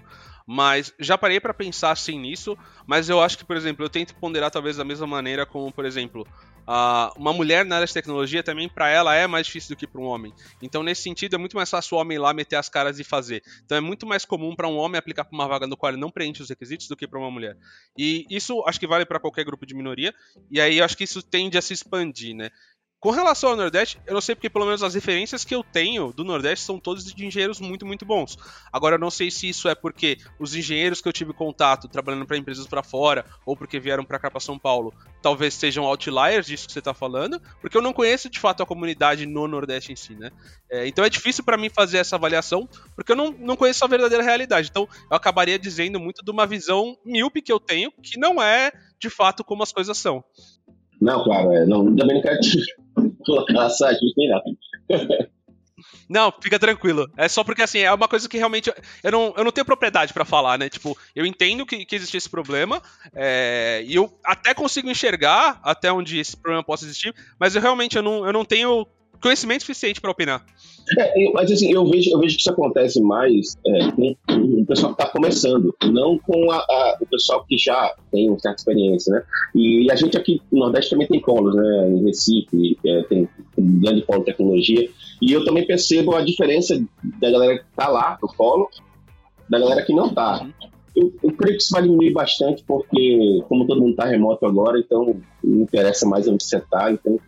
mas 0.52 0.92
já 0.98 1.16
parei 1.16 1.38
para 1.38 1.54
pensar 1.54 1.92
assim 1.92 2.18
nisso, 2.18 2.58
mas 2.84 3.08
eu 3.08 3.22
acho 3.22 3.38
que, 3.38 3.44
por 3.44 3.56
exemplo, 3.56 3.84
eu 3.84 3.88
tento 3.88 4.16
ponderar 4.16 4.50
talvez 4.50 4.76
da 4.76 4.84
mesma 4.84 5.06
maneira 5.06 5.46
como, 5.46 5.70
por 5.70 5.84
exemplo, 5.84 6.26
Uh, 6.70 7.10
uma 7.18 7.32
mulher 7.32 7.64
na 7.64 7.76
área 7.76 7.86
de 7.86 7.92
tecnologia 7.92 8.44
também, 8.44 8.68
para 8.68 8.88
ela, 8.88 9.12
é 9.12 9.26
mais 9.26 9.46
difícil 9.46 9.74
do 9.74 9.78
que 9.78 9.88
para 9.88 10.00
um 10.00 10.04
homem. 10.04 10.32
Então, 10.62 10.84
nesse 10.84 11.02
sentido, 11.02 11.34
é 11.34 11.38
muito 11.38 11.56
mais 11.56 11.68
fácil 11.68 11.96
o 11.96 12.00
homem 12.00 12.16
lá 12.16 12.32
meter 12.32 12.54
as 12.54 12.68
caras 12.68 13.00
e 13.00 13.02
fazer. 13.02 13.42
Então, 13.64 13.76
é 13.76 13.80
muito 13.80 14.06
mais 14.06 14.24
comum 14.24 14.54
para 14.54 14.68
um 14.68 14.76
homem 14.76 14.96
aplicar 14.96 15.24
para 15.24 15.34
uma 15.34 15.48
vaga 15.48 15.66
no 15.66 15.76
qual 15.76 15.90
ele 15.90 16.00
não 16.00 16.10
preenche 16.10 16.42
os 16.42 16.48
requisitos 16.48 16.86
do 16.86 16.96
que 16.96 17.08
para 17.08 17.18
uma 17.18 17.30
mulher. 17.30 17.56
E 17.98 18.24
isso 18.30 18.62
acho 18.68 18.78
que 18.78 18.86
vale 18.86 19.04
para 19.04 19.18
qualquer 19.18 19.44
grupo 19.44 19.66
de 19.66 19.74
minoria. 19.74 20.14
E 20.48 20.60
aí, 20.60 20.80
acho 20.80 20.96
que 20.96 21.02
isso 21.02 21.22
tende 21.22 21.58
a 21.58 21.62
se 21.62 21.72
expandir, 21.72 22.36
né? 22.36 22.50
Com 23.00 23.12
relação 23.12 23.48
ao 23.48 23.56
Nordeste, 23.56 23.98
eu 24.06 24.12
não 24.12 24.20
sei 24.20 24.34
porque 24.34 24.50
pelo 24.50 24.66
menos 24.66 24.82
as 24.82 24.94
referências 24.94 25.42
que 25.42 25.54
eu 25.54 25.64
tenho 25.64 26.12
do 26.12 26.22
Nordeste 26.22 26.66
são 26.66 26.78
todas 26.78 27.02
de 27.02 27.24
engenheiros 27.24 27.58
muito, 27.58 27.86
muito 27.86 28.04
bons. 28.04 28.36
Agora 28.70 28.96
eu 28.96 28.98
não 28.98 29.10
sei 29.10 29.30
se 29.30 29.48
isso 29.48 29.70
é 29.70 29.74
porque 29.74 30.18
os 30.38 30.54
engenheiros 30.54 31.00
que 31.00 31.08
eu 31.08 31.12
tive 31.12 31.32
contato 31.32 31.88
trabalhando 31.88 32.26
para 32.26 32.36
empresas 32.36 32.66
para 32.66 32.82
fora 32.82 33.24
ou 33.46 33.56
porque 33.56 33.80
vieram 33.80 34.04
para 34.04 34.18
cá 34.18 34.30
para 34.30 34.38
São 34.38 34.58
Paulo, 34.58 34.92
talvez 35.22 35.54
sejam 35.54 35.86
outliers 35.86 36.44
disso 36.44 36.66
que 36.66 36.74
você 36.74 36.78
está 36.78 36.92
falando, 36.92 37.40
porque 37.62 37.74
eu 37.74 37.80
não 37.80 37.94
conheço 37.94 38.28
de 38.28 38.38
fato 38.38 38.62
a 38.62 38.66
comunidade 38.66 39.24
no 39.24 39.48
Nordeste 39.48 39.92
em 39.92 39.96
si, 39.96 40.14
né? 40.14 40.30
É, 40.70 40.86
então 40.86 41.02
é 41.02 41.08
difícil 41.08 41.42
para 41.42 41.56
mim 41.56 41.70
fazer 41.70 41.96
essa 41.96 42.16
avaliação, 42.16 42.68
porque 42.94 43.12
eu 43.12 43.16
não, 43.16 43.30
não 43.32 43.56
conheço 43.56 43.82
a 43.82 43.88
verdadeira 43.88 44.22
realidade. 44.22 44.68
Então 44.70 44.86
eu 45.10 45.16
acabaria 45.16 45.58
dizendo 45.58 45.98
muito 45.98 46.22
de 46.22 46.30
uma 46.30 46.46
visão 46.46 46.98
míope 47.02 47.40
que 47.40 47.50
eu 47.50 47.58
tenho, 47.58 47.90
que 47.90 48.18
não 48.18 48.42
é 48.42 48.70
de 48.98 49.08
fato 49.08 49.42
como 49.42 49.62
as 49.62 49.72
coisas 49.72 49.96
são. 49.96 50.22
Não, 51.00 51.24
claro, 51.24 51.50
é, 51.52 51.64
não, 51.64 51.96
também 51.96 52.16
não 52.16 52.22
quero 52.22 52.38
nem 54.16 54.28
nada. 54.28 54.44
Não, 56.08 56.32
fica 56.40 56.58
tranquilo. 56.58 57.08
É 57.16 57.28
só 57.28 57.44
porque, 57.44 57.62
assim, 57.62 57.78
é 57.78 57.92
uma 57.92 58.08
coisa 58.08 58.28
que 58.28 58.36
realmente 58.36 58.72
eu 59.02 59.12
não, 59.12 59.34
eu 59.36 59.44
não 59.44 59.52
tenho 59.52 59.64
propriedade 59.64 60.12
para 60.12 60.24
falar, 60.24 60.58
né? 60.58 60.68
Tipo, 60.68 60.98
eu 61.14 61.24
entendo 61.24 61.64
que, 61.64 61.84
que 61.84 61.96
existe 61.96 62.16
esse 62.16 62.28
problema 62.28 62.82
é, 63.14 63.82
e 63.86 63.94
eu 63.94 64.12
até 64.24 64.52
consigo 64.52 64.90
enxergar 64.90 65.60
até 65.62 65.92
onde 65.92 66.18
esse 66.18 66.36
problema 66.36 66.64
possa 66.64 66.84
existir, 66.84 67.14
mas 67.38 67.54
eu 67.54 67.62
realmente 67.62 67.96
eu 67.96 68.02
não, 68.02 68.26
eu 68.26 68.32
não 68.32 68.44
tenho 68.44 68.86
conhecimento 69.20 69.62
suficiente 69.62 70.00
para 70.00 70.10
opinar. 70.10 70.44
É, 70.98 71.30
mas 71.32 71.50
assim, 71.52 71.72
eu 71.72 71.86
vejo, 71.88 72.10
eu 72.10 72.18
vejo 72.18 72.34
que 72.34 72.40
isso 72.40 72.50
acontece 72.50 73.00
mais 73.00 73.56
é, 73.64 73.92
com 73.92 74.16
o 74.28 74.66
pessoal 74.66 74.94
que 74.94 75.02
está 75.02 75.12
começando, 75.12 75.74
não 75.84 76.18
com 76.18 76.50
a, 76.50 76.56
a, 76.56 76.98
o 77.00 77.06
pessoal 77.06 77.44
que 77.46 77.56
já 77.56 77.94
tem 78.10 78.28
uma 78.28 78.38
certa 78.38 78.58
experiência, 78.58 79.12
né? 79.12 79.22
E 79.54 79.90
a 79.90 79.94
gente 79.94 80.16
aqui 80.16 80.40
no 80.50 80.60
Nordeste 80.60 80.90
também 80.90 81.06
tem 81.06 81.20
polos, 81.20 81.54
né? 81.54 81.90
Em 81.90 82.04
Recife, 82.04 82.78
é, 82.84 83.02
tem 83.04 83.28
um 83.56 83.80
grande 83.80 84.02
polo 84.02 84.20
de 84.20 84.26
tecnologia. 84.26 84.88
E 85.22 85.32
eu 85.32 85.44
também 85.44 85.66
percebo 85.66 86.14
a 86.16 86.24
diferença 86.24 86.82
da 87.20 87.30
galera 87.30 87.58
que 87.58 87.64
está 87.70 87.88
lá 87.88 88.18
no 88.20 88.28
polo, 88.34 88.68
da 89.48 89.58
galera 89.58 89.82
que 89.82 89.92
não 89.92 90.06
está. 90.06 90.44
Eu, 90.96 91.12
eu, 91.22 91.32
creio 91.32 91.56
que 91.56 91.62
isso 91.62 91.72
vai 91.72 91.82
diminuir 91.82 92.12
bastante, 92.12 92.64
porque 92.66 93.42
como 93.48 93.66
todo 93.66 93.80
mundo 93.80 93.92
está 93.92 94.06
remoto 94.06 94.44
agora, 94.44 94.78
então 94.78 95.16
não 95.42 95.62
interessa 95.62 96.06
mais 96.06 96.26
onde 96.26 96.42
você 96.42 96.56
está, 96.56 96.90
então 96.90 97.18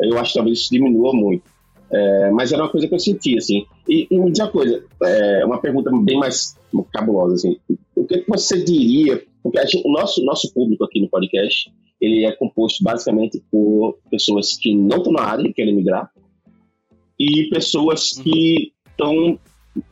eu 0.00 0.18
acho 0.18 0.32
que 0.32 0.38
talvez 0.38 0.58
isso 0.58 0.70
diminua 0.70 1.12
muito. 1.12 1.44
É, 1.90 2.30
mas 2.30 2.52
era 2.52 2.62
uma 2.62 2.70
coisa 2.70 2.86
que 2.86 2.94
eu 2.94 2.98
sentia, 2.98 3.38
assim. 3.38 3.64
E, 3.88 4.06
e 4.10 4.18
me 4.18 4.30
diz 4.30 4.40
uma 4.40 4.50
coisa, 4.50 4.84
é 5.02 5.44
uma 5.44 5.60
pergunta 5.60 5.90
bem 6.02 6.18
mais 6.18 6.56
cabulosa, 6.92 7.34
assim. 7.34 7.56
O 7.94 8.04
que, 8.04 8.18
que 8.18 8.28
você 8.28 8.62
diria, 8.62 9.22
porque 9.42 9.58
gente, 9.66 9.86
o 9.86 9.92
nosso, 9.92 10.24
nosso 10.24 10.52
público 10.52 10.84
aqui 10.84 11.00
no 11.00 11.08
podcast, 11.08 11.72
ele 12.00 12.24
é 12.24 12.32
composto 12.32 12.84
basicamente 12.84 13.42
por 13.50 13.98
pessoas 14.10 14.56
que 14.56 14.74
não 14.74 14.98
estão 14.98 15.12
na 15.12 15.22
área 15.22 15.48
e 15.48 15.52
querem 15.52 15.74
migrar, 15.74 16.10
e 17.18 17.48
pessoas 17.50 18.12
uhum. 18.12 18.22
que 18.22 18.72
estão 18.90 19.38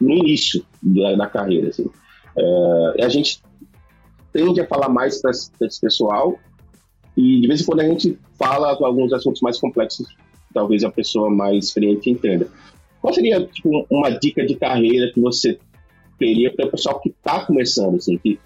no 0.00 0.14
início 0.14 0.64
da, 0.82 1.14
da 1.16 1.26
carreira, 1.26 1.68
assim. 1.68 1.90
É, 2.38 3.04
a 3.04 3.08
gente 3.08 3.40
tende 4.32 4.60
a 4.60 4.66
falar 4.66 4.90
mais 4.90 5.20
para 5.22 5.30
esse 5.30 5.80
pessoal 5.80 6.38
e 7.16 7.40
de 7.40 7.48
vez 7.48 7.62
em 7.62 7.64
quando 7.64 7.80
a 7.80 7.88
gente 7.88 8.18
fala 8.38 8.76
alguns 8.80 9.12
assuntos 9.12 9.40
mais 9.40 9.58
complexos, 9.58 10.06
talvez 10.52 10.84
a 10.84 10.90
pessoa 10.90 11.30
mais 11.30 11.66
experiente 11.66 12.10
entenda. 12.10 12.48
Qual 13.00 13.12
seria 13.12 13.44
tipo, 13.46 13.86
uma 13.90 14.10
dica 14.10 14.44
de 14.44 14.56
carreira 14.56 15.10
que 15.12 15.20
você 15.20 15.58
teria 16.18 16.52
para 16.52 16.66
o 16.66 16.70
pessoal 16.70 17.00
que 17.00 17.10
está 17.10 17.44
começando, 17.44 17.96
assim, 17.96 18.18
que 18.18 18.38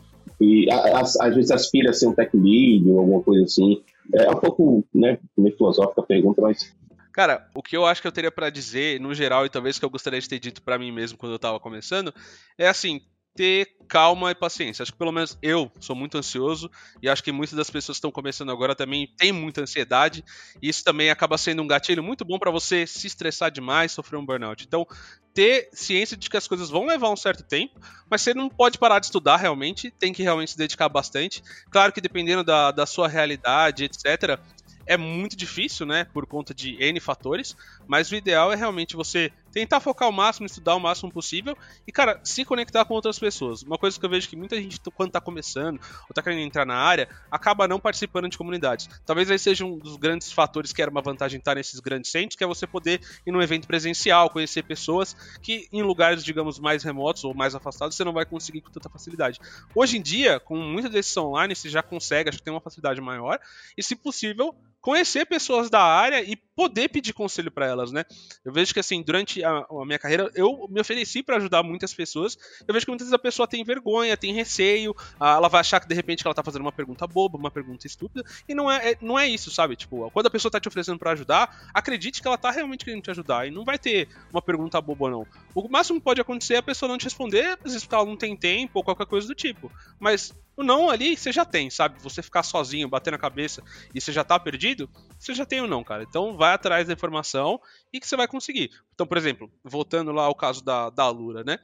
às 0.70 1.34
vezes 1.34 1.50
aspira 1.50 1.90
a 1.90 1.92
ser 1.92 2.08
um 2.08 2.14
tech 2.14 2.34
lead 2.36 2.88
ou 2.88 2.98
alguma 2.98 3.22
coisa 3.22 3.44
assim? 3.44 3.82
É 4.14 4.30
um 4.30 4.36
pouco, 4.36 4.84
né, 4.94 5.18
meio 5.36 5.56
filosófica 5.56 6.00
a 6.00 6.04
pergunta, 6.04 6.40
mas 6.40 6.74
Cara, 7.12 7.48
o 7.54 7.62
que 7.62 7.76
eu 7.76 7.84
acho 7.84 8.00
que 8.00 8.06
eu 8.06 8.12
teria 8.12 8.30
para 8.30 8.50
dizer, 8.50 9.00
no 9.00 9.12
geral, 9.12 9.44
e 9.44 9.50
talvez 9.50 9.78
que 9.78 9.84
eu 9.84 9.90
gostaria 9.90 10.20
de 10.20 10.28
ter 10.28 10.38
dito 10.38 10.62
para 10.62 10.78
mim 10.78 10.92
mesmo 10.92 11.18
quando 11.18 11.32
eu 11.32 11.38
tava 11.38 11.58
começando, 11.58 12.14
é 12.56 12.68
assim, 12.68 13.00
ter 13.34 13.68
calma 13.88 14.30
e 14.30 14.34
paciência. 14.34 14.82
Acho 14.82 14.92
que 14.92 14.98
pelo 14.98 15.12
menos 15.12 15.36
eu 15.42 15.70
sou 15.80 15.96
muito 15.96 16.16
ansioso 16.16 16.70
e 17.02 17.08
acho 17.08 17.22
que 17.22 17.32
muitas 17.32 17.56
das 17.56 17.68
pessoas 17.68 17.96
que 17.96 17.98
estão 17.98 18.10
começando 18.10 18.50
agora 18.50 18.74
também 18.74 19.12
têm 19.16 19.32
muita 19.32 19.62
ansiedade 19.62 20.24
e 20.62 20.68
isso 20.68 20.84
também 20.84 21.10
acaba 21.10 21.36
sendo 21.36 21.62
um 21.62 21.66
gatilho 21.66 22.02
muito 22.02 22.24
bom 22.24 22.38
para 22.38 22.50
você 22.50 22.86
se 22.86 23.06
estressar 23.06 23.50
demais, 23.50 23.92
sofrer 23.92 24.18
um 24.18 24.24
burnout. 24.24 24.64
Então, 24.64 24.86
ter 25.34 25.68
ciência 25.72 26.16
de 26.16 26.28
que 26.28 26.36
as 26.36 26.46
coisas 26.46 26.70
vão 26.70 26.86
levar 26.86 27.10
um 27.10 27.16
certo 27.16 27.42
tempo, 27.42 27.80
mas 28.08 28.22
você 28.22 28.34
não 28.34 28.48
pode 28.48 28.78
parar 28.78 28.98
de 28.98 29.06
estudar 29.06 29.36
realmente, 29.36 29.90
tem 29.90 30.12
que 30.12 30.22
realmente 30.22 30.52
se 30.52 30.58
dedicar 30.58 30.88
bastante. 30.88 31.42
Claro 31.70 31.92
que 31.92 32.00
dependendo 32.00 32.44
da, 32.44 32.70
da 32.70 32.86
sua 32.86 33.08
realidade, 33.08 33.84
etc., 33.84 34.38
é 34.86 34.96
muito 34.96 35.36
difícil, 35.36 35.86
né, 35.86 36.04
por 36.12 36.26
conta 36.26 36.52
de 36.52 36.76
N 36.82 36.98
fatores, 36.98 37.56
mas 37.86 38.10
o 38.10 38.16
ideal 38.16 38.52
é 38.52 38.56
realmente 38.56 38.96
você 38.96 39.30
tentar 39.52 39.80
focar 39.80 40.08
o 40.08 40.12
máximo, 40.12 40.46
estudar 40.46 40.74
o 40.74 40.80
máximo 40.80 41.12
possível 41.12 41.56
e, 41.86 41.92
cara, 41.92 42.20
se 42.22 42.44
conectar 42.44 42.84
com 42.84 42.94
outras 42.94 43.18
pessoas. 43.18 43.62
Uma 43.62 43.78
coisa 43.78 43.98
que 43.98 44.04
eu 44.04 44.10
vejo 44.10 44.28
que 44.28 44.36
muita 44.36 44.56
gente, 44.56 44.80
quando 44.94 45.10
tá 45.10 45.20
começando 45.20 45.80
ou 46.08 46.14
tá 46.14 46.22
querendo 46.22 46.40
entrar 46.40 46.64
na 46.64 46.76
área, 46.76 47.08
acaba 47.30 47.66
não 47.66 47.78
participando 47.78 48.28
de 48.28 48.38
comunidades. 48.38 48.88
Talvez 49.04 49.30
aí 49.30 49.38
seja 49.38 49.64
um 49.64 49.78
dos 49.78 49.96
grandes 49.96 50.32
fatores 50.32 50.72
que 50.72 50.80
era 50.80 50.90
uma 50.90 51.02
vantagem 51.02 51.38
estar 51.38 51.54
nesses 51.54 51.80
grandes 51.80 52.10
centros, 52.10 52.36
que 52.36 52.44
é 52.44 52.46
você 52.46 52.66
poder 52.66 53.00
ir 53.26 53.32
num 53.32 53.42
evento 53.42 53.66
presencial, 53.66 54.30
conhecer 54.30 54.62
pessoas 54.62 55.16
que 55.42 55.68
em 55.72 55.82
lugares, 55.82 56.24
digamos, 56.24 56.58
mais 56.58 56.82
remotos 56.82 57.24
ou 57.24 57.34
mais 57.34 57.54
afastados, 57.54 57.96
você 57.96 58.04
não 58.04 58.12
vai 58.12 58.24
conseguir 58.24 58.60
com 58.60 58.70
tanta 58.70 58.88
facilidade. 58.88 59.40
Hoje 59.74 59.98
em 59.98 60.02
dia, 60.02 60.40
com 60.40 60.56
muitas 60.56 60.90
desses 60.90 61.16
online, 61.16 61.54
você 61.54 61.68
já 61.68 61.82
consegue, 61.82 62.28
acho 62.28 62.38
que 62.38 62.44
tem 62.44 62.52
uma 62.52 62.60
facilidade 62.60 63.00
maior, 63.00 63.38
e 63.76 63.82
se 63.82 63.96
possível, 63.96 64.54
conhecer 64.80 65.26
pessoas 65.26 65.68
da 65.68 65.82
área 65.82 66.22
e 66.22 66.36
poder 66.36 66.88
pedir 66.88 67.12
conselho 67.12 67.50
para 67.50 67.66
elas, 67.66 67.92
né? 67.92 68.04
Eu 68.44 68.52
vejo 68.52 68.72
que 68.72 68.80
assim, 68.80 69.02
durante 69.02 69.42
a, 69.42 69.50
a 69.50 69.84
minha 69.86 69.98
carreira, 69.98 70.30
eu 70.34 70.66
me 70.68 70.80
ofereci 70.80 71.22
para 71.22 71.36
ajudar 71.36 71.62
muitas 71.62 71.94
pessoas. 71.94 72.36
Eu 72.66 72.72
vejo 72.72 72.84
que 72.84 72.90
muitas 72.90 73.06
vezes 73.06 73.14
a 73.14 73.18
pessoa 73.18 73.48
tem 73.48 73.64
vergonha, 73.64 74.16
tem 74.16 74.32
receio, 74.32 74.94
ela 75.18 75.48
vai 75.48 75.60
achar 75.60 75.80
que 75.80 75.88
de 75.88 75.94
repente 75.94 76.26
ela 76.26 76.34
tá 76.34 76.42
fazendo 76.42 76.62
uma 76.62 76.72
pergunta 76.72 77.06
boba, 77.06 77.38
uma 77.38 77.50
pergunta 77.50 77.86
estúpida, 77.86 78.24
e 78.48 78.54
não 78.54 78.70
é, 78.70 78.92
é 78.92 78.98
não 79.00 79.18
é 79.18 79.26
isso, 79.26 79.50
sabe? 79.50 79.76
Tipo, 79.76 80.10
quando 80.10 80.26
a 80.26 80.30
pessoa 80.30 80.50
tá 80.50 80.60
te 80.60 80.68
oferecendo 80.68 80.98
para 80.98 81.12
ajudar, 81.12 81.70
acredite 81.72 82.20
que 82.20 82.28
ela 82.28 82.38
tá 82.38 82.50
realmente 82.50 82.84
querendo 82.84 83.02
te 83.02 83.10
ajudar 83.10 83.46
e 83.46 83.50
não 83.50 83.64
vai 83.64 83.78
ter 83.78 84.08
uma 84.32 84.42
pergunta 84.42 84.80
boba 84.80 85.10
não. 85.10 85.26
O 85.54 85.68
máximo 85.68 85.98
que 85.98 86.04
pode 86.04 86.20
acontecer 86.20 86.54
é 86.54 86.58
a 86.58 86.62
pessoa 86.62 86.88
não 86.88 86.98
te 86.98 87.04
responder, 87.04 87.58
às 87.64 87.72
vezes 87.72 87.82
porque 87.84 87.94
ela 87.94 88.04
não 88.04 88.16
tem 88.16 88.36
tempo 88.36 88.72
ou 88.74 88.84
qualquer 88.84 89.06
coisa 89.06 89.26
do 89.26 89.34
tipo. 89.34 89.70
Mas 89.98 90.34
o 90.60 90.62
não 90.62 90.90
ali 90.90 91.16
você 91.16 91.32
já 91.32 91.44
tem, 91.44 91.70
sabe? 91.70 92.00
Você 92.02 92.22
ficar 92.22 92.42
sozinho, 92.42 92.88
bater 92.88 93.10
na 93.10 93.18
cabeça 93.18 93.62
e 93.94 94.00
você 94.00 94.12
já 94.12 94.22
tá 94.22 94.38
perdido, 94.38 94.88
você 95.18 95.34
já 95.34 95.46
tem 95.46 95.60
o 95.60 95.66
não, 95.66 95.82
cara. 95.82 96.02
Então 96.02 96.36
vai 96.36 96.52
atrás 96.54 96.86
da 96.86 96.92
informação 96.92 97.60
e 97.92 97.98
que 97.98 98.06
você 98.06 98.16
vai 98.16 98.28
conseguir. 98.28 98.70
Então, 98.94 99.06
por 99.06 99.16
exemplo, 99.16 99.50
voltando 99.64 100.12
lá 100.12 100.24
ao 100.24 100.34
caso 100.34 100.62
da, 100.62 100.90
da 100.90 101.08
Lura, 101.08 101.42
né? 101.42 101.58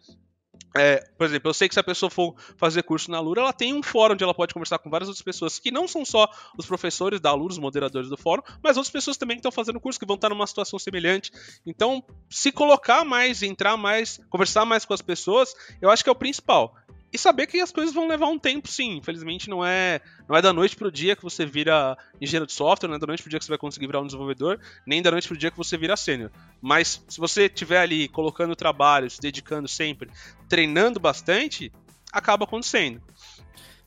É, 0.74 0.98
por 1.16 1.26
exemplo, 1.26 1.50
eu 1.50 1.54
sei 1.54 1.68
que 1.68 1.74
se 1.74 1.80
a 1.80 1.84
pessoa 1.84 2.10
for 2.10 2.34
fazer 2.56 2.82
curso 2.82 3.10
na 3.10 3.20
Lura, 3.20 3.40
ela 3.40 3.52
tem 3.52 3.74
um 3.74 3.82
fórum 3.82 4.14
onde 4.14 4.24
ela 4.24 4.34
pode 4.34 4.52
conversar 4.52 4.78
com 4.78 4.90
várias 4.90 5.08
outras 5.08 5.22
pessoas 5.22 5.58
que 5.58 5.70
não 5.70 5.86
são 5.86 6.04
só 6.04 6.28
os 6.58 6.66
professores 6.66 7.20
da 7.20 7.32
Lura, 7.32 7.52
os 7.52 7.58
moderadores 7.58 8.08
do 8.08 8.16
fórum, 8.16 8.42
mas 8.62 8.76
outras 8.76 8.90
pessoas 8.90 9.16
também 9.16 9.36
que 9.36 9.40
estão 9.40 9.52
fazendo 9.52 9.80
curso, 9.80 9.98
que 9.98 10.06
vão 10.06 10.16
estar 10.16 10.28
numa 10.28 10.46
situação 10.46 10.78
semelhante. 10.78 11.30
Então, 11.66 12.02
se 12.28 12.50
colocar 12.50 13.04
mais, 13.04 13.42
entrar 13.42 13.76
mais, 13.76 14.20
conversar 14.28 14.64
mais 14.64 14.84
com 14.84 14.94
as 14.94 15.02
pessoas, 15.02 15.54
eu 15.80 15.90
acho 15.90 16.02
que 16.02 16.08
é 16.08 16.12
o 16.12 16.16
principal 16.16 16.74
e 17.16 17.18
saber 17.18 17.46
que 17.46 17.60
as 17.60 17.72
coisas 17.72 17.94
vão 17.94 18.06
levar 18.06 18.26
um 18.26 18.38
tempo, 18.38 18.68
sim. 18.68 18.96
Infelizmente, 18.96 19.50
não 19.50 19.64
é 19.64 20.00
não 20.28 20.36
é 20.36 20.42
da 20.42 20.52
noite 20.52 20.76
pro 20.76 20.92
dia 20.92 21.16
que 21.16 21.22
você 21.22 21.44
vira 21.44 21.96
engenheiro 22.20 22.46
de 22.46 22.52
software, 22.52 22.88
não 22.88 22.96
é 22.96 22.98
da 22.98 23.06
noite 23.06 23.22
pro 23.22 23.30
dia 23.30 23.38
que 23.38 23.44
você 23.44 23.50
vai 23.50 23.58
conseguir 23.58 23.86
virar 23.86 24.00
um 24.00 24.06
desenvolvedor, 24.06 24.60
nem 24.86 25.02
da 25.02 25.10
noite 25.10 25.26
pro 25.26 25.36
dia 25.36 25.50
que 25.50 25.56
você 25.56 25.76
vira 25.76 25.96
sênior. 25.96 26.30
Mas 26.60 27.02
se 27.08 27.18
você 27.18 27.46
estiver 27.46 27.80
ali 27.80 28.06
colocando 28.06 28.54
trabalho, 28.54 29.10
se 29.10 29.20
dedicando 29.20 29.66
sempre, 29.66 30.10
treinando 30.48 31.00
bastante, 31.00 31.72
acaba 32.12 32.44
acontecendo. 32.44 33.02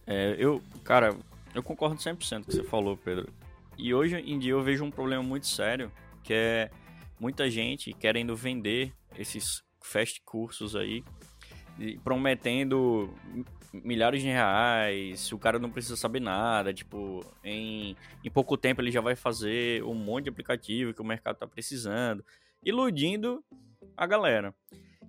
É, 0.05 0.35
eu, 0.37 0.61
cara, 0.83 1.15
eu 1.53 1.61
concordo 1.61 1.97
100% 1.97 2.05
com 2.07 2.41
o 2.41 2.45
que 2.45 2.55
você 2.55 2.63
falou, 2.63 2.97
Pedro. 2.97 3.31
E 3.77 3.93
hoje 3.93 4.17
em 4.17 4.39
dia 4.39 4.51
eu 4.51 4.61
vejo 4.61 4.83
um 4.83 4.91
problema 4.91 5.23
muito 5.23 5.47
sério, 5.47 5.91
que 6.23 6.33
é 6.33 6.69
muita 7.19 7.49
gente 7.49 7.93
querendo 7.93 8.35
vender 8.35 8.91
esses 9.17 9.63
fast 9.81 10.21
cursos 10.25 10.75
aí 10.75 11.03
prometendo 12.03 13.13
milhares 13.73 14.21
de 14.21 14.27
reais, 14.27 15.31
o 15.31 15.37
cara 15.37 15.59
não 15.59 15.69
precisa 15.69 15.95
saber 15.95 16.19
nada, 16.19 16.73
tipo, 16.73 17.23
em, 17.43 17.95
em 18.23 18.31
pouco 18.31 18.57
tempo 18.57 18.81
ele 18.81 18.91
já 18.91 19.01
vai 19.01 19.15
fazer 19.15 19.83
um 19.83 19.93
monte 19.93 20.25
de 20.25 20.29
aplicativo 20.29 20.93
que 20.93 21.01
o 21.01 21.05
mercado 21.05 21.35
está 21.35 21.47
precisando, 21.47 22.23
iludindo 22.63 23.43
a 23.95 24.05
galera. 24.07 24.53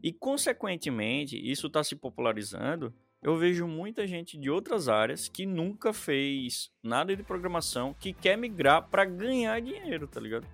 E, 0.02 0.12
consequentemente, 0.12 1.36
isso 1.38 1.66
está 1.66 1.84
se 1.84 1.94
popularizando. 1.94 2.92
Eu 3.22 3.36
vejo 3.36 3.66
muita 3.66 4.06
gente 4.06 4.38
de 4.38 4.50
outras 4.50 4.88
áreas 4.88 5.28
que 5.28 5.44
nunca 5.44 5.92
fez 5.92 6.70
nada 6.82 7.14
de 7.14 7.22
programação, 7.22 7.94
que 7.94 8.12
quer 8.12 8.36
migrar 8.36 8.88
para 8.88 9.04
ganhar 9.04 9.60
dinheiro, 9.60 10.06
tá 10.06 10.18
ligado? 10.18 10.46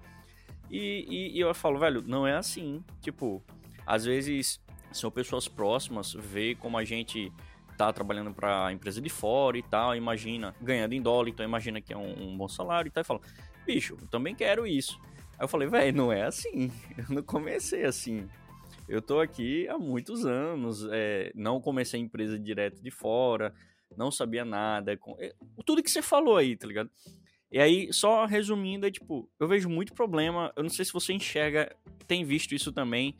E, 0.68 1.06
e, 1.08 1.36
e 1.36 1.40
eu 1.40 1.54
falo, 1.54 1.78
velho, 1.78 2.02
não 2.02 2.26
é 2.26 2.34
assim. 2.34 2.82
Tipo, 3.00 3.40
às 3.86 4.04
vezes 4.04 4.60
são 4.92 5.10
pessoas 5.10 5.48
próximas, 5.48 6.12
ver 6.12 6.56
como 6.56 6.78
a 6.78 6.84
gente 6.84 7.32
tá 7.76 7.92
trabalhando 7.92 8.32
para 8.32 8.72
empresa 8.72 9.00
de 9.00 9.08
fora 9.08 9.58
e 9.58 9.62
tal, 9.62 9.94
imagina, 9.94 10.54
ganhando 10.60 10.94
em 10.94 11.02
dólar, 11.02 11.28
então 11.28 11.44
imagina 11.44 11.80
que 11.80 11.92
é 11.92 11.96
um, 11.96 12.30
um 12.30 12.36
bom 12.36 12.48
salário 12.48 12.88
e 12.88 12.90
tal, 12.90 13.02
e 13.02 13.04
fala, 13.04 13.20
bicho, 13.66 13.96
eu 14.00 14.08
também 14.08 14.34
quero 14.34 14.66
isso. 14.66 14.98
Aí 15.38 15.44
eu 15.44 15.48
falei, 15.48 15.68
velho, 15.68 15.96
não 15.96 16.12
é 16.12 16.22
assim, 16.22 16.72
eu 16.96 17.14
não 17.14 17.22
comecei 17.22 17.84
assim. 17.84 18.28
Eu 18.88 19.02
tô 19.02 19.20
aqui 19.20 19.68
há 19.68 19.76
muitos 19.76 20.24
anos, 20.24 20.86
é, 20.90 21.32
não 21.34 21.60
comecei 21.60 22.00
empresa 22.00 22.38
direto 22.38 22.80
de 22.80 22.90
fora, 22.90 23.52
não 23.96 24.10
sabia 24.10 24.44
nada, 24.44 24.98
é, 25.18 25.34
tudo 25.64 25.82
que 25.82 25.90
você 25.90 26.00
falou 26.00 26.36
aí, 26.36 26.56
tá 26.56 26.66
ligado? 26.66 26.90
E 27.50 27.58
aí, 27.58 27.92
só 27.92 28.24
resumindo, 28.26 28.86
é 28.86 28.90
tipo, 28.90 29.30
eu 29.38 29.46
vejo 29.46 29.68
muito 29.68 29.94
problema, 29.94 30.52
eu 30.56 30.62
não 30.62 30.70
sei 30.70 30.84
se 30.84 30.92
você 30.92 31.12
enxerga, 31.12 31.74
tem 32.06 32.24
visto 32.24 32.54
isso 32.54 32.72
também, 32.72 33.16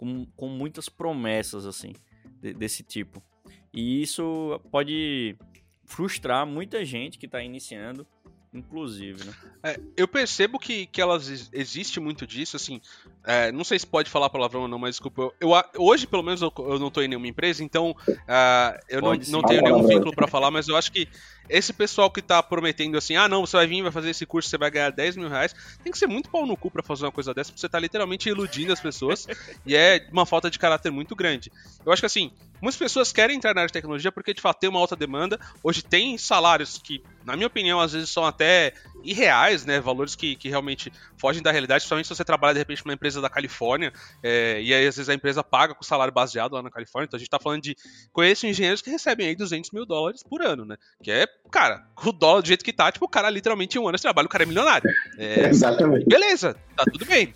com, 0.00 0.24
com 0.34 0.48
muitas 0.48 0.88
promessas, 0.88 1.66
assim, 1.66 1.92
de, 2.40 2.54
desse 2.54 2.82
tipo. 2.82 3.22
E 3.70 4.00
isso 4.00 4.58
pode 4.70 5.36
frustrar 5.84 6.46
muita 6.46 6.82
gente 6.86 7.18
que 7.18 7.26
está 7.26 7.42
iniciando, 7.42 8.06
inclusive, 8.52 9.24
né? 9.24 9.34
É, 9.62 9.80
eu 9.94 10.08
percebo 10.08 10.58
que, 10.58 10.86
que 10.86 11.02
elas 11.02 11.50
existe 11.52 12.00
muito 12.00 12.26
disso, 12.26 12.56
assim, 12.56 12.80
é, 13.24 13.52
não 13.52 13.62
sei 13.62 13.78
se 13.78 13.86
pode 13.86 14.08
falar 14.08 14.30
palavrão 14.30 14.62
ou 14.62 14.68
não, 14.68 14.78
mas 14.78 14.94
desculpa, 14.94 15.30
eu, 15.38 15.50
eu 15.50 15.82
hoje 15.82 16.06
pelo 16.06 16.22
menos 16.22 16.40
eu, 16.40 16.50
eu, 16.56 16.78
não 16.78 16.88
estou 16.88 17.02
em 17.02 17.08
nenhuma 17.08 17.28
empresa, 17.28 17.62
então 17.62 17.90
uh, 18.08 18.80
eu 18.88 19.02
não, 19.02 19.12
não 19.28 19.42
tenho 19.42 19.62
nenhum 19.62 19.86
vínculo 19.86 20.14
para 20.14 20.26
falar, 20.26 20.50
mas 20.50 20.66
eu 20.66 20.76
acho 20.76 20.90
que 20.90 21.06
esse 21.50 21.72
pessoal 21.72 22.10
que 22.10 22.22
tá 22.22 22.42
prometendo 22.42 22.96
assim, 22.96 23.16
ah 23.16 23.28
não, 23.28 23.44
você 23.44 23.56
vai 23.56 23.66
vir, 23.66 23.82
vai 23.82 23.92
fazer 23.92 24.10
esse 24.10 24.24
curso, 24.24 24.48
você 24.48 24.56
vai 24.56 24.70
ganhar 24.70 24.90
10 24.90 25.16
mil 25.16 25.28
reais, 25.28 25.54
tem 25.82 25.92
que 25.92 25.98
ser 25.98 26.06
muito 26.06 26.30
pau 26.30 26.46
no 26.46 26.56
cu 26.56 26.70
pra 26.70 26.82
fazer 26.82 27.04
uma 27.04 27.12
coisa 27.12 27.34
dessa, 27.34 27.50
porque 27.50 27.60
você 27.60 27.68
tá 27.68 27.78
literalmente 27.78 28.28
iludindo 28.28 28.72
as 28.72 28.80
pessoas 28.80 29.26
e 29.66 29.74
é 29.74 30.06
uma 30.12 30.24
falta 30.24 30.50
de 30.50 30.58
caráter 30.58 30.90
muito 30.90 31.14
grande. 31.16 31.50
Eu 31.84 31.92
acho 31.92 32.00
que 32.00 32.06
assim, 32.06 32.32
muitas 32.60 32.78
pessoas 32.78 33.12
querem 33.12 33.36
entrar 33.36 33.54
na 33.54 33.62
área 33.62 33.68
de 33.68 33.72
tecnologia 33.72 34.12
porque 34.12 34.32
de 34.32 34.40
fato 34.40 34.60
tem 34.60 34.70
uma 34.70 34.78
alta 34.78 34.94
demanda, 34.94 35.38
hoje 35.62 35.82
tem 35.82 36.16
salários 36.16 36.78
que, 36.78 37.02
na 37.24 37.36
minha 37.36 37.46
opinião, 37.46 37.80
às 37.80 37.92
vezes 37.92 38.10
são 38.10 38.24
até 38.24 38.72
irreais, 39.02 39.64
né? 39.64 39.80
Valores 39.80 40.14
que, 40.14 40.36
que 40.36 40.48
realmente 40.48 40.92
fogem 41.18 41.42
da 41.42 41.50
realidade, 41.50 41.80
principalmente 41.80 42.06
se 42.06 42.14
você 42.14 42.24
trabalha 42.24 42.54
de 42.54 42.58
repente 42.60 42.84
numa 42.84 42.94
empresa 42.94 43.20
da 43.20 43.28
Califórnia, 43.28 43.92
é, 44.22 44.60
e 44.60 44.72
aí 44.72 44.86
às 44.86 44.96
vezes 44.96 45.08
a 45.08 45.14
empresa 45.14 45.42
paga 45.42 45.74
com 45.74 45.82
salário 45.82 46.12
baseado 46.12 46.52
lá 46.52 46.62
na 46.62 46.70
Califórnia. 46.70 47.06
Então 47.06 47.16
a 47.16 47.20
gente 47.20 47.30
tá 47.30 47.38
falando 47.38 47.62
de. 47.62 47.76
Conheço 48.12 48.46
engenheiros 48.46 48.82
que 48.82 48.90
recebem 48.90 49.28
aí 49.28 49.36
200 49.36 49.70
mil 49.70 49.86
dólares 49.86 50.22
por 50.22 50.42
ano, 50.42 50.64
né? 50.64 50.76
Que 51.02 51.10
é, 51.10 51.26
cara, 51.50 51.84
o 52.04 52.12
dólar 52.12 52.42
do 52.42 52.48
jeito 52.48 52.64
que 52.64 52.72
tá, 52.72 52.90
tipo, 52.90 53.04
o 53.04 53.08
cara 53.08 53.28
literalmente 53.28 53.76
em 53.76 53.80
um 53.80 53.88
ano 53.88 53.96
de 53.96 54.02
trabalho, 54.02 54.26
o 54.26 54.28
cara 54.28 54.44
é 54.44 54.46
milionário. 54.46 54.90
É, 55.18 55.48
Exatamente. 55.48 56.06
Beleza, 56.06 56.56
tá 56.76 56.84
tudo 56.84 57.04
bem. 57.04 57.32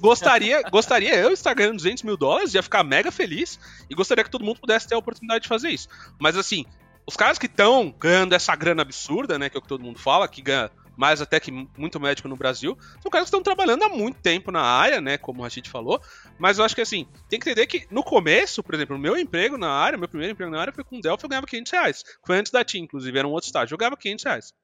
Gostaria, 0.00 0.62
gostaria 0.70 1.14
eu 1.16 1.32
estar 1.32 1.52
ganhando 1.54 1.76
200 1.76 2.02
mil 2.04 2.16
dólares, 2.16 2.54
ia 2.54 2.62
ficar 2.62 2.82
mega 2.84 3.10
feliz, 3.10 3.58
e 3.88 3.94
gostaria 3.94 4.24
que 4.24 4.30
todo 4.30 4.44
mundo 4.44 4.60
pudesse 4.60 4.88
ter 4.88 4.94
a 4.94 4.98
oportunidade 4.98 5.42
de 5.42 5.48
fazer 5.48 5.70
isso. 5.70 5.88
Mas 6.18 6.36
assim, 6.36 6.64
os 7.06 7.16
caras 7.16 7.38
que 7.38 7.46
estão 7.46 7.94
ganhando 7.98 8.34
essa 8.34 8.54
grana 8.54 8.82
absurda, 8.82 9.38
né, 9.38 9.48
que 9.48 9.56
é 9.56 9.58
o 9.58 9.62
que 9.62 9.68
todo 9.68 9.82
mundo 9.82 9.98
fala, 9.98 10.28
que 10.28 10.40
ganha 10.40 10.70
mais 11.00 11.22
até 11.22 11.40
que 11.40 11.50
muito 11.50 11.98
médico 11.98 12.28
no 12.28 12.36
Brasil, 12.36 12.76
são 13.00 13.10
caras 13.10 13.24
que 13.24 13.34
estão 13.34 13.42
trabalhando 13.42 13.84
há 13.84 13.88
muito 13.88 14.20
tempo 14.20 14.52
na 14.52 14.60
área, 14.60 15.00
né? 15.00 15.16
Como 15.16 15.42
a 15.42 15.48
gente 15.48 15.70
falou. 15.70 15.98
Mas 16.38 16.58
eu 16.58 16.64
acho 16.64 16.74
que 16.74 16.82
assim, 16.82 17.08
tem 17.26 17.40
que 17.40 17.48
entender 17.48 17.66
que 17.66 17.86
no 17.90 18.04
começo, 18.04 18.62
por 18.62 18.74
exemplo, 18.74 18.96
o 18.96 18.98
meu 18.98 19.16
emprego 19.16 19.56
na 19.56 19.70
área, 19.70 19.96
meu 19.96 20.08
primeiro 20.08 20.34
emprego 20.34 20.52
na 20.52 20.60
área 20.60 20.74
foi 20.74 20.84
com 20.84 20.98
o 20.98 21.00
Delphi, 21.00 21.24
eu 21.24 21.30
ganhava 21.30 21.46
500 21.46 21.72
reais. 21.72 22.04
Foi 22.26 22.36
antes 22.36 22.52
da 22.52 22.62
TIM, 22.62 22.82
inclusive, 22.82 23.18
era 23.18 23.26
um 23.26 23.30
outro 23.30 23.46
estágio, 23.46 23.72
eu 23.72 23.78
ganhava 23.78 23.96
500 23.96 24.24
reais. 24.24 24.54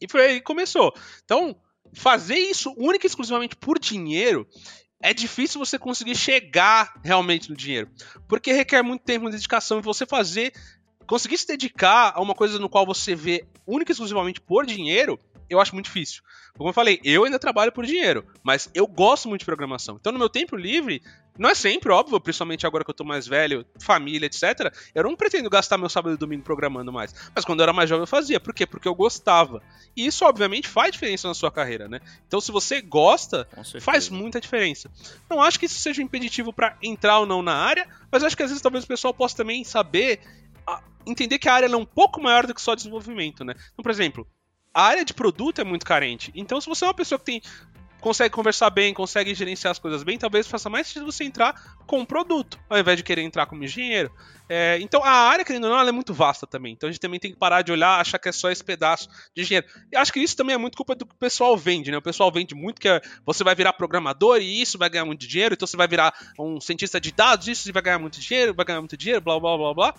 E 0.00 0.10
foi 0.10 0.22
aí 0.22 0.34
que 0.38 0.44
começou. 0.44 0.92
Então, 1.24 1.56
fazer 1.94 2.36
isso 2.36 2.74
única 2.76 3.06
e 3.06 3.08
exclusivamente 3.08 3.54
por 3.54 3.78
dinheiro 3.78 4.48
é 5.00 5.14
difícil 5.14 5.64
você 5.64 5.78
conseguir 5.78 6.16
chegar 6.16 7.00
realmente 7.04 7.48
no 7.48 7.56
dinheiro. 7.56 7.88
Porque 8.28 8.52
requer 8.52 8.82
muito 8.82 9.04
tempo, 9.04 9.22
muita 9.22 9.36
dedicação, 9.36 9.78
e 9.78 9.82
você 9.82 10.04
fazer. 10.04 10.52
Conseguir 11.06 11.38
se 11.38 11.46
dedicar 11.46 12.12
a 12.14 12.20
uma 12.20 12.34
coisa 12.34 12.58
no 12.58 12.68
qual 12.68 12.84
você 12.84 13.14
vê 13.14 13.46
única 13.66 13.90
e 13.90 13.94
exclusivamente 13.94 14.42
por 14.42 14.66
dinheiro 14.66 15.18
eu 15.48 15.60
acho 15.60 15.74
muito 15.74 15.86
difícil. 15.86 16.22
Como 16.56 16.70
eu 16.70 16.74
falei, 16.74 17.00
eu 17.04 17.24
ainda 17.24 17.38
trabalho 17.38 17.72
por 17.72 17.86
dinheiro, 17.86 18.24
mas 18.42 18.70
eu 18.74 18.86
gosto 18.86 19.28
muito 19.28 19.40
de 19.40 19.46
programação. 19.46 19.96
Então, 20.00 20.12
no 20.12 20.18
meu 20.18 20.28
tempo 20.28 20.56
livre, 20.56 21.02
não 21.38 21.48
é 21.48 21.54
sempre, 21.54 21.92
óbvio, 21.92 22.20
principalmente 22.20 22.66
agora 22.66 22.84
que 22.84 22.90
eu 22.90 22.94
tô 22.94 23.04
mais 23.04 23.26
velho, 23.26 23.64
família, 23.80 24.26
etc. 24.26 24.74
Eu 24.94 25.04
não 25.04 25.14
pretendo 25.14 25.48
gastar 25.48 25.78
meu 25.78 25.88
sábado 25.88 26.14
e 26.14 26.18
domingo 26.18 26.42
programando 26.42 26.92
mais. 26.92 27.14
Mas 27.34 27.44
quando 27.44 27.60
eu 27.60 27.62
era 27.62 27.72
mais 27.72 27.88
jovem 27.88 28.02
eu 28.02 28.06
fazia. 28.08 28.40
Por 28.40 28.52
quê? 28.52 28.66
Porque 28.66 28.88
eu 28.88 28.94
gostava. 28.94 29.62
E 29.96 30.04
isso, 30.06 30.24
obviamente, 30.24 30.66
faz 30.66 30.90
diferença 30.90 31.28
na 31.28 31.34
sua 31.34 31.50
carreira, 31.50 31.88
né? 31.88 32.00
Então, 32.26 32.40
se 32.40 32.50
você 32.50 32.80
gosta, 32.80 33.48
faz 33.80 34.08
muita 34.08 34.40
diferença. 34.40 34.90
Não 35.30 35.40
acho 35.40 35.60
que 35.60 35.66
isso 35.66 35.78
seja 35.78 36.02
um 36.02 36.04
impeditivo 36.04 36.52
para 36.52 36.76
entrar 36.82 37.20
ou 37.20 37.26
não 37.26 37.40
na 37.40 37.54
área, 37.54 37.86
mas 38.10 38.24
acho 38.24 38.36
que 38.36 38.42
às 38.42 38.50
vezes 38.50 38.62
talvez 38.62 38.84
o 38.84 38.88
pessoal 38.88 39.14
possa 39.14 39.36
também 39.36 39.62
saber 39.62 40.20
entender 41.06 41.38
que 41.38 41.48
a 41.48 41.54
área 41.54 41.66
é 41.66 41.76
um 41.76 41.86
pouco 41.86 42.20
maior 42.20 42.46
do 42.46 42.54
que 42.54 42.60
só 42.60 42.74
desenvolvimento, 42.74 43.44
né? 43.44 43.54
Então, 43.72 43.82
por 43.82 43.90
exemplo, 43.90 44.26
a 44.72 44.82
área 44.82 45.04
de 45.04 45.14
produto 45.14 45.60
é 45.60 45.64
muito 45.64 45.84
carente. 45.84 46.32
Então, 46.34 46.60
se 46.60 46.68
você 46.68 46.84
é 46.84 46.88
uma 46.88 46.94
pessoa 46.94 47.18
que 47.18 47.24
tem 47.24 47.42
consegue 48.00 48.34
conversar 48.34 48.70
bem, 48.70 48.94
consegue 48.94 49.34
gerenciar 49.34 49.72
as 49.72 49.78
coisas 49.78 50.02
bem, 50.02 50.18
talvez 50.18 50.46
faça 50.46 50.70
mais 50.70 50.86
sentido 50.86 51.10
você 51.10 51.24
entrar 51.24 51.76
com 51.86 52.04
produto, 52.04 52.58
ao 52.68 52.78
invés 52.78 52.96
de 52.96 53.02
querer 53.02 53.22
entrar 53.22 53.46
como 53.46 53.64
engenheiro. 53.64 54.12
É, 54.48 54.78
então 54.80 55.02
a 55.04 55.10
área, 55.10 55.44
querendo 55.44 55.64
ou 55.64 55.70
não, 55.70 55.78
ela 55.78 55.88
é 55.88 55.92
muito 55.92 56.14
vasta 56.14 56.46
também. 56.46 56.72
Então 56.72 56.88
a 56.88 56.92
gente 56.92 57.00
também 57.00 57.20
tem 57.20 57.30
que 57.30 57.36
parar 57.36 57.62
de 57.62 57.72
olhar, 57.72 58.00
achar 58.00 58.18
que 58.18 58.28
é 58.28 58.32
só 58.32 58.50
esse 58.50 58.64
pedaço 58.64 59.08
de 59.34 59.42
engenheiro. 59.42 59.66
E 59.92 59.96
acho 59.96 60.12
que 60.12 60.20
isso 60.20 60.36
também 60.36 60.54
é 60.54 60.58
muito 60.58 60.76
culpa 60.76 60.94
do 60.94 61.04
que 61.04 61.14
o 61.14 61.18
pessoal 61.18 61.56
vende, 61.56 61.90
né? 61.90 61.98
O 61.98 62.02
pessoal 62.02 62.30
vende 62.30 62.54
muito 62.54 62.80
que 62.80 62.88
é, 62.88 63.00
você 63.26 63.44
vai 63.44 63.54
virar 63.54 63.72
programador 63.72 64.38
e 64.38 64.60
isso 64.60 64.78
vai 64.78 64.88
ganhar 64.88 65.04
muito 65.04 65.26
dinheiro, 65.26 65.54
então 65.54 65.66
você 65.66 65.76
vai 65.76 65.88
virar 65.88 66.14
um 66.38 66.60
cientista 66.60 67.00
de 67.00 67.12
dados, 67.12 67.48
isso 67.48 67.72
vai 67.72 67.82
ganhar 67.82 67.98
muito 67.98 68.20
dinheiro, 68.20 68.54
vai 68.54 68.64
ganhar 68.64 68.80
muito 68.80 68.96
dinheiro, 68.96 69.20
blá 69.20 69.38
blá 69.38 69.56
blá 69.56 69.74
blá. 69.74 69.94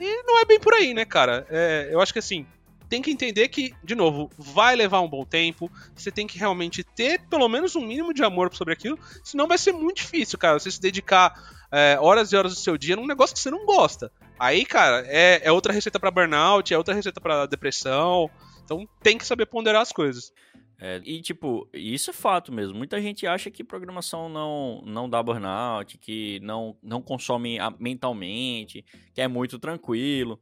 E 0.00 0.22
não 0.24 0.40
é 0.40 0.44
bem 0.44 0.58
por 0.58 0.74
aí, 0.74 0.92
né, 0.92 1.04
cara? 1.04 1.46
É, 1.48 1.88
eu 1.90 2.00
acho 2.00 2.12
que 2.12 2.18
assim, 2.18 2.46
tem 2.88 3.02
que 3.02 3.10
entender 3.10 3.48
que, 3.48 3.74
de 3.82 3.94
novo, 3.94 4.30
vai 4.36 4.76
levar 4.76 5.00
um 5.00 5.08
bom 5.08 5.24
tempo. 5.24 5.70
Você 5.94 6.10
tem 6.10 6.26
que 6.26 6.38
realmente 6.38 6.84
ter 6.84 7.20
pelo 7.28 7.48
menos 7.48 7.74
um 7.76 7.80
mínimo 7.80 8.12
de 8.12 8.22
amor 8.22 8.54
sobre 8.54 8.74
aquilo, 8.74 8.98
senão 9.22 9.46
vai 9.46 9.58
ser 9.58 9.72
muito 9.72 9.96
difícil, 9.96 10.38
cara. 10.38 10.58
Você 10.58 10.70
se 10.70 10.80
dedicar 10.80 11.34
é, 11.72 11.98
horas 12.00 12.32
e 12.32 12.36
horas 12.36 12.52
do 12.54 12.58
seu 12.58 12.78
dia 12.78 12.96
num 12.96 13.06
negócio 13.06 13.34
que 13.34 13.40
você 13.40 13.50
não 13.50 13.64
gosta. 13.64 14.10
Aí, 14.38 14.64
cara, 14.64 15.04
é, 15.06 15.40
é 15.44 15.52
outra 15.52 15.72
receita 15.72 15.98
para 15.98 16.10
burnout, 16.10 16.72
é 16.72 16.78
outra 16.78 16.94
receita 16.94 17.20
para 17.20 17.46
depressão. 17.46 18.30
Então 18.64 18.88
tem 19.02 19.18
que 19.18 19.26
saber 19.26 19.46
ponderar 19.46 19.82
as 19.82 19.92
coisas. 19.92 20.32
É, 20.78 21.00
e, 21.04 21.22
tipo, 21.22 21.68
isso 21.72 22.10
é 22.10 22.12
fato 22.12 22.52
mesmo. 22.52 22.76
Muita 22.76 23.00
gente 23.00 23.26
acha 23.26 23.50
que 23.50 23.62
programação 23.62 24.28
não, 24.28 24.82
não 24.84 25.08
dá 25.08 25.22
burnout, 25.22 25.98
que 25.98 26.40
não, 26.40 26.76
não 26.82 27.00
consome 27.00 27.58
mentalmente, 27.78 28.84
que 29.14 29.20
é 29.20 29.28
muito 29.28 29.58
tranquilo. 29.58 30.38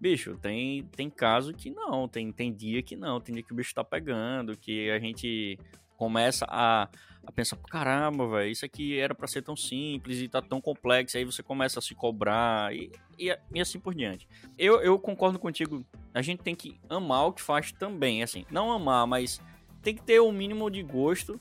Bicho, 0.00 0.36
tem, 0.36 0.84
tem 0.84 1.08
caso 1.08 1.54
que 1.54 1.70
não, 1.70 2.06
tem, 2.08 2.30
tem 2.32 2.52
dia 2.52 2.82
que 2.82 2.96
não, 2.96 3.20
tem 3.20 3.34
dia 3.34 3.44
que 3.44 3.52
o 3.52 3.56
bicho 3.56 3.74
tá 3.74 3.82
pegando, 3.82 4.56
que 4.56 4.90
a 4.90 4.98
gente 4.98 5.58
começa 5.96 6.44
a, 6.48 6.88
a 7.24 7.32
pensar, 7.32 7.56
caramba, 7.56 8.28
velho, 8.28 8.50
isso 8.50 8.64
aqui 8.64 8.98
era 8.98 9.14
para 9.14 9.26
ser 9.26 9.42
tão 9.42 9.56
simples 9.56 10.18
e 10.18 10.28
tá 10.28 10.42
tão 10.42 10.60
complexo, 10.60 11.16
aí 11.16 11.24
você 11.24 11.42
começa 11.42 11.78
a 11.78 11.82
se 11.82 11.94
cobrar 11.94 12.74
e, 12.74 12.90
e, 13.18 13.34
e, 13.54 13.60
assim 13.60 13.78
por 13.78 13.94
diante. 13.94 14.28
Eu, 14.58 14.80
eu 14.82 14.98
concordo 14.98 15.38
contigo, 15.38 15.84
a 16.12 16.20
gente 16.20 16.42
tem 16.42 16.54
que 16.54 16.78
amar 16.88 17.26
o 17.26 17.32
que 17.32 17.40
faz 17.40 17.72
também, 17.72 18.22
assim, 18.22 18.44
não 18.50 18.72
amar, 18.72 19.06
mas 19.06 19.40
tem 19.82 19.94
que 19.94 20.02
ter 20.02 20.20
o 20.20 20.28
um 20.28 20.32
mínimo 20.32 20.70
de 20.70 20.82
gosto 20.82 21.40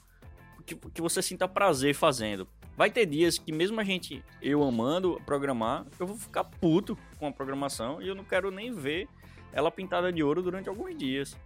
que, 0.65 0.75
que 0.75 1.01
você 1.01 1.21
sinta 1.21 1.47
prazer 1.47 1.93
fazendo. 1.93 2.47
Vai 2.75 2.89
ter 2.89 3.05
dias 3.05 3.37
que 3.37 3.51
mesmo 3.51 3.79
a 3.79 3.83
gente, 3.83 4.23
eu 4.41 4.63
amando 4.63 5.21
programar, 5.25 5.85
eu 5.99 6.07
vou 6.07 6.17
ficar 6.17 6.43
puto 6.43 6.97
com 7.19 7.27
a 7.27 7.31
programação 7.31 8.01
e 8.01 8.07
eu 8.07 8.15
não 8.15 8.23
quero 8.23 8.49
nem 8.49 8.73
ver 8.73 9.07
ela 9.51 9.69
pintada 9.69 10.11
de 10.11 10.23
ouro 10.23 10.41
durante 10.41 10.67
alguns 10.67 10.97
dias. 10.97 11.37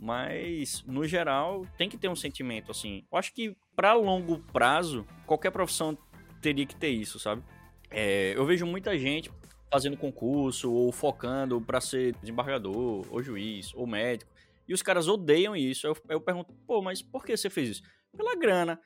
Mas, 0.00 0.82
no 0.86 1.06
geral, 1.06 1.66
tem 1.76 1.88
que 1.88 1.98
ter 1.98 2.08
um 2.08 2.16
sentimento 2.16 2.70
assim. 2.70 3.04
Eu 3.12 3.18
acho 3.18 3.32
que 3.32 3.56
para 3.76 3.92
longo 3.92 4.38
prazo, 4.52 5.06
qualquer 5.26 5.50
profissão 5.50 5.96
teria 6.40 6.66
que 6.66 6.74
ter 6.74 6.88
isso, 6.88 7.18
sabe? 7.18 7.42
É, 7.90 8.32
eu 8.36 8.44
vejo 8.44 8.66
muita 8.66 8.98
gente 8.98 9.30
fazendo 9.70 9.96
concurso 9.96 10.72
ou 10.72 10.90
focando 10.92 11.60
para 11.60 11.80
ser 11.80 12.14
desembargador, 12.20 13.06
ou 13.10 13.22
juiz, 13.22 13.72
ou 13.74 13.86
médico. 13.86 14.32
E 14.66 14.72
os 14.72 14.82
caras 14.82 15.08
odeiam 15.08 15.54
isso. 15.54 15.86
Eu, 15.86 15.96
eu 16.08 16.20
pergunto, 16.20 16.52
pô, 16.66 16.80
mas 16.80 17.02
por 17.02 17.24
que 17.24 17.36
você 17.36 17.50
fez 17.50 17.68
isso? 17.68 17.82
Pela 18.16 18.34
grana. 18.34 18.80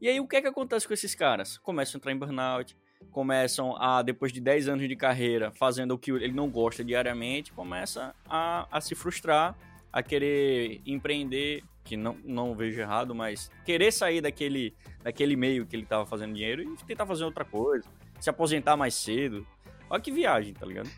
E 0.00 0.08
aí 0.08 0.20
o 0.20 0.26
que 0.26 0.36
é 0.36 0.42
que 0.42 0.48
acontece 0.48 0.86
com 0.86 0.92
esses 0.92 1.14
caras? 1.14 1.56
Começam 1.58 1.96
a 1.96 1.98
entrar 1.98 2.12
em 2.12 2.18
burnout, 2.18 2.76
começam 3.10 3.74
a, 3.76 4.02
depois 4.02 4.32
de 4.32 4.40
10 4.40 4.68
anos 4.68 4.88
de 4.88 4.96
carreira, 4.96 5.50
fazendo 5.52 5.92
o 5.92 5.98
que 5.98 6.10
ele 6.10 6.32
não 6.32 6.50
gosta 6.50 6.84
diariamente, 6.84 7.52
começa 7.52 8.14
a, 8.26 8.68
a 8.70 8.80
se 8.80 8.94
frustrar, 8.94 9.56
a 9.92 10.02
querer 10.02 10.82
empreender, 10.84 11.62
que 11.82 11.96
não, 11.96 12.18
não 12.24 12.54
vejo 12.54 12.80
errado, 12.80 13.14
mas 13.14 13.50
querer 13.64 13.92
sair 13.92 14.20
daquele, 14.20 14.74
daquele 15.02 15.36
meio 15.36 15.66
que 15.66 15.74
ele 15.74 15.84
estava 15.84 16.04
fazendo 16.04 16.34
dinheiro 16.34 16.62
e 16.62 16.76
tentar 16.84 17.06
fazer 17.06 17.24
outra 17.24 17.44
coisa, 17.44 17.88
se 18.20 18.28
aposentar 18.28 18.76
mais 18.76 18.94
cedo. 18.94 19.46
Olha 19.88 20.02
que 20.02 20.10
viagem, 20.10 20.52
tá 20.52 20.66
ligado? 20.66 20.90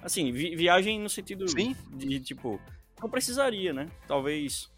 Assim, 0.00 0.30
vi, 0.30 0.54
viagem 0.54 0.98
no 1.00 1.08
sentido 1.10 1.48
Sim. 1.48 1.76
de, 1.90 2.20
tipo, 2.20 2.60
não 3.02 3.10
precisaria, 3.10 3.72
né? 3.72 3.88
Talvez 4.06 4.72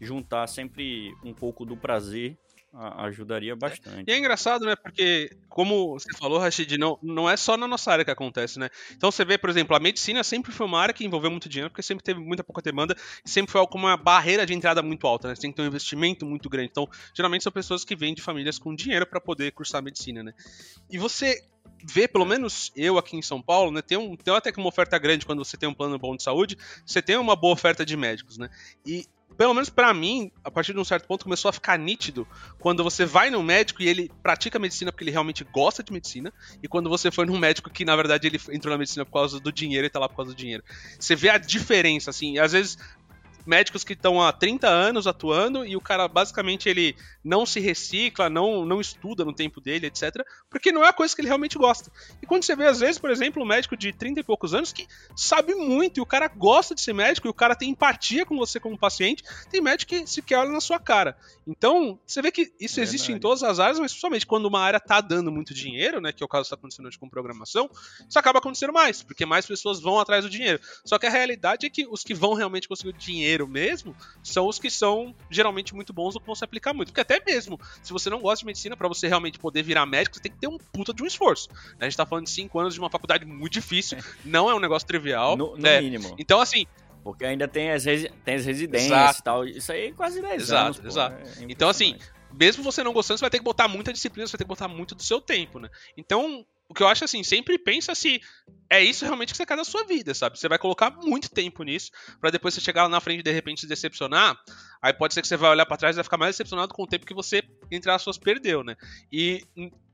juntar 0.00 0.46
sempre 0.46 1.14
um 1.22 1.34
pouco 1.34 1.66
do 1.66 1.76
prazer 1.76 2.36
ajudaria 2.72 3.56
bastante. 3.56 4.04
E 4.06 4.12
é 4.12 4.18
engraçado, 4.18 4.64
né? 4.64 4.76
Porque, 4.76 5.30
como 5.48 5.98
você 5.98 6.08
falou, 6.16 6.38
Rashid, 6.38 6.76
não, 6.76 6.98
não 7.02 7.28
é 7.28 7.36
só 7.36 7.56
na 7.56 7.66
nossa 7.66 7.90
área 7.90 8.04
que 8.04 8.10
acontece, 8.10 8.58
né? 8.58 8.68
Então 8.92 9.10
você 9.10 9.24
vê, 9.24 9.38
por 9.38 9.50
exemplo, 9.50 9.74
a 9.74 9.80
medicina 9.80 10.22
sempre 10.22 10.52
foi 10.52 10.66
uma 10.66 10.80
área 10.80 10.94
que 10.94 11.04
envolveu 11.04 11.30
muito 11.30 11.48
dinheiro, 11.48 11.70
porque 11.70 11.82
sempre 11.82 12.04
teve 12.04 12.20
muita 12.20 12.44
pouca 12.44 12.60
demanda, 12.60 12.96
e 13.24 13.30
sempre 13.30 13.52
foi 13.52 13.66
uma 13.74 13.96
barreira 13.96 14.44
de 14.44 14.54
entrada 14.54 14.82
muito 14.82 15.06
alta, 15.06 15.28
né? 15.28 15.34
Você 15.34 15.42
tem 15.42 15.50
que 15.50 15.56
ter 15.56 15.62
um 15.62 15.66
investimento 15.66 16.26
muito 16.26 16.48
grande. 16.48 16.68
Então, 16.70 16.88
geralmente 17.14 17.42
são 17.42 17.52
pessoas 17.52 17.84
que 17.84 17.96
vêm 17.96 18.14
de 18.14 18.22
famílias 18.22 18.58
com 18.58 18.74
dinheiro 18.74 19.06
para 19.06 19.20
poder 19.20 19.50
cursar 19.52 19.82
medicina, 19.82 20.22
né? 20.22 20.32
E 20.90 20.98
você 20.98 21.42
vê, 21.84 22.06
pelo 22.08 22.24
menos 22.24 22.70
eu 22.76 22.98
aqui 22.98 23.16
em 23.16 23.22
São 23.22 23.40
Paulo, 23.40 23.70
né, 23.70 23.82
tem, 23.82 23.96
um, 23.96 24.16
tem 24.16 24.34
até 24.34 24.50
que 24.50 24.58
uma 24.58 24.68
oferta 24.68 24.98
grande 24.98 25.24
quando 25.24 25.44
você 25.44 25.56
tem 25.56 25.68
um 25.68 25.74
plano 25.74 25.98
bom 25.98 26.16
de 26.16 26.22
saúde, 26.22 26.56
você 26.84 27.00
tem 27.00 27.16
uma 27.16 27.36
boa 27.36 27.52
oferta 27.52 27.84
de 27.84 27.96
médicos, 27.96 28.36
né? 28.36 28.48
E 28.84 29.06
pelo 29.38 29.54
menos 29.54 29.70
para 29.70 29.94
mim, 29.94 30.32
a 30.42 30.50
partir 30.50 30.72
de 30.72 30.80
um 30.80 30.84
certo 30.84 31.06
ponto, 31.06 31.22
começou 31.22 31.48
a 31.48 31.52
ficar 31.52 31.78
nítido 31.78 32.26
quando 32.58 32.82
você 32.82 33.06
vai 33.06 33.30
no 33.30 33.40
médico 33.40 33.80
e 33.80 33.88
ele 33.88 34.10
pratica 34.20 34.58
medicina 34.58 34.90
porque 34.90 35.04
ele 35.04 35.12
realmente 35.12 35.44
gosta 35.44 35.80
de 35.80 35.92
medicina, 35.92 36.32
e 36.60 36.66
quando 36.66 36.90
você 36.90 37.08
foi 37.08 37.24
num 37.24 37.38
médico 37.38 37.70
que, 37.70 37.84
na 37.84 37.94
verdade, 37.94 38.26
ele 38.26 38.40
entrou 38.50 38.72
na 38.72 38.78
medicina 38.78 39.04
por 39.04 39.12
causa 39.12 39.38
do 39.38 39.52
dinheiro 39.52 39.86
e 39.86 39.90
tá 39.90 40.00
lá 40.00 40.08
por 40.08 40.16
causa 40.16 40.32
do 40.32 40.36
dinheiro. 40.36 40.64
Você 40.98 41.14
vê 41.14 41.30
a 41.30 41.38
diferença, 41.38 42.10
assim, 42.10 42.38
às 42.38 42.50
vezes 42.50 42.76
médicos 43.48 43.82
que 43.82 43.94
estão 43.94 44.20
há 44.20 44.30
30 44.30 44.68
anos 44.68 45.06
atuando 45.06 45.64
e 45.64 45.74
o 45.74 45.80
cara 45.80 46.06
basicamente 46.06 46.68
ele 46.68 46.94
não 47.24 47.46
se 47.46 47.58
recicla, 47.58 48.28
não, 48.28 48.66
não 48.66 48.78
estuda 48.78 49.24
no 49.24 49.32
tempo 49.32 49.58
dele, 49.58 49.86
etc. 49.86 50.22
Porque 50.50 50.70
não 50.70 50.84
é 50.84 50.88
a 50.88 50.92
coisa 50.92 51.14
que 51.14 51.22
ele 51.22 51.28
realmente 51.28 51.56
gosta. 51.56 51.90
E 52.22 52.26
quando 52.26 52.44
você 52.44 52.54
vê, 52.54 52.66
às 52.66 52.80
vezes, 52.80 52.98
por 52.98 53.10
exemplo, 53.10 53.42
um 53.42 53.46
médico 53.46 53.74
de 53.74 53.90
30 53.90 54.20
e 54.20 54.22
poucos 54.22 54.52
anos 54.52 54.70
que 54.70 54.86
sabe 55.16 55.54
muito 55.54 55.98
e 55.98 56.00
o 56.02 56.06
cara 56.06 56.28
gosta 56.28 56.74
de 56.74 56.82
ser 56.82 56.92
médico 56.92 57.26
e 57.26 57.30
o 57.30 57.34
cara 57.34 57.56
tem 57.56 57.70
empatia 57.70 58.26
com 58.26 58.36
você 58.36 58.60
como 58.60 58.78
paciente, 58.78 59.24
tem 59.50 59.62
médico 59.62 59.88
que 59.88 60.06
sequer 60.06 60.36
olha 60.38 60.50
na 60.50 60.60
sua 60.60 60.78
cara. 60.78 61.16
Então, 61.46 61.98
você 62.06 62.20
vê 62.20 62.30
que 62.30 62.52
isso 62.60 62.80
é 62.80 62.82
existe 62.82 63.12
em 63.12 63.18
todas 63.18 63.42
as 63.42 63.58
áreas, 63.58 63.78
mas 63.78 63.92
principalmente 63.92 64.26
quando 64.26 64.44
uma 64.44 64.60
área 64.60 64.78
tá 64.78 65.00
dando 65.00 65.32
muito 65.32 65.54
dinheiro, 65.54 66.02
né, 66.02 66.12
que 66.12 66.22
é 66.22 66.26
o 66.26 66.28
caso 66.28 66.42
que 66.42 66.46
está 66.48 66.56
acontecendo 66.56 66.86
hoje 66.86 66.98
com 66.98 67.08
programação, 67.08 67.70
isso 68.06 68.18
acaba 68.18 68.40
acontecendo 68.40 68.74
mais, 68.74 69.02
porque 69.02 69.24
mais 69.24 69.46
pessoas 69.46 69.80
vão 69.80 69.98
atrás 69.98 70.24
do 70.24 70.30
dinheiro. 70.30 70.60
Só 70.84 70.98
que 70.98 71.06
a 71.06 71.10
realidade 71.10 71.64
é 71.64 71.70
que 71.70 71.86
os 71.86 72.04
que 72.04 72.12
vão 72.12 72.34
realmente 72.34 72.68
conseguir 72.68 72.90
o 72.90 72.92
dinheiro 72.92 73.37
mesmo, 73.46 73.94
são 74.22 74.46
os 74.46 74.58
que 74.58 74.70
são 74.70 75.14
geralmente 75.30 75.74
muito 75.74 75.92
bons 75.92 76.14
ou 76.14 76.20
que 76.20 76.26
vão 76.26 76.34
se 76.34 76.44
aplicar 76.44 76.72
muito. 76.72 76.88
Porque 76.88 77.00
até 77.00 77.22
mesmo, 77.24 77.60
se 77.82 77.92
você 77.92 78.08
não 78.10 78.20
gosta 78.20 78.40
de 78.40 78.46
medicina, 78.46 78.76
para 78.76 78.88
você 78.88 79.06
realmente 79.06 79.38
poder 79.38 79.62
virar 79.62 79.86
médico, 79.86 80.16
você 80.16 80.22
tem 80.22 80.32
que 80.32 80.38
ter 80.38 80.48
um 80.48 80.58
puta 80.58 80.92
de 80.92 81.02
um 81.02 81.06
esforço. 81.06 81.48
A 81.78 81.84
gente 81.84 81.96
tá 81.96 82.06
falando 82.06 82.24
de 82.24 82.30
cinco 82.30 82.58
anos 82.58 82.74
de 82.74 82.80
uma 82.80 82.90
faculdade 82.90 83.24
muito 83.24 83.52
difícil, 83.52 83.98
não 84.24 84.50
é 84.50 84.54
um 84.54 84.60
negócio 84.60 84.86
trivial. 84.88 85.36
No, 85.36 85.56
no 85.56 85.62
né? 85.62 85.80
mínimo. 85.80 86.14
Então, 86.18 86.40
assim, 86.40 86.66
porque 87.02 87.24
ainda 87.24 87.48
tem 87.48 87.70
as, 87.70 87.84
tem 87.84 88.34
as 88.34 88.44
residências 88.44 89.18
e 89.18 89.22
tal. 89.22 89.44
Isso 89.44 89.72
aí 89.72 89.86
é 89.86 89.92
quase 89.92 90.20
10 90.20 90.42
exato, 90.42 90.64
anos. 90.64 90.78
Pô, 90.78 90.86
exato. 90.86 91.16
É 91.40 91.46
então, 91.48 91.68
assim, 91.68 91.96
mesmo 92.32 92.62
você 92.62 92.82
não 92.82 92.92
gostando, 92.92 93.18
você 93.18 93.22
vai 93.22 93.30
ter 93.30 93.38
que 93.38 93.44
botar 93.44 93.68
muita 93.68 93.92
disciplina, 93.92 94.26
você 94.26 94.32
vai 94.32 94.38
ter 94.38 94.44
que 94.44 94.48
botar 94.48 94.68
muito 94.68 94.94
do 94.94 95.02
seu 95.02 95.20
tempo, 95.20 95.58
né? 95.58 95.68
Então, 95.96 96.44
o 96.68 96.74
que 96.74 96.82
eu 96.82 96.88
acho 96.88 97.04
assim, 97.04 97.22
sempre 97.24 97.58
pensa 97.58 97.94
se 97.94 98.20
é 98.70 98.82
isso 98.82 99.04
realmente 99.04 99.32
que 99.32 99.36
você 99.36 99.46
quer 99.46 99.56
da 99.56 99.64
sua 99.64 99.84
vida, 99.84 100.12
sabe? 100.12 100.38
Você 100.38 100.48
vai 100.48 100.58
colocar 100.58 100.90
muito 100.90 101.30
tempo 101.30 101.62
nisso, 101.62 101.90
para 102.20 102.30
depois 102.30 102.52
você 102.52 102.60
chegar 102.60 102.82
lá 102.82 102.88
na 102.88 103.00
frente 103.00 103.20
e 103.20 103.22
de 103.22 103.32
repente 103.32 103.62
se 103.62 103.66
decepcionar. 103.66 104.38
Aí 104.82 104.92
pode 104.92 105.14
ser 105.14 105.22
que 105.22 105.28
você 105.28 105.36
vai 105.36 105.50
olhar 105.50 105.64
para 105.64 105.78
trás 105.78 105.94
e 105.94 105.98
vai 105.98 106.04
ficar 106.04 106.18
mais 106.18 106.34
decepcionado 106.34 106.74
com 106.74 106.82
o 106.82 106.86
tempo 106.86 107.06
que 107.06 107.14
você, 107.14 107.42
entre 107.70 107.90
aspas, 107.90 108.18
perdeu, 108.18 108.62
né? 108.62 108.76
E 109.10 109.42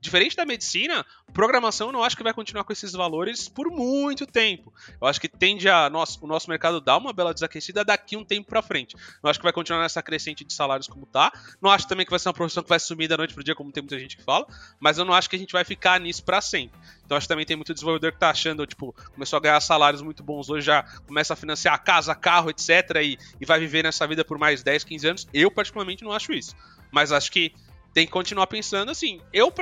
diferente 0.01 0.37
da 0.37 0.45
medicina, 0.45 1.07
programação 1.33 1.89
eu 1.89 1.93
não 1.93 2.05
acho 2.05 2.14
que 2.14 2.22
vai 2.22 2.35
continuar 2.35 2.64
com 2.64 2.72
esses 2.72 2.93
valores 2.93 3.49
por 3.49 3.70
muito 3.70 4.27
tempo. 4.27 4.72
Eu 5.01 5.07
acho 5.07 5.18
que 5.18 5.29
tende 5.29 5.66
a 5.68 5.89
nosso, 5.89 6.22
o 6.22 6.27
nosso 6.27 6.51
mercado 6.51 6.81
dar 6.81 6.99
uma 6.99 7.12
bela 7.12 7.33
desaquecida 7.33 7.83
daqui 7.83 8.14
um 8.14 8.25
tempo 8.25 8.49
para 8.49 8.61
frente. 8.61 8.97
Não 9.22 9.31
acho 9.31 9.39
que 9.39 9.45
vai 9.45 9.53
continuar 9.53 9.81
nessa 9.81 10.03
crescente 10.03 10.45
de 10.45 10.53
salários 10.53 10.87
como 10.87 11.07
tá. 11.07 11.33
Não 11.62 11.70
acho 11.70 11.89
também 11.89 12.05
que 12.05 12.11
vai 12.11 12.18
ser 12.18 12.29
uma 12.29 12.35
profissão 12.35 12.62
que 12.62 12.68
vai 12.68 12.79
sumir 12.79 13.09
da 13.09 13.16
noite 13.16 13.33
pro 13.33 13.43
dia, 13.43 13.55
como 13.55 13.72
tem 13.72 13.83
muita 13.83 13.99
gente 13.99 14.18
que 14.18 14.22
fala. 14.22 14.47
Mas 14.79 14.99
eu 14.99 15.05
não 15.05 15.14
acho 15.14 15.31
que 15.31 15.37
a 15.37 15.39
gente 15.39 15.53
vai 15.53 15.64
ficar 15.64 15.99
nisso 15.99 16.22
para 16.22 16.41
sempre. 16.43 16.64
Então 17.05 17.17
acho 17.17 17.27
que 17.27 17.29
também 17.29 17.45
tem 17.45 17.57
muito 17.57 17.73
desenvolvedor 17.75 18.12
que 18.12 18.19
tá 18.19 18.31
achando, 18.31 18.67
tipo, 18.67 18.95
começou 19.12 19.37
a 19.37 19.41
ganhar 19.41 19.61
salários 19.61 20.03
muito 20.03 20.23
bons 20.23 20.49
hoje, 20.49 20.67
já 20.67 20.83
começa 21.07 21.35
a 21.35 21.37
financiar 21.37 21.83
casa, 21.83 22.15
carro, 22.15 22.51
etc. 22.51 22.69
E, 23.03 23.19
e 23.41 23.47
vai 23.47 23.59
viver 23.61 23.83
nessa 23.83 24.07
vida 24.07 24.25
por 24.25 24.39
mais 24.39 24.62
10, 24.62 24.85
15 24.85 25.09
anos. 25.09 25.29
Eu, 25.33 25.51
particularmente, 25.51 26.05
não 26.05 26.12
acho 26.12 26.33
isso. 26.33 26.55
Mas 26.91 27.12
acho 27.12 27.31
que 27.31 27.53
tem 27.93 28.07
que 28.07 28.12
continuar 28.12 28.47
pensando 28.49 28.91
assim. 28.91 29.21
Eu, 29.33 29.53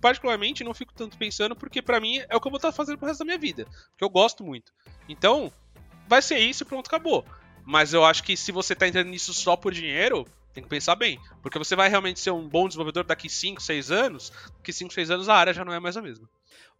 particularmente, 0.00 0.64
não 0.64 0.72
fico 0.72 0.94
tanto 0.94 1.18
pensando 1.18 1.54
porque 1.54 1.82
para 1.82 2.00
mim 2.00 2.22
é 2.28 2.34
o 2.34 2.40
que 2.40 2.46
eu 2.46 2.50
vou 2.50 2.56
estar 2.56 2.72
fazendo 2.72 2.98
pro 2.98 3.06
resto 3.06 3.20
da 3.20 3.24
minha 3.26 3.38
vida. 3.38 3.66
Porque 3.90 4.02
eu 4.02 4.10
gosto 4.10 4.42
muito. 4.42 4.72
Então, 5.08 5.52
vai 6.08 6.22
ser 6.22 6.38
isso 6.38 6.62
e 6.62 6.66
pronto, 6.66 6.86
acabou. 6.86 7.24
Mas 7.64 7.92
eu 7.92 8.04
acho 8.04 8.22
que 8.22 8.36
se 8.36 8.50
você 8.50 8.74
tá 8.74 8.88
entrando 8.88 9.08
nisso 9.08 9.32
só 9.34 9.56
por 9.56 9.72
dinheiro, 9.72 10.26
tem 10.52 10.62
que 10.62 10.68
pensar 10.68 10.94
bem. 10.94 11.18
Porque 11.42 11.58
você 11.58 11.74
vai 11.74 11.88
realmente 11.88 12.20
ser 12.20 12.30
um 12.30 12.48
bom 12.48 12.66
desenvolvedor 12.66 13.04
daqui 13.04 13.28
5, 13.28 13.62
6 13.62 13.90
anos, 13.90 14.30
porque 14.54 14.72
5, 14.72 14.92
6 14.92 15.10
anos 15.10 15.28
a 15.28 15.34
área 15.34 15.52
já 15.52 15.64
não 15.64 15.72
é 15.72 15.80
mais 15.80 15.96
a 15.96 16.02
mesma. 16.02 16.28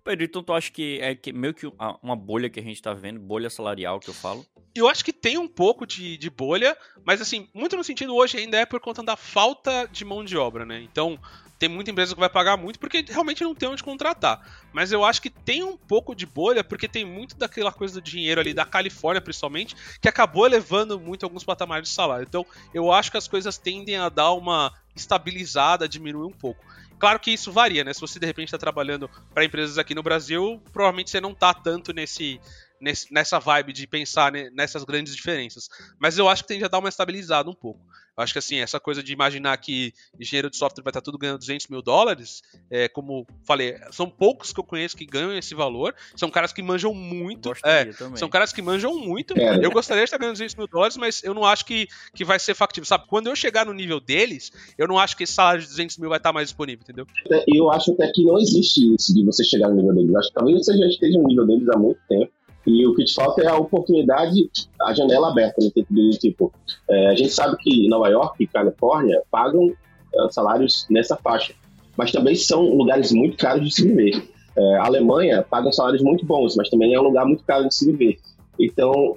Pedro, 0.05 0.25
então 0.25 0.43
tu 0.43 0.53
acha 0.53 0.71
que 0.71 0.99
é 1.01 1.15
que 1.15 1.33
meio 1.33 1.55
que 1.55 1.71
uma 2.03 2.17
bolha 2.17 2.51
que 2.51 2.59
a 2.59 2.63
gente 2.63 2.83
tá 2.83 2.93
vendo, 2.93 3.21
bolha 3.21 3.49
salarial 3.49 4.01
que 4.01 4.11
eu 4.11 4.15
falo? 4.15 4.45
Eu 4.75 4.89
acho 4.89 5.05
que 5.05 5.13
tem 5.13 5.39
um 5.39 5.47
pouco 5.47 5.87
de, 5.87 6.17
de 6.17 6.29
bolha, 6.29 6.77
mas 7.05 7.21
assim, 7.21 7.49
muito 7.55 7.77
no 7.77 7.85
sentido 7.85 8.15
hoje 8.15 8.39
ainda 8.39 8.57
é 8.57 8.67
por 8.67 8.81
conta 8.81 9.03
da 9.03 9.17
falta 9.17 9.87
de 9.93 10.05
mão 10.05 10.25
de 10.25 10.37
obra, 10.37 10.65
né? 10.65 10.81
Então, 10.81 11.19
tem 11.63 11.69
muita 11.69 11.93
empresa 11.93 12.13
que 12.13 12.19
vai 12.19 12.29
pagar 12.29 12.57
muito 12.57 12.81
porque 12.81 13.05
realmente 13.09 13.45
não 13.45 13.55
tem 13.55 13.69
onde 13.69 13.85
contratar. 13.85 14.45
Mas 14.73 14.91
eu 14.91 15.05
acho 15.05 15.23
que 15.23 15.31
tem 15.31 15.63
um 15.63 15.77
pouco 15.77 16.13
de 16.13 16.27
bolha 16.27 16.65
porque 16.65 16.89
tem 16.89 17.05
muito 17.05 17.37
daquela 17.37 17.71
coisa 17.71 17.95
do 17.95 18.01
dinheiro 18.01 18.41
ali 18.41 18.53
da 18.53 18.65
Califórnia, 18.65 19.21
principalmente, 19.21 19.77
que 20.01 20.09
acabou 20.09 20.45
elevando 20.45 20.99
muito 20.99 21.25
alguns 21.25 21.45
patamares 21.45 21.89
de 21.89 21.95
salário. 21.95 22.27
Então 22.29 22.45
eu 22.75 22.91
acho 22.91 23.13
que 23.13 23.17
as 23.17 23.29
coisas 23.29 23.59
tendem 23.59 23.97
a 23.97 24.09
dar 24.09 24.33
uma 24.33 24.73
estabilizada, 24.97 25.89
diminuir 25.89 26.27
um 26.27 26.33
pouco. 26.33 26.65
Claro 26.99 27.21
que 27.21 27.31
isso 27.31 27.53
varia, 27.53 27.85
né? 27.85 27.93
Se 27.93 28.01
você 28.01 28.19
de 28.19 28.27
repente 28.27 28.49
está 28.49 28.59
trabalhando 28.59 29.09
para 29.33 29.45
empresas 29.45 29.79
aqui 29.79 29.95
no 29.95 30.03
Brasil, 30.03 30.61
provavelmente 30.73 31.13
você 31.13 31.21
não 31.21 31.31
está 31.31 31.55
tanto 31.55 31.93
nesse, 31.93 32.41
nesse, 32.83 33.13
nessa 33.13 33.39
vibe 33.39 33.73
de 33.73 33.87
pensar 33.87 34.33
nessas 34.53 34.85
grandes 34.85 35.15
diferenças. 35.15 35.69
Mas 35.99 36.19
eu 36.19 36.29
acho 36.29 36.43
que 36.43 36.49
tende 36.49 36.65
a 36.65 36.69
dar 36.69 36.81
uma 36.81 36.89
estabilizada 36.89 37.49
um 37.49 37.55
pouco. 37.55 37.81
Eu 38.17 38.23
acho 38.23 38.33
que 38.35 38.39
assim, 38.39 38.57
essa 38.57 38.79
coisa 38.79 39.03
de 39.03 39.13
imaginar 39.13 39.57
que 39.57 39.95
engenheiro 40.21 40.51
de 40.51 40.57
software 40.57 40.83
vai 40.83 40.91
estar 40.91 41.01
tudo 41.01 41.17
ganhando 41.17 41.39
200 41.39 41.69
mil 41.69 41.81
dólares, 41.81 42.43
é, 42.71 42.87
como 42.89 43.27
falei, 43.45 43.79
são 43.91 44.11
poucos 44.11 44.53
que 44.53 44.61
eu 44.61 44.65
conheço 44.65 44.97
que 44.97 45.07
ganham 45.07 45.33
esse 45.33 45.55
valor. 45.55 45.95
São 46.15 46.29
caras 46.29 46.53
que 46.53 46.63
manjam 46.63 46.93
muito. 46.93 47.53
É, 47.65 47.91
são 48.17 48.29
caras 48.29 48.53
que 48.53 48.61
manjam 48.61 48.99
muito. 48.99 49.39
É. 49.39 49.65
Eu 49.65 49.71
gostaria 49.71 50.03
de 50.03 50.09
estar 50.09 50.19
ganhando 50.19 50.35
200 50.35 50.57
mil 50.57 50.67
dólares, 50.67 50.97
mas 50.97 51.23
eu 51.25 51.33
não 51.33 51.45
acho 51.45 51.65
que, 51.65 51.89
que 52.15 52.25
vai 52.25 52.39
ser 52.39 52.55
factível. 52.55 52.87
Sabe, 52.87 53.07
quando 53.09 53.29
eu 53.29 53.37
chegar 53.37 53.65
no 53.65 53.73
nível 53.73 54.01
deles, 54.01 54.53
eu 54.77 54.87
não 54.87 54.99
acho 54.99 55.17
que 55.17 55.25
esse 55.25 55.33
salário 55.33 55.63
de 55.63 55.69
200 55.69 55.97
mil 55.97 56.11
vai 56.11 56.19
estar 56.19 56.33
mais 56.33 56.49
disponível, 56.49 56.83
entendeu? 56.83 57.07
Eu 57.47 57.71
acho 57.71 57.93
até 57.93 58.11
que 58.13 58.25
não 58.25 58.39
existe 58.39 58.95
isso 58.95 59.15
de 59.15 59.25
você 59.25 59.43
chegar 59.43 59.69
no 59.69 59.77
nível 59.77 59.95
deles. 59.95 60.11
Eu 60.11 60.19
acho 60.19 60.29
que 60.29 60.35
talvez 60.35 60.67
você 60.67 60.77
já 60.77 60.87
esteja 60.87 61.19
no 61.19 61.29
nível 61.29 61.47
deles 61.47 61.69
há 61.71 61.79
muito 61.79 62.01
tempo 62.09 62.33
e 62.67 62.87
o 62.87 62.95
que 62.95 63.05
te 63.05 63.15
falta 63.15 63.43
é 63.43 63.49
a 63.49 63.57
oportunidade, 63.57 64.51
a 64.81 64.95
janela 64.95 65.31
aberta, 65.31 65.61
de, 65.61 66.11
tipo, 66.19 66.53
é, 66.89 67.09
a 67.09 67.15
gente 67.15 67.31
sabe 67.31 67.57
que 67.59 67.89
Nova 67.89 68.09
York 68.09 68.43
e 68.43 68.47
Califórnia 68.47 69.23
pagam 69.31 69.73
é, 70.15 70.31
salários 70.31 70.87
nessa 70.89 71.17
faixa, 71.17 71.55
mas 71.97 72.13
também 72.13 72.35
são 72.35 72.63
lugares 72.75 73.13
muito 73.13 73.37
caros 73.37 73.65
de 73.65 73.75
se 73.75 73.87
viver. 73.87 74.29
É, 74.57 74.77
a 74.77 74.87
Alemanha 74.87 75.43
paga 75.43 75.73
salários 75.73 76.03
muito 76.03 76.25
bons, 76.25 76.57
mas 76.57 76.69
também 76.69 76.95
é 76.95 77.01
um 77.01 77.05
lugar 77.05 77.25
muito 77.27 77.45
caro 77.45 77.67
de 77.67 77.75
se 77.75 77.91
viver. 77.91 78.19
Então, 78.59 79.17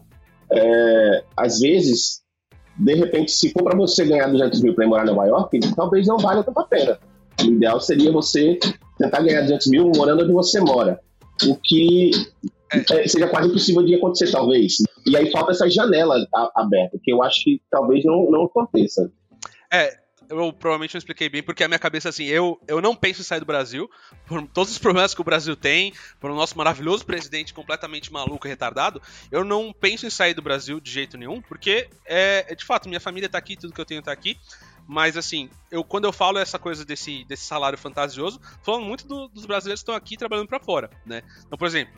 é, 0.52 1.24
às 1.38 1.60
vezes, 1.60 2.22
de 2.78 2.96
repente, 2.96 3.32
se 3.32 3.52
for 3.52 3.64
para 3.64 3.78
você 3.78 4.06
ganhar 4.06 4.28
200 4.28 4.62
mil 4.62 4.74
para 4.74 4.88
morar 4.88 5.04
em 5.04 5.08
Nova 5.08 5.26
York, 5.26 5.60
talvez 5.76 6.08
não 6.08 6.18
valha 6.18 6.44
tanto 6.44 6.60
a 6.60 6.64
pena. 6.64 6.98
O 7.42 7.46
ideal 7.46 7.80
seria 7.80 8.12
você 8.12 8.58
tentar 8.98 9.22
ganhar 9.22 9.42
200 9.42 9.68
mil 9.68 9.92
morando 9.96 10.24
onde 10.24 10.32
você 10.32 10.60
mora. 10.62 11.00
O 11.46 11.56
que 11.56 12.12
é. 12.76 13.04
é. 13.04 13.08
seja 13.08 13.28
quase 13.28 13.50
impossível 13.50 13.84
de 13.84 13.96
acontecer, 13.96 14.32
talvez. 14.32 14.78
E 15.06 15.16
aí 15.16 15.32
falta 15.32 15.52
essa 15.52 15.70
janela 15.70 16.26
aberta, 16.56 17.00
que 17.02 17.12
eu 17.12 17.22
acho 17.22 17.44
que 17.44 17.62
talvez 17.70 18.04
não, 18.04 18.30
não 18.30 18.44
aconteça. 18.46 19.12
É, 19.72 19.98
eu 20.30 20.52
provavelmente 20.54 20.94
não 20.94 21.00
expliquei 21.00 21.30
bem, 21.30 21.44
porque 21.44 21.64
a 21.64 21.68
minha 21.68 21.80
cabeça, 21.80 22.10
assim, 22.10 22.26
eu, 22.26 22.60
eu 22.68 22.82
não 22.82 22.96
penso 22.96 23.22
em 23.22 23.24
sair 23.24 23.40
do 23.40 23.46
Brasil, 23.46 23.90
por 24.26 24.42
todos 24.48 24.72
os 24.72 24.78
problemas 24.78 25.14
que 25.14 25.22
o 25.22 25.24
Brasil 25.24 25.56
tem, 25.56 25.94
por 26.20 26.32
o 26.32 26.36
nosso 26.36 26.58
maravilhoso 26.58 27.06
presidente 27.06 27.54
completamente 27.54 28.12
maluco 28.12 28.48
e 28.48 28.50
retardado, 28.50 29.02
eu 29.32 29.44
não 29.44 29.74
penso 29.74 30.06
em 30.06 30.10
sair 30.10 30.34
do 30.34 30.42
Brasil 30.42 30.80
de 30.80 30.92
jeito 30.92 31.18
nenhum, 31.18 31.42
porque, 31.42 31.88
é, 32.06 32.46
é 32.48 32.56
de 32.56 32.66
fato, 32.66 32.90
minha 32.90 33.00
família 33.00 33.30
tá 33.30 33.38
aqui, 33.38 33.56
tudo 33.56 33.74
que 33.74 33.82
eu 33.82 33.86
tenho 33.86 34.02
tá 34.02 34.12
aqui, 34.12 34.38
mas 34.88 35.18
assim, 35.18 35.50
eu 35.72 35.84
quando 35.84 36.06
eu 36.06 36.14
falo 36.14 36.38
essa 36.38 36.60
coisa 36.60 36.86
desse, 36.86 37.24
desse 37.26 37.44
salário 37.44 37.78
fantasioso, 37.78 38.40
falando 38.64 38.86
muito 38.86 39.08
do, 39.08 39.28
dos 39.28 39.46
brasileiros 39.46 39.82
que 39.82 39.84
estão 39.84 39.96
aqui 39.96 40.16
trabalhando 40.16 40.48
para 40.48 40.60
fora, 40.60 40.90
né? 41.06 41.24
Então, 41.46 41.58
por 41.58 41.68
exemplo, 41.68 41.94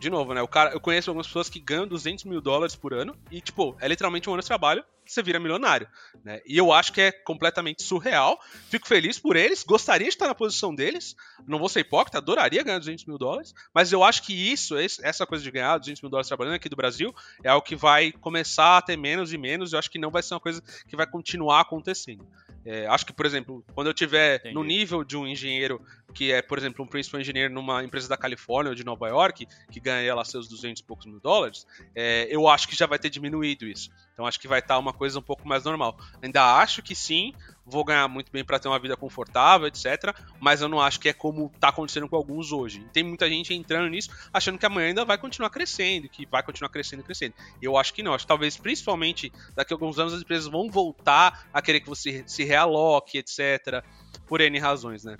de 0.00 0.10
novo, 0.10 0.32
né? 0.34 0.42
O 0.42 0.48
cara, 0.48 0.72
eu 0.72 0.80
conheço 0.80 1.10
algumas 1.10 1.26
pessoas 1.26 1.48
que 1.48 1.60
ganham 1.60 1.86
200 1.86 2.24
mil 2.24 2.40
dólares 2.40 2.74
por 2.74 2.94
ano 2.94 3.14
e, 3.30 3.40
tipo, 3.40 3.76
é 3.80 3.86
literalmente 3.86 4.28
um 4.28 4.32
ano 4.32 4.42
de 4.42 4.48
trabalho 4.48 4.82
você 5.12 5.22
vira 5.22 5.40
milionário, 5.40 5.88
né? 6.24 6.40
E 6.46 6.56
eu 6.56 6.72
acho 6.72 6.92
que 6.92 7.00
é 7.00 7.10
completamente 7.10 7.82
surreal. 7.82 8.40
Fico 8.68 8.86
feliz 8.86 9.18
por 9.18 9.34
eles, 9.34 9.64
gostaria 9.64 10.06
de 10.06 10.14
estar 10.14 10.28
na 10.28 10.34
posição 10.34 10.74
deles. 10.74 11.16
Não 11.46 11.58
vou 11.58 11.68
ser 11.68 11.80
hipócrita, 11.80 12.18
adoraria 12.18 12.62
ganhar 12.62 12.78
200 12.78 13.04
mil 13.06 13.18
dólares, 13.18 13.52
mas 13.74 13.92
eu 13.92 14.04
acho 14.04 14.22
que 14.22 14.32
isso, 14.32 14.76
essa 14.76 15.26
coisa 15.26 15.42
de 15.42 15.50
ganhar 15.50 15.78
200 15.78 16.02
mil 16.02 16.10
dólares 16.10 16.28
trabalhando 16.28 16.54
aqui 16.54 16.68
do 16.68 16.76
Brasil, 16.76 17.12
é 17.42 17.48
algo 17.48 17.66
que 17.66 17.74
vai 17.74 18.12
começar 18.12 18.78
a 18.78 18.82
ter 18.82 18.96
menos 18.96 19.32
e 19.32 19.38
menos. 19.38 19.72
Eu 19.72 19.78
acho 19.78 19.90
que 19.90 19.98
não 19.98 20.10
vai 20.10 20.22
ser 20.22 20.34
uma 20.34 20.40
coisa 20.40 20.62
que 20.88 20.96
vai 20.96 21.06
continuar 21.06 21.60
acontecendo. 21.60 22.24
É, 22.64 22.86
acho 22.86 23.06
que, 23.06 23.12
por 23.12 23.24
exemplo, 23.24 23.64
quando 23.74 23.86
eu 23.86 23.94
tiver 23.94 24.52
no 24.52 24.62
nível 24.62 25.02
de 25.02 25.16
um 25.16 25.26
engenheiro 25.26 25.80
que 26.10 26.32
é, 26.32 26.42
por 26.42 26.58
exemplo, 26.58 26.84
um 26.84 26.88
principal 26.88 27.20
engenheiro 27.20 27.52
numa 27.52 27.82
empresa 27.84 28.08
da 28.08 28.16
Califórnia 28.16 28.70
ou 28.70 28.74
de 28.74 28.84
Nova 28.84 29.08
York, 29.08 29.46
que 29.70 29.80
ganha 29.80 30.14
lá 30.14 30.24
seus 30.24 30.48
200 30.48 30.80
e 30.80 30.84
poucos 30.84 31.06
mil 31.06 31.20
dólares, 31.20 31.66
é, 31.94 32.26
eu 32.30 32.48
acho 32.48 32.68
que 32.68 32.76
já 32.76 32.86
vai 32.86 32.98
ter 32.98 33.10
diminuído 33.10 33.66
isso. 33.66 33.90
Então 34.12 34.26
acho 34.26 34.38
que 34.38 34.46
vai 34.46 34.58
estar 34.58 34.78
uma 34.78 34.92
coisa 34.92 35.18
um 35.18 35.22
pouco 35.22 35.48
mais 35.48 35.64
normal. 35.64 35.96
Ainda 36.22 36.58
acho 36.58 36.82
que 36.82 36.94
sim, 36.94 37.32
vou 37.64 37.84
ganhar 37.84 38.06
muito 38.08 38.30
bem 38.30 38.44
para 38.44 38.58
ter 38.58 38.68
uma 38.68 38.78
vida 38.78 38.96
confortável, 38.96 39.66
etc. 39.66 40.14
Mas 40.38 40.60
eu 40.60 40.68
não 40.68 40.80
acho 40.80 41.00
que 41.00 41.08
é 41.08 41.12
como 41.12 41.50
está 41.54 41.68
acontecendo 41.68 42.08
com 42.08 42.16
alguns 42.16 42.52
hoje. 42.52 42.84
Tem 42.92 43.02
muita 43.02 43.28
gente 43.28 43.54
entrando 43.54 43.88
nisso 43.88 44.10
achando 44.32 44.58
que 44.58 44.66
amanhã 44.66 44.88
ainda 44.88 45.04
vai 45.04 45.16
continuar 45.16 45.48
crescendo, 45.48 46.08
que 46.08 46.26
vai 46.26 46.42
continuar 46.42 46.68
crescendo 46.68 47.00
e 47.00 47.04
crescendo. 47.04 47.34
Eu 47.62 47.76
acho 47.78 47.94
que 47.94 48.02
não. 48.02 48.12
Acho 48.12 48.24
que 48.24 48.28
talvez, 48.28 48.56
principalmente, 48.56 49.32
daqui 49.54 49.72
a 49.72 49.74
alguns 49.74 49.98
anos 49.98 50.12
as 50.12 50.20
empresas 50.20 50.50
vão 50.50 50.70
voltar 50.70 51.48
a 51.52 51.62
querer 51.62 51.80
que 51.80 51.88
você 51.88 52.22
se 52.26 52.44
realoque, 52.44 53.18
etc. 53.18 53.82
Por 54.26 54.40
N 54.40 54.58
razões, 54.58 55.04
né? 55.04 55.16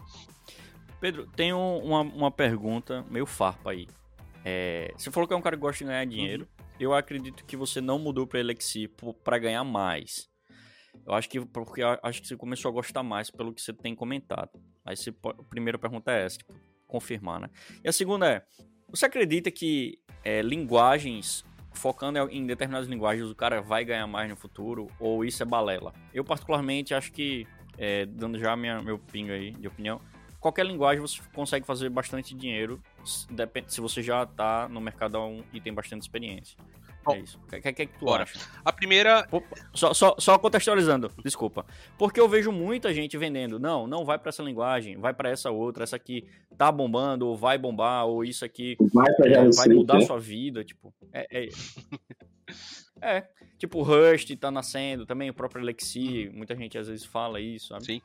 Pedro, 1.00 1.26
tem 1.28 1.52
uma, 1.52 2.00
uma 2.00 2.30
pergunta 2.30 3.04
meio 3.10 3.26
farpa 3.26 3.70
aí. 3.70 3.88
É, 4.44 4.92
você 4.96 5.10
falou 5.10 5.26
que 5.26 5.34
é 5.34 5.36
um 5.36 5.42
cara 5.42 5.56
que 5.56 5.60
gosta 5.60 5.84
de 5.84 5.88
ganhar 5.88 6.04
dinheiro. 6.04 6.42
Uhum 6.42 6.60
eu 6.80 6.94
acredito 6.94 7.44
que 7.44 7.56
você 7.56 7.80
não 7.80 7.98
mudou 7.98 8.26
para 8.26 8.40
Elixir 8.40 8.90
para 9.22 9.38
ganhar 9.38 9.62
mais. 9.62 10.28
Eu 11.06 11.12
acho 11.12 11.28
que 11.28 11.38
porque 11.40 11.82
acho 12.02 12.22
que 12.22 12.26
você 12.26 12.36
começou 12.36 12.70
a 12.70 12.72
gostar 12.72 13.02
mais 13.02 13.30
pelo 13.30 13.52
que 13.52 13.60
você 13.60 13.72
tem 13.72 13.94
comentado. 13.94 14.50
Aí 14.84 14.96
você, 14.96 15.14
a 15.24 15.42
primeira 15.44 15.78
pergunta 15.78 16.10
é 16.10 16.24
essa, 16.24 16.38
tipo, 16.38 16.54
confirmar, 16.86 17.38
né? 17.38 17.50
E 17.84 17.88
a 17.88 17.92
segunda 17.92 18.26
é, 18.26 18.42
você 18.88 19.06
acredita 19.06 19.50
que 19.50 19.98
é, 20.24 20.40
linguagens 20.40 21.44
focando 21.72 22.18
em 22.30 22.46
determinadas 22.46 22.88
linguagens 22.88 23.30
o 23.30 23.34
cara 23.34 23.60
vai 23.60 23.84
ganhar 23.84 24.06
mais 24.06 24.28
no 24.28 24.36
futuro 24.36 24.88
ou 24.98 25.24
isso 25.24 25.42
é 25.42 25.46
balela? 25.46 25.92
Eu 26.14 26.24
particularmente 26.24 26.94
acho 26.94 27.12
que 27.12 27.46
é, 27.76 28.06
dando 28.06 28.38
já 28.38 28.56
minha, 28.56 28.82
meu 28.82 28.98
pingo 28.98 29.32
aí 29.32 29.52
de 29.52 29.68
opinião, 29.68 30.00
qualquer 30.40 30.66
linguagem 30.66 31.00
você 31.00 31.20
consegue 31.34 31.66
fazer 31.66 31.90
bastante 31.90 32.34
dinheiro 32.34 32.80
depende 33.30 33.72
se 33.72 33.80
você 33.80 34.02
já 34.02 34.24
tá 34.26 34.68
no 34.68 34.80
mercado 34.80 35.44
e 35.52 35.60
tem 35.60 35.72
bastante 35.72 36.02
experiência. 36.02 36.56
Bom, 37.04 37.14
é 37.14 37.20
isso. 37.20 37.38
O 37.42 37.46
que, 37.46 37.60
que, 37.60 37.72
que, 37.72 37.98
tu 37.98 38.04
bora. 38.04 38.24
acha? 38.24 38.38
A 38.64 38.72
primeira. 38.72 39.26
Só, 39.72 39.94
só, 39.94 40.14
só 40.18 40.38
contextualizando, 40.38 41.10
desculpa. 41.24 41.64
Porque 41.96 42.20
eu 42.20 42.28
vejo 42.28 42.52
muita 42.52 42.92
gente 42.92 43.16
vendendo. 43.16 43.58
Não, 43.58 43.86
não 43.86 44.04
vai 44.04 44.18
para 44.18 44.28
essa 44.28 44.42
linguagem, 44.42 44.98
vai 44.98 45.14
para 45.14 45.30
essa 45.30 45.50
outra. 45.50 45.84
Essa 45.84 45.96
aqui 45.96 46.26
tá 46.58 46.70
bombando, 46.70 47.26
ou 47.26 47.36
vai 47.36 47.56
bombar, 47.56 48.06
ou 48.06 48.24
isso 48.24 48.44
aqui 48.44 48.76
vai, 48.92 49.06
é, 49.24 49.50
vai 49.50 49.68
mudar 49.68 49.98
a 49.98 50.02
sua 50.02 50.20
vida. 50.20 50.62
Tipo, 50.62 50.92
é. 51.12 51.26
é... 51.30 51.48
é. 53.00 53.28
Tipo, 53.58 53.82
Rust 53.82 54.30
tá 54.36 54.50
nascendo 54.50 55.06
também, 55.06 55.30
o 55.30 55.34
próprio 55.34 55.62
Elixir. 55.64 56.30
Muita 56.32 56.54
gente 56.54 56.76
às 56.76 56.88
vezes 56.88 57.04
fala 57.04 57.40
isso, 57.40 57.68
sabe? 57.68 57.84
Sim. 57.84 58.02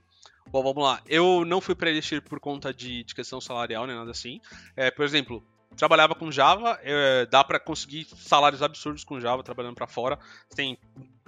Bom, 0.49 0.63
vamos 0.63 0.83
lá. 0.83 1.01
Eu 1.07 1.43
não 1.45 1.59
fui 1.59 1.75
para 1.75 1.89
Elixir 1.89 2.21
por 2.21 2.39
conta 2.39 2.73
de, 2.73 3.03
de, 3.03 3.15
questão 3.15 3.41
salarial, 3.41 3.85
nem 3.87 3.95
nada 3.95 4.11
assim. 4.11 4.39
É, 4.75 4.91
por 4.91 5.03
exemplo, 5.03 5.43
trabalhava 5.75 6.15
com 6.15 6.31
Java, 6.31 6.79
é, 6.83 7.25
dá 7.25 7.43
para 7.43 7.59
conseguir 7.59 8.07
salários 8.15 8.61
absurdos 8.61 9.03
com 9.03 9.19
Java 9.19 9.43
trabalhando 9.43 9.75
para 9.75 9.87
fora. 9.87 10.19
Tem 10.55 10.77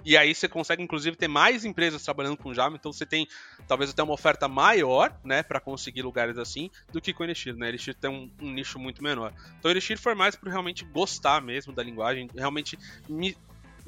e 0.04 0.16
aí 0.16 0.34
você 0.34 0.48
consegue 0.48 0.82
inclusive 0.82 1.16
ter 1.16 1.28
mais 1.28 1.64
empresas 1.64 2.02
trabalhando 2.02 2.36
com 2.36 2.54
Java, 2.54 2.76
então 2.76 2.92
você 2.92 3.04
tem 3.04 3.26
talvez 3.66 3.90
até 3.90 4.02
uma 4.02 4.14
oferta 4.14 4.46
maior, 4.46 5.12
né, 5.24 5.42
para 5.42 5.60
conseguir 5.60 6.02
lugares 6.02 6.38
assim, 6.38 6.70
do 6.92 7.00
que 7.00 7.12
com 7.12 7.24
Elixir, 7.24 7.56
né? 7.56 7.68
Elixir 7.68 7.94
tem 7.94 8.08
um, 8.08 8.30
um 8.40 8.52
nicho 8.52 8.78
muito 8.78 9.02
menor. 9.02 9.34
Então 9.58 9.70
Elixir 9.70 9.98
foi 9.98 10.14
mais 10.14 10.36
por 10.36 10.48
realmente 10.48 10.84
gostar 10.84 11.42
mesmo 11.42 11.72
da 11.72 11.82
linguagem, 11.82 12.30
realmente 12.34 12.78
me 13.08 13.36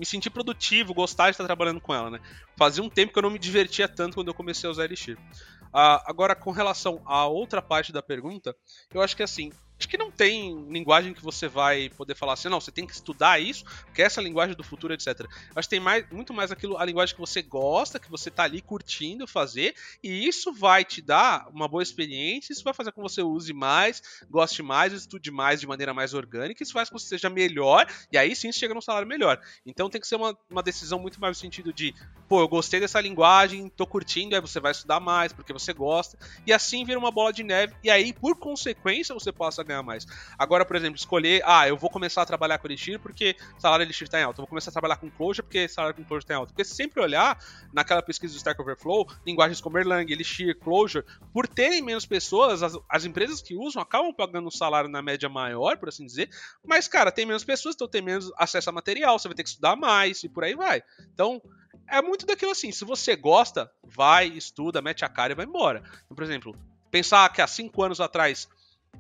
me 0.01 0.07
sentir 0.07 0.31
produtivo, 0.31 0.95
gostar 0.95 1.27
de 1.27 1.33
estar 1.33 1.45
trabalhando 1.45 1.79
com 1.79 1.95
ela, 1.95 2.11
né? 2.11 2.21
Fazia 2.57 2.83
um 2.83 2.89
tempo 2.89 3.13
que 3.13 3.19
eu 3.19 3.23
não 3.23 3.29
me 3.29 3.39
divertia 3.39 3.87
tanto 3.87 4.15
quando 4.15 4.29
eu 4.29 4.35
comecei 4.35 4.67
a 4.67 4.71
usar 4.71 4.87
Elixir. 4.87 5.19
Uh, 5.19 6.01
agora, 6.07 6.35
com 6.35 6.51
relação 6.51 7.03
à 7.05 7.27
outra 7.27 7.61
parte 7.61 7.93
da 7.93 8.03
pergunta, 8.03 8.57
eu 8.95 9.03
acho 9.03 9.15
que 9.15 9.23
assim, 9.23 9.53
Acho 9.81 9.89
que 9.89 9.97
não 9.97 10.11
tem 10.11 10.67
linguagem 10.69 11.15
que 11.15 11.23
você 11.23 11.49
vai 11.49 11.89
poder 11.89 12.15
falar 12.15 12.35
assim, 12.35 12.51
não, 12.51 12.61
você 12.61 12.71
tem 12.71 12.87
que 12.87 12.93
estudar 12.93 13.41
isso, 13.41 13.65
porque 13.87 14.03
essa 14.03 14.21
é 14.21 14.23
a 14.23 14.25
linguagem 14.25 14.55
do 14.55 14.63
futuro, 14.63 14.93
etc. 14.93 15.27
Acho 15.57 15.67
que 15.67 15.75
tem 15.75 15.81
mais, 15.81 16.05
muito 16.11 16.35
mais 16.35 16.53
aquilo, 16.53 16.77
a 16.77 16.85
linguagem 16.85 17.15
que 17.15 17.21
você 17.21 17.41
gosta, 17.41 17.99
que 17.99 18.11
você 18.11 18.31
tá 18.31 18.43
ali 18.43 18.61
curtindo 18.61 19.27
fazer, 19.27 19.75
e 20.03 20.29
isso 20.29 20.53
vai 20.53 20.85
te 20.85 21.01
dar 21.01 21.49
uma 21.49 21.67
boa 21.67 21.83
experiência, 21.83 22.53
isso 22.53 22.63
vai 22.63 22.75
fazer 22.75 22.93
com 22.93 23.03
que 23.03 23.09
você 23.09 23.23
use 23.23 23.55
mais, 23.55 24.03
goste 24.31 24.63
mais, 24.63 24.93
estude 24.93 25.31
mais 25.31 25.61
de 25.61 25.67
maneira 25.67 25.95
mais 25.95 26.13
orgânica, 26.13 26.63
isso 26.63 26.75
faz 26.75 26.91
com 26.91 26.97
que 26.97 27.03
você 27.03 27.09
seja 27.09 27.31
melhor, 27.31 27.87
e 28.13 28.19
aí 28.19 28.37
sim 28.37 28.53
você 28.53 28.59
chega 28.59 28.75
num 28.75 28.83
salário 28.83 29.09
melhor. 29.09 29.41
Então 29.65 29.89
tem 29.89 29.99
que 29.99 30.07
ser 30.07 30.17
uma, 30.17 30.37
uma 30.51 30.63
decisão 30.63 30.99
muito 30.99 31.19
mais 31.19 31.39
no 31.39 31.41
sentido 31.41 31.73
de, 31.73 31.95
pô, 32.29 32.43
eu 32.43 32.49
gostei 32.49 32.81
dessa 32.81 33.01
linguagem, 33.01 33.71
tô 33.71 33.87
curtindo, 33.87 34.35
aí 34.35 34.43
você 34.43 34.61
vai 34.61 34.73
estudar 34.73 35.01
mais, 35.01 35.33
porque 35.33 35.55
você 35.55 35.73
gosta, 35.73 36.19
e 36.47 36.53
assim 36.53 36.85
vira 36.85 36.99
uma 36.99 37.11
bola 37.11 37.33
de 37.33 37.43
neve, 37.43 37.75
e 37.83 37.89
aí, 37.89 38.13
por 38.13 38.37
consequência, 38.37 39.15
você 39.15 39.33
passa 39.33 39.63
a 39.63 39.70
ganhar 39.71 39.83
mais. 39.83 40.07
Agora, 40.39 40.65
por 40.65 40.77
exemplo, 40.77 40.97
escolher, 40.97 41.43
ah, 41.45 41.69
eu 41.69 41.77
vou 41.77 41.91
começar 41.91 42.23
a 42.23 42.27
trabalhar 42.27 42.59
com 42.59 42.67
Elixir 42.67 42.99
porque 42.99 43.37
salário 43.59 43.85
Elixir 43.85 44.07
está 44.07 44.21
em 44.21 44.23
alta. 44.23 44.41
Eu 44.41 44.43
vou 44.43 44.49
começar 44.49 44.71
a 44.71 44.73
trabalhar 44.73 44.97
com 44.97 45.11
Clojure 45.11 45.43
porque 45.43 45.69
salário 45.69 45.97
com 45.97 46.05
Clojure 46.05 46.25
está 46.25 46.35
em 46.35 46.37
alta. 46.37 46.53
Porque 46.53 46.65
se 46.65 46.75
sempre 46.75 47.01
olhar 47.01 47.39
naquela 47.73 48.03
pesquisa 48.03 48.35
do 48.35 48.37
Stack 48.37 48.61
Overflow, 48.61 49.07
linguagens 49.27 49.61
como 49.61 49.79
Erlang, 49.79 50.11
Elixir, 50.11 50.59
Clojure, 50.59 51.05
por 51.33 51.47
terem 51.47 51.83
menos 51.83 52.07
pessoas, 52.07 52.63
as, 52.63 52.79
as 52.89 53.05
empresas 53.05 53.41
que 53.41 53.55
usam 53.55 53.83
acabam 53.83 54.13
pagando 54.15 54.49
um 54.49 54.51
salário 54.51 54.89
na 54.89 55.03
média 55.03 55.29
maior, 55.29 55.77
por 55.77 55.89
assim 55.89 56.05
dizer, 56.05 56.29
mas, 56.65 56.89
cara, 56.89 57.11
tem 57.11 57.27
menos 57.27 57.45
pessoas, 57.45 57.75
então 57.75 57.89
tem 57.89 58.03
menos 58.03 58.33
acesso 58.37 58.71
a 58.71 58.73
material, 58.73 59.19
você 59.19 59.29
vai 59.29 59.35
ter 59.35 59.43
que 59.43 59.49
estudar 59.49 59.77
mais 59.77 60.23
e 60.25 60.29
por 60.29 60.45
aí 60.45 60.55
vai. 60.55 60.83
Então, 61.13 61.41
é 61.89 62.01
muito 62.01 62.27
daquilo 62.27 62.53
assim, 62.53 62.71
se 62.71 62.85
você 62.85 63.17
gosta, 63.17 63.71
vai, 63.83 64.27
estuda, 64.29 64.81
mete 64.81 65.05
a 65.05 65.09
cara 65.09 65.33
e 65.33 65.37
vai 65.37 65.45
embora. 65.45 65.83
Então, 66.05 66.15
por 66.15 66.23
exemplo, 66.23 66.55
pensar 66.91 67.29
que 67.33 67.43
há 67.43 67.47
cinco 67.47 67.83
anos 67.83 68.01
atrás, 68.01 68.49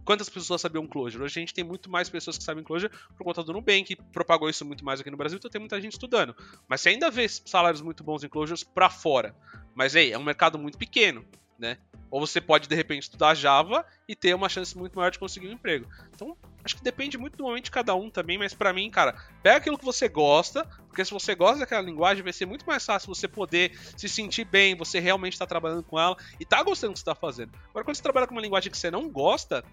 quantas 0.05 0.29
pessoas 0.29 0.61
sabiam 0.61 0.87
Clojure? 0.87 1.25
Hoje 1.25 1.39
a 1.39 1.41
gente 1.41 1.55
tem 1.55 1.65
muito 1.65 1.91
mais 1.91 2.09
pessoas 2.09 2.37
que 2.37 2.45
sabem 2.45 2.65
Clojure 2.65 2.93
por 3.17 3.25
conta 3.25 3.43
do 3.43 3.53
Nubank, 3.53 3.85
que 3.85 3.97
propagou 3.97 4.49
isso 4.49 4.65
muito 4.65 4.85
mais 4.85 5.01
aqui 5.01 5.11
no 5.11 5.17
Brasil, 5.17 5.39
então 5.39 5.51
tem 5.51 5.61
muita 5.61 5.81
gente 5.81 5.93
estudando. 5.93 6.35
Mas 6.69 6.81
você 6.81 6.91
ainda 6.91 7.11
vê 7.11 7.29
salários 7.29 7.81
muito 7.81 8.03
bons 8.03 8.25
em 8.25 8.29
Clojures 8.29 8.65
para 8.65 8.91
fora. 8.91 9.35
Mas, 9.75 9.95
ei, 9.95 10.13
é 10.13 10.19
um 10.19 10.25
mercado 10.25 10.59
muito 10.59 10.77
pequeno, 10.77 11.25
né? 11.59 11.79
Ou 12.11 12.27
você 12.27 12.41
pode, 12.41 12.69
de 12.69 12.75
repente, 12.75 13.05
estudar 13.05 13.35
Java 13.35 13.87
e 14.09 14.17
ter 14.17 14.35
uma 14.35 14.49
chance 14.49 14.77
muito 14.77 14.97
maior 14.97 15.11
de 15.11 15.19
conseguir 15.19 15.49
um 15.49 15.53
emprego. 15.53 15.87
Então, 16.15 16.37
acho 16.65 16.77
que 16.77 16.83
depende 16.83 17.19
muito 17.19 17.37
do 17.37 17.45
momento 17.45 17.65
de 17.65 17.71
cada 17.71 17.95
um 17.95 18.11
também, 18.11 18.39
mas 18.39 18.55
para 18.55 18.73
mim, 18.73 18.91
cara, 18.91 19.15
pega 19.43 19.57
aquilo 19.57 19.79
que 19.79 19.85
você 19.85 20.09
gosta, 20.09 20.65
porque 20.89 21.05
se 21.05 21.11
você 21.11 21.35
gosta 21.35 21.61
daquela 21.61 21.83
linguagem, 21.83 22.23
vai 22.23 22.33
ser 22.33 22.47
muito 22.47 22.65
mais 22.67 22.85
fácil 22.85 23.15
você 23.15 23.27
poder 23.29 23.73
se 23.97 24.09
sentir 24.09 24.45
bem, 24.45 24.77
você 24.77 24.99
realmente 25.01 25.39
tá 25.39 25.47
trabalhando 25.47 25.83
com 25.83 25.99
ela 25.99 26.17
e 26.39 26.45
tá 26.45 26.63
gostando 26.63 26.93
do 26.93 26.95
que 26.95 27.01
você 27.01 27.05
tá 27.05 27.15
fazendo. 27.15 27.51
Agora, 27.71 27.85
quando 27.85 27.97
você 27.97 28.03
trabalha 28.03 28.27
com 28.27 28.35
uma 28.35 28.43
linguagem 28.43 28.71
que 28.71 28.79
você 28.79 28.91
não 28.91 29.09
gosta, 29.09 29.65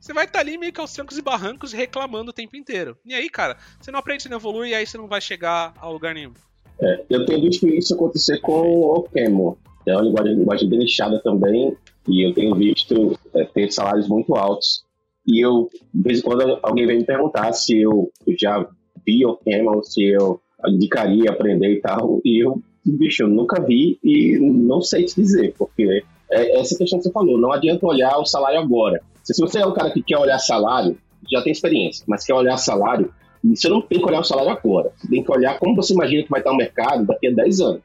você 0.00 0.12
vai 0.12 0.24
estar 0.24 0.38
tá 0.38 0.40
ali 0.40 0.58
meio 0.58 0.72
que 0.72 0.80
aos 0.80 0.92
trancos 0.92 1.16
e 1.16 1.22
barrancos 1.22 1.72
reclamando 1.72 2.30
o 2.30 2.34
tempo 2.34 2.56
inteiro. 2.56 2.96
E 3.04 3.14
aí, 3.14 3.28
cara, 3.30 3.56
você 3.80 3.90
não 3.90 4.00
aprende, 4.00 4.24
você 4.24 4.28
não 4.28 4.38
evolui 4.38 4.70
e 4.70 4.74
aí 4.74 4.86
você 4.86 4.98
não 4.98 5.06
vai 5.06 5.20
chegar 5.20 5.72
a 5.76 5.88
lugar 5.88 6.14
nenhum. 6.14 6.32
É, 6.80 7.04
eu 7.08 7.24
tenho 7.24 7.40
visto 7.40 7.68
isso 7.68 7.94
acontecer 7.94 8.40
com 8.40 8.80
o 8.80 9.02
Camel. 9.02 9.56
É 9.86 9.92
uma 9.94 10.02
linguagem, 10.02 10.34
linguagem 10.34 10.68
bem 10.68 10.86
também, 11.22 11.76
e 12.08 12.26
eu 12.26 12.34
tenho 12.34 12.54
visto 12.54 13.18
é, 13.34 13.44
ter 13.44 13.72
salários 13.72 14.08
muito 14.08 14.34
altos. 14.34 14.84
E 15.26 15.44
eu, 15.44 15.68
de 15.92 16.02
vez 16.02 16.18
em 16.18 16.22
quando, 16.22 16.58
alguém 16.62 16.86
vem 16.86 16.98
me 16.98 17.04
perguntar 17.04 17.52
se 17.52 17.80
eu 17.80 18.10
já 18.38 18.66
vi 19.06 19.24
o 19.24 19.36
Camel, 19.36 19.82
se 19.82 20.04
eu 20.04 20.40
indicaria 20.66 21.30
aprender 21.30 21.72
e 21.72 21.80
tal, 21.80 22.20
e 22.24 22.44
eu, 22.44 22.60
bicho, 22.84 23.22
eu 23.22 23.28
nunca 23.28 23.60
vi 23.60 23.98
e 24.02 24.38
não 24.38 24.80
sei 24.80 25.04
te 25.04 25.14
dizer, 25.14 25.54
porque 25.58 26.04
é 26.30 26.60
essa 26.60 26.76
questão 26.76 26.98
que 26.98 27.04
você 27.04 27.12
falou, 27.12 27.38
não 27.38 27.52
adianta 27.52 27.86
olhar 27.86 28.18
o 28.18 28.24
salário 28.24 28.60
agora. 28.60 29.00
Se 29.22 29.40
você 29.40 29.60
é 29.60 29.66
um 29.66 29.74
cara 29.74 29.90
que 29.90 30.02
quer 30.02 30.18
olhar 30.18 30.38
salário, 30.38 30.96
já 31.30 31.42
tem 31.42 31.52
experiência, 31.52 32.04
mas 32.08 32.24
quer 32.24 32.34
olhar 32.34 32.56
salário, 32.56 33.12
você 33.44 33.68
não 33.68 33.82
tem 33.82 33.98
que 33.98 34.06
olhar 34.06 34.20
o 34.20 34.24
salário 34.24 34.52
agora. 34.52 34.92
Você 34.96 35.08
tem 35.08 35.22
que 35.22 35.32
olhar 35.32 35.58
como 35.58 35.74
você 35.74 35.92
imagina 35.92 36.22
que 36.22 36.30
vai 36.30 36.40
estar 36.40 36.52
o 36.52 36.56
mercado 36.56 37.06
daqui 37.06 37.26
a 37.26 37.32
10 37.32 37.60
anos. 37.60 37.82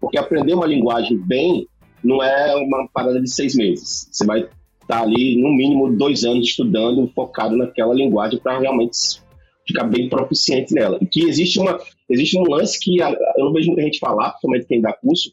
Porque 0.00 0.18
aprender 0.18 0.54
uma 0.54 0.66
linguagem 0.66 1.16
bem 1.18 1.68
não 2.02 2.22
é 2.22 2.54
uma 2.56 2.88
parada 2.88 3.20
de 3.20 3.32
seis 3.32 3.54
meses. 3.54 4.08
Você 4.10 4.24
vai 4.24 4.48
estar 4.88 5.02
ali, 5.02 5.40
no 5.40 5.52
mínimo, 5.52 5.94
dois 5.94 6.24
anos 6.24 6.46
estudando, 6.46 7.10
focado 7.14 7.54
naquela 7.56 7.94
linguagem 7.94 8.38
para 8.38 8.58
realmente 8.58 9.20
ficar 9.66 9.84
bem 9.84 10.08
proficiente 10.08 10.72
nela. 10.72 10.98
E 11.00 11.06
que 11.06 11.24
existe, 11.24 11.60
uma, 11.60 11.78
existe 12.08 12.38
um 12.38 12.44
lance 12.48 12.80
que 12.80 12.98
eu 12.98 13.44
não 13.44 13.52
vejo 13.52 13.66
muita 13.66 13.82
gente 13.82 13.98
falar, 13.98 14.30
principalmente 14.30 14.66
quem 14.66 14.80
dá 14.80 14.94
curso, 14.94 15.30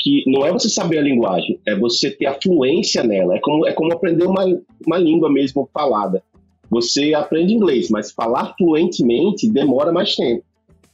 que 0.00 0.24
não 0.26 0.44
é 0.44 0.52
você 0.52 0.68
saber 0.68 0.98
a 0.98 1.02
linguagem, 1.02 1.60
é 1.66 1.76
você 1.76 2.10
ter 2.10 2.26
a 2.26 2.38
fluência 2.40 3.04
nela. 3.04 3.36
É 3.36 3.40
como, 3.40 3.66
é 3.66 3.72
como 3.72 3.92
aprender 3.92 4.24
uma, 4.24 4.44
uma 4.84 4.98
língua 4.98 5.30
mesmo 5.30 5.68
falada. 5.72 6.22
Você 6.68 7.14
aprende 7.14 7.54
inglês, 7.54 7.88
mas 7.88 8.12
falar 8.12 8.54
fluentemente 8.58 9.48
demora 9.48 9.92
mais 9.92 10.14
tempo. 10.14 10.44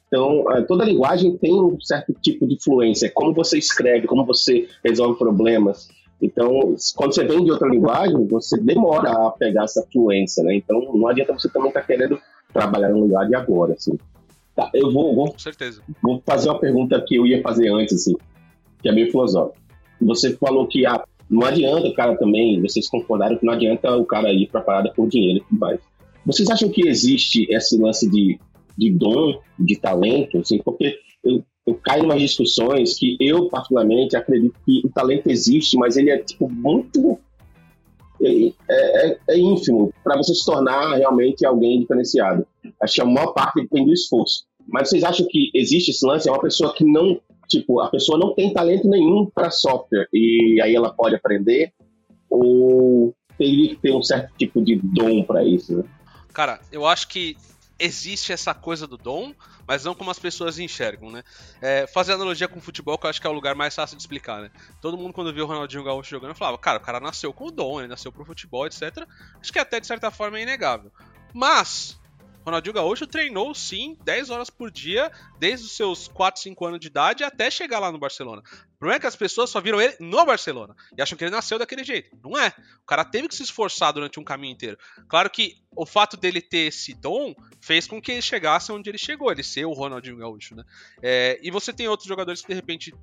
Então, 0.07 0.45
é, 0.53 0.63
toda 0.63 0.85
linguagem 0.85 1.37
tem 1.39 1.53
um 1.53 1.81
certo 1.81 2.15
tipo 2.23 2.47
de 2.47 2.63
fluência, 2.63 3.11
como 3.13 3.35
você 3.35 3.59
escreve, 3.59 4.07
como 4.07 4.25
você 4.25 4.69
resolve 4.85 5.19
problemas. 5.19 5.89
Então, 6.21 6.75
quando 6.97 7.15
você 7.15 7.25
vem 7.25 7.45
de 7.45 7.51
outra 7.51 7.69
linguagem, 7.69 8.27
você 8.27 8.59
demora 8.59 9.11
a 9.11 9.31
pegar 9.31 9.65
essa 9.65 9.87
fluência, 9.93 10.43
né? 10.43 10.57
Então, 10.57 10.81
não 10.95 11.07
adianta 11.07 11.33
você 11.33 11.49
também 11.49 11.69
estar 11.69 11.81
tá 11.81 11.87
querendo 11.87 12.19
trabalhar 12.53 12.89
no 12.91 13.01
lugar 13.01 13.27
de 13.27 13.35
agora, 13.35 13.75
assim. 13.75 13.99
Tá, 14.55 14.71
eu 14.73 14.91
vou, 14.93 15.15
vou, 15.15 15.33
Com 15.33 15.39
certeza. 15.39 15.83
vou 16.03 16.23
fazer 16.25 16.49
uma 16.49 16.61
pergunta 16.61 17.03
que 17.07 17.17
eu 17.17 17.27
ia 17.27 17.43
fazer 17.43 17.69
antes, 17.73 17.95
assim, 17.95 18.15
que 18.81 18.89
é 18.89 18.93
meio 18.93 19.11
filosófica. 19.11 19.59
Você 20.01 20.37
falou 20.37 20.67
que 20.67 20.87
ah, 20.87 21.05
não 21.29 21.45
adianta 21.45 21.89
o 21.89 21.95
cara 21.95 22.17
também, 22.17 22.61
vocês 22.63 22.89
concordaram 22.89 23.37
que 23.37 23.45
não 23.45 23.53
adianta 23.53 23.97
o 23.97 24.05
cara 24.05 24.33
ir 24.33 24.49
para 24.49 24.61
a 24.61 24.65
parada 24.65 24.93
por 24.95 25.09
dinheiro 25.09 25.39
e 25.39 25.49
tudo 25.49 25.59
mais. 25.59 25.81
Vocês 26.25 26.49
acham 26.49 26.69
que 26.69 26.87
existe 26.89 27.47
esse 27.51 27.77
lance 27.77 28.09
de 28.09 28.39
de 28.77 28.91
dom, 28.91 29.41
de 29.59 29.77
talento, 29.77 30.39
assim, 30.39 30.59
porque 30.59 30.99
eu, 31.23 31.45
eu 31.67 31.75
caio 31.77 32.03
em 32.03 32.07
umas 32.07 32.21
discussões 32.21 32.99
que 32.99 33.17
eu, 33.21 33.49
particularmente, 33.49 34.17
acredito 34.17 34.55
que 34.65 34.83
o 34.85 34.91
talento 34.91 35.29
existe, 35.29 35.77
mas 35.77 35.97
ele 35.97 36.11
é, 36.11 36.19
tipo, 36.19 36.49
muito... 36.49 37.19
É, 38.23 38.53
é, 38.71 39.19
é 39.29 39.39
ínfimo 39.39 39.93
para 40.03 40.17
você 40.17 40.35
se 40.35 40.45
tornar 40.47 40.95
realmente 40.95 41.45
alguém 41.45 41.81
diferenciado. 41.81 42.47
Acho 42.81 42.95
que 42.95 43.01
a 43.03 43.05
maior 43.05 43.33
parte 43.33 43.61
depende 43.61 43.87
do 43.87 43.93
esforço. 43.93 44.47
Mas 44.67 44.89
vocês 44.89 45.05
acham 45.05 45.27
que 45.29 45.51
existe 45.55 45.91
esse 45.91 46.07
lance? 46.07 46.29
É 46.29 46.33
uma 46.33 46.41
pessoa 46.41 46.73
que 46.73 46.85
não, 46.85 47.21
tipo, 47.49 47.81
a 47.81 47.91
pessoa 47.91 48.19
não 48.19 48.35
tem 48.35 48.53
talento 48.53 48.89
nenhum 48.89 49.29
para 49.35 49.51
software 49.51 50.07
e 50.13 50.59
aí 50.63 50.75
ela 50.75 50.93
pode 50.95 51.17
aprender? 51.17 51.73
Ou 52.31 53.15
teria 53.37 53.71
que 53.71 53.77
ter 53.77 53.93
um 53.93 54.03
certo 54.03 54.33
tipo 54.39 54.63
de 54.63 54.77
dom 54.77 55.23
para 55.25 55.45
isso? 55.45 55.79
Né? 55.79 55.85
Cara, 56.33 56.61
eu 56.73 56.87
acho 56.87 57.09
que 57.09 57.37
existe 57.79 58.33
essa 58.33 58.55
coisa 58.55 58.87
do 58.87 58.97
dom, 58.97 59.33
mas 59.67 59.85
não 59.85 59.95
como 59.95 60.11
as 60.11 60.19
pessoas 60.19 60.59
enxergam, 60.59 61.11
né? 61.11 61.23
É, 61.61 61.87
fazer 61.87 62.13
analogia 62.13 62.49
com 62.49 62.59
o 62.59 62.63
futebol, 62.63 62.99
que 62.99 63.07
eu 63.07 63.11
acho 63.11 63.21
que 63.21 63.27
é 63.27 63.31
o 63.31 63.35
lugar 63.35 63.55
mais 63.55 63.75
fácil 63.75 63.97
de 63.97 64.03
explicar, 64.03 64.43
né? 64.43 64.51
Todo 64.81 64.97
mundo, 64.97 65.13
quando 65.13 65.33
viu 65.33 65.45
o 65.45 65.49
Ronaldinho 65.49 65.85
Gaúcho 65.85 66.11
jogando, 66.11 66.35
falava, 66.35 66.59
cara, 66.59 66.79
o 66.79 66.81
cara 66.81 67.01
nasceu 67.01 67.33
com 67.33 67.47
o 67.47 67.51
dom, 67.51 67.81
ele 67.81 67.89
nasceu 67.89 68.13
pro 68.13 68.25
futebol, 68.25 68.67
etc. 68.67 69.07
Acho 69.41 69.53
que 69.53 69.59
até, 69.59 69.81
de 69.81 69.87
certa 69.87 70.11
forma, 70.11 70.39
é 70.39 70.43
inegável. 70.43 70.91
Mas, 71.33 71.99
Ronaldinho 72.45 72.75
Gaúcho 72.75 73.07
treinou 73.07 73.55
sim 73.55 73.97
10 74.05 74.31
horas 74.31 74.51
por 74.51 74.71
dia, 74.71 75.11
desde 75.39 75.67
os 75.67 75.73
seus 75.73 76.09
4, 76.09 76.43
5 76.43 76.67
anos 76.67 76.81
de 76.81 76.89
idade 76.89 77.25
até 77.25 77.51
chegar 77.51 77.79
lá 77.79 77.91
no 77.91 77.99
Barcelona. 77.99 78.43
O 78.75 78.79
problema 78.79 78.97
é 78.97 79.01
que 79.01 79.07
as 79.07 79.17
pessoas 79.17 79.49
só 79.49 79.61
viram 79.61 79.81
ele 79.81 79.97
no 79.99 80.25
Barcelona 80.27 80.77
e 80.97 81.01
acham 81.01 81.17
que 81.17 81.25
ele 81.25 81.31
nasceu 81.31 81.59
daquele 81.59 81.83
jeito. 81.83 82.15
Não 82.23 82.39
é. 82.39 82.49
O 82.83 82.87
cara 82.87 83.05
teve 83.05 83.29
que 83.29 83.35
se 83.35 83.43
esforçar 83.43 83.93
durante 83.93 84.21
um 84.21 84.25
caminho 84.25 84.53
inteiro. 84.53 84.79
Claro 85.09 85.31
que 85.31 85.57
o 85.75 85.87
fato 85.87 86.17
dele 86.17 86.43
ter 86.43 86.69
esse 86.69 86.93
dom 86.93 87.35
fez 87.61 87.87
com 87.87 88.01
que 88.01 88.13
ele 88.13 88.23
chegasse 88.23 88.71
onde 88.71 88.91
ele 88.91 88.99
chegou, 88.99 89.33
ele 89.33 89.43
ser 89.43 89.65
o 89.65 89.73
Ronaldinho 89.73 90.19
Gaúcho, 90.19 90.55
né? 90.55 90.65
É, 91.03 91.41
e 91.43 91.51
você 91.51 91.73
tem 91.73 91.89
outros 91.89 92.07
jogadores 92.07 92.43
que 92.43 92.49
de 92.49 92.55
repente 92.55 92.95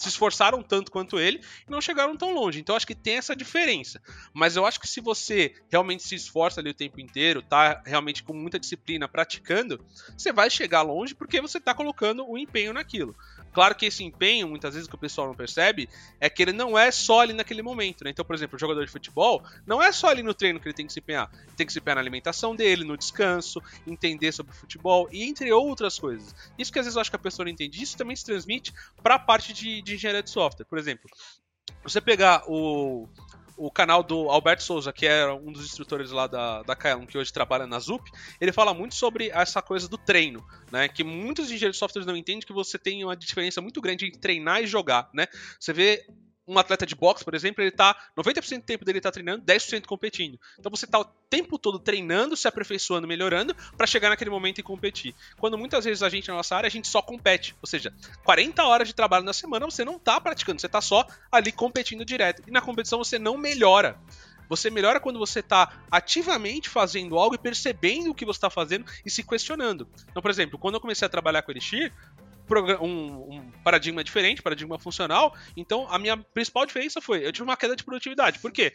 se 0.00 0.08
esforçaram 0.08 0.62
tanto 0.62 0.90
quanto 0.90 1.20
ele 1.20 1.40
e 1.68 1.70
não 1.70 1.80
chegaram 1.80 2.16
tão 2.16 2.32
longe. 2.32 2.58
Então 2.58 2.74
acho 2.74 2.86
que 2.86 2.94
tem 2.94 3.16
essa 3.16 3.36
diferença. 3.36 4.00
Mas 4.32 4.56
eu 4.56 4.64
acho 4.64 4.80
que 4.80 4.88
se 4.88 5.00
você 5.00 5.54
realmente 5.70 6.02
se 6.02 6.14
esforça 6.14 6.60
ali 6.60 6.70
o 6.70 6.74
tempo 6.74 6.98
inteiro, 7.00 7.42
tá 7.42 7.82
realmente 7.84 8.22
com 8.22 8.32
muita 8.32 8.58
disciplina 8.58 9.06
praticando, 9.06 9.84
você 10.16 10.32
vai 10.32 10.48
chegar 10.48 10.80
longe 10.80 11.14
porque 11.14 11.40
você 11.40 11.60
tá 11.60 11.74
colocando 11.74 12.26
o 12.26 12.38
empenho 12.38 12.72
naquilo. 12.72 13.14
Claro 13.52 13.74
que 13.74 13.86
esse 13.86 14.04
empenho, 14.04 14.48
muitas 14.48 14.74
vezes, 14.74 14.88
que 14.88 14.94
o 14.94 14.98
pessoal 14.98 15.26
não 15.26 15.34
percebe, 15.34 15.88
é 16.20 16.30
que 16.30 16.42
ele 16.42 16.52
não 16.52 16.78
é 16.78 16.90
só 16.90 17.20
ali 17.20 17.32
naquele 17.32 17.62
momento, 17.62 18.04
né? 18.04 18.10
Então, 18.10 18.24
por 18.24 18.34
exemplo, 18.34 18.56
o 18.56 18.58
jogador 18.58 18.84
de 18.84 18.90
futebol 18.90 19.42
não 19.66 19.82
é 19.82 19.90
só 19.92 20.08
ali 20.08 20.22
no 20.22 20.34
treino 20.34 20.60
que 20.60 20.68
ele 20.68 20.74
tem 20.74 20.86
que 20.86 20.92
se 20.92 21.00
empenhar. 21.00 21.30
Ele 21.32 21.56
tem 21.56 21.66
que 21.66 21.72
se 21.72 21.78
empenhar 21.78 21.96
na 21.96 22.00
alimentação 22.00 22.54
dele, 22.54 22.84
no 22.84 22.96
descanso, 22.96 23.60
entender 23.86 24.32
sobre 24.32 24.52
futebol 24.52 25.08
e 25.10 25.24
entre 25.24 25.52
outras 25.52 25.98
coisas. 25.98 26.34
Isso 26.58 26.72
que 26.72 26.78
às 26.78 26.86
vezes 26.86 26.96
eu 26.96 27.00
acho 27.00 27.10
que 27.10 27.16
a 27.16 27.20
pessoa 27.20 27.44
não 27.44 27.52
entende, 27.52 27.82
isso 27.82 27.96
também 27.96 28.14
se 28.14 28.24
transmite 28.24 28.72
para 29.02 29.16
a 29.16 29.18
parte 29.18 29.52
de, 29.52 29.82
de 29.82 29.94
engenharia 29.94 30.22
de 30.22 30.30
software. 30.30 30.66
Por 30.66 30.78
exemplo, 30.78 31.08
você 31.82 32.00
pegar 32.00 32.44
o, 32.46 33.08
o 33.60 33.70
canal 33.70 34.02
do 34.02 34.30
Alberto 34.30 34.62
Souza, 34.62 34.90
que 34.90 35.06
é 35.06 35.30
um 35.30 35.52
dos 35.52 35.66
instrutores 35.66 36.10
lá 36.10 36.26
da, 36.26 36.62
da 36.62 36.74
Kaelon, 36.74 37.04
que 37.04 37.18
hoje 37.18 37.30
trabalha 37.30 37.66
na 37.66 37.78
ZUP, 37.78 38.10
ele 38.40 38.52
fala 38.52 38.72
muito 38.72 38.94
sobre 38.94 39.28
essa 39.28 39.60
coisa 39.60 39.86
do 39.86 39.98
treino, 39.98 40.42
né? 40.72 40.88
Que 40.88 41.04
muitos 41.04 41.50
engenheiros 41.50 41.76
de 41.76 41.78
software 41.78 42.06
não 42.06 42.16
entendem 42.16 42.40
que 42.40 42.54
você 42.54 42.78
tem 42.78 43.04
uma 43.04 43.14
diferença 43.14 43.60
muito 43.60 43.78
grande 43.82 44.06
entre 44.06 44.18
treinar 44.18 44.62
e 44.62 44.66
jogar, 44.66 45.10
né? 45.12 45.26
Você 45.58 45.74
vê 45.74 46.06
um 46.50 46.58
atleta 46.58 46.84
de 46.84 46.96
boxe, 46.96 47.24
por 47.24 47.34
exemplo, 47.34 47.62
ele 47.62 47.70
tá 47.70 47.96
90% 48.16 48.58
do 48.58 48.64
tempo 48.64 48.84
dele 48.84 49.00
tá 49.00 49.12
treinando, 49.12 49.44
10% 49.44 49.86
competindo. 49.86 50.38
Então 50.58 50.68
você 50.68 50.86
tá 50.86 50.98
o 50.98 51.04
tempo 51.04 51.56
todo 51.58 51.78
treinando, 51.78 52.36
se 52.36 52.48
aperfeiçoando, 52.48 53.06
melhorando 53.06 53.54
para 53.76 53.86
chegar 53.86 54.08
naquele 54.08 54.30
momento 54.30 54.58
e 54.58 54.62
competir. 54.62 55.14
Quando 55.38 55.56
muitas 55.56 55.84
vezes 55.84 56.02
a 56.02 56.08
gente 56.08 56.28
na 56.28 56.34
nossa 56.34 56.56
área 56.56 56.66
a 56.66 56.70
gente 56.70 56.88
só 56.88 57.00
compete, 57.00 57.54
ou 57.62 57.68
seja, 57.68 57.94
40 58.24 58.64
horas 58.64 58.88
de 58.88 58.94
trabalho 58.94 59.24
na 59.24 59.32
semana 59.32 59.64
você 59.64 59.84
não 59.84 59.98
tá 59.98 60.20
praticando, 60.20 60.60
você 60.60 60.68
tá 60.68 60.80
só 60.80 61.06
ali 61.30 61.52
competindo 61.52 62.04
direto. 62.04 62.42
E 62.46 62.50
na 62.50 62.60
competição 62.60 62.98
você 62.98 63.18
não 63.18 63.38
melhora. 63.38 63.96
Você 64.50 64.68
melhora 64.68 64.98
quando 64.98 65.16
você 65.16 65.38
está 65.38 65.84
ativamente 65.88 66.68
fazendo 66.68 67.16
algo 67.16 67.36
e 67.36 67.38
percebendo 67.38 68.10
o 68.10 68.14
que 68.14 68.24
você 68.24 68.38
está 68.38 68.50
fazendo 68.50 68.84
e 69.06 69.08
se 69.10 69.22
questionando. 69.22 69.88
Então, 70.10 70.20
por 70.20 70.28
exemplo, 70.28 70.58
quando 70.58 70.74
eu 70.74 70.80
comecei 70.80 71.06
a 71.06 71.08
trabalhar 71.08 71.42
com 71.42 71.52
Elixir, 71.52 71.92
um, 72.58 73.34
um, 73.34 73.50
paradigma 73.62 74.02
diferente, 74.02 74.42
paradigma 74.42 74.78
funcional. 74.78 75.34
Então, 75.56 75.86
a 75.90 75.98
minha 75.98 76.16
principal 76.16 76.66
diferença 76.66 77.00
foi 77.00 77.24
eu 77.26 77.32
tive 77.32 77.44
uma 77.44 77.56
queda 77.56 77.76
de 77.76 77.84
produtividade. 77.84 78.38
Por 78.38 78.50
quê? 78.52 78.72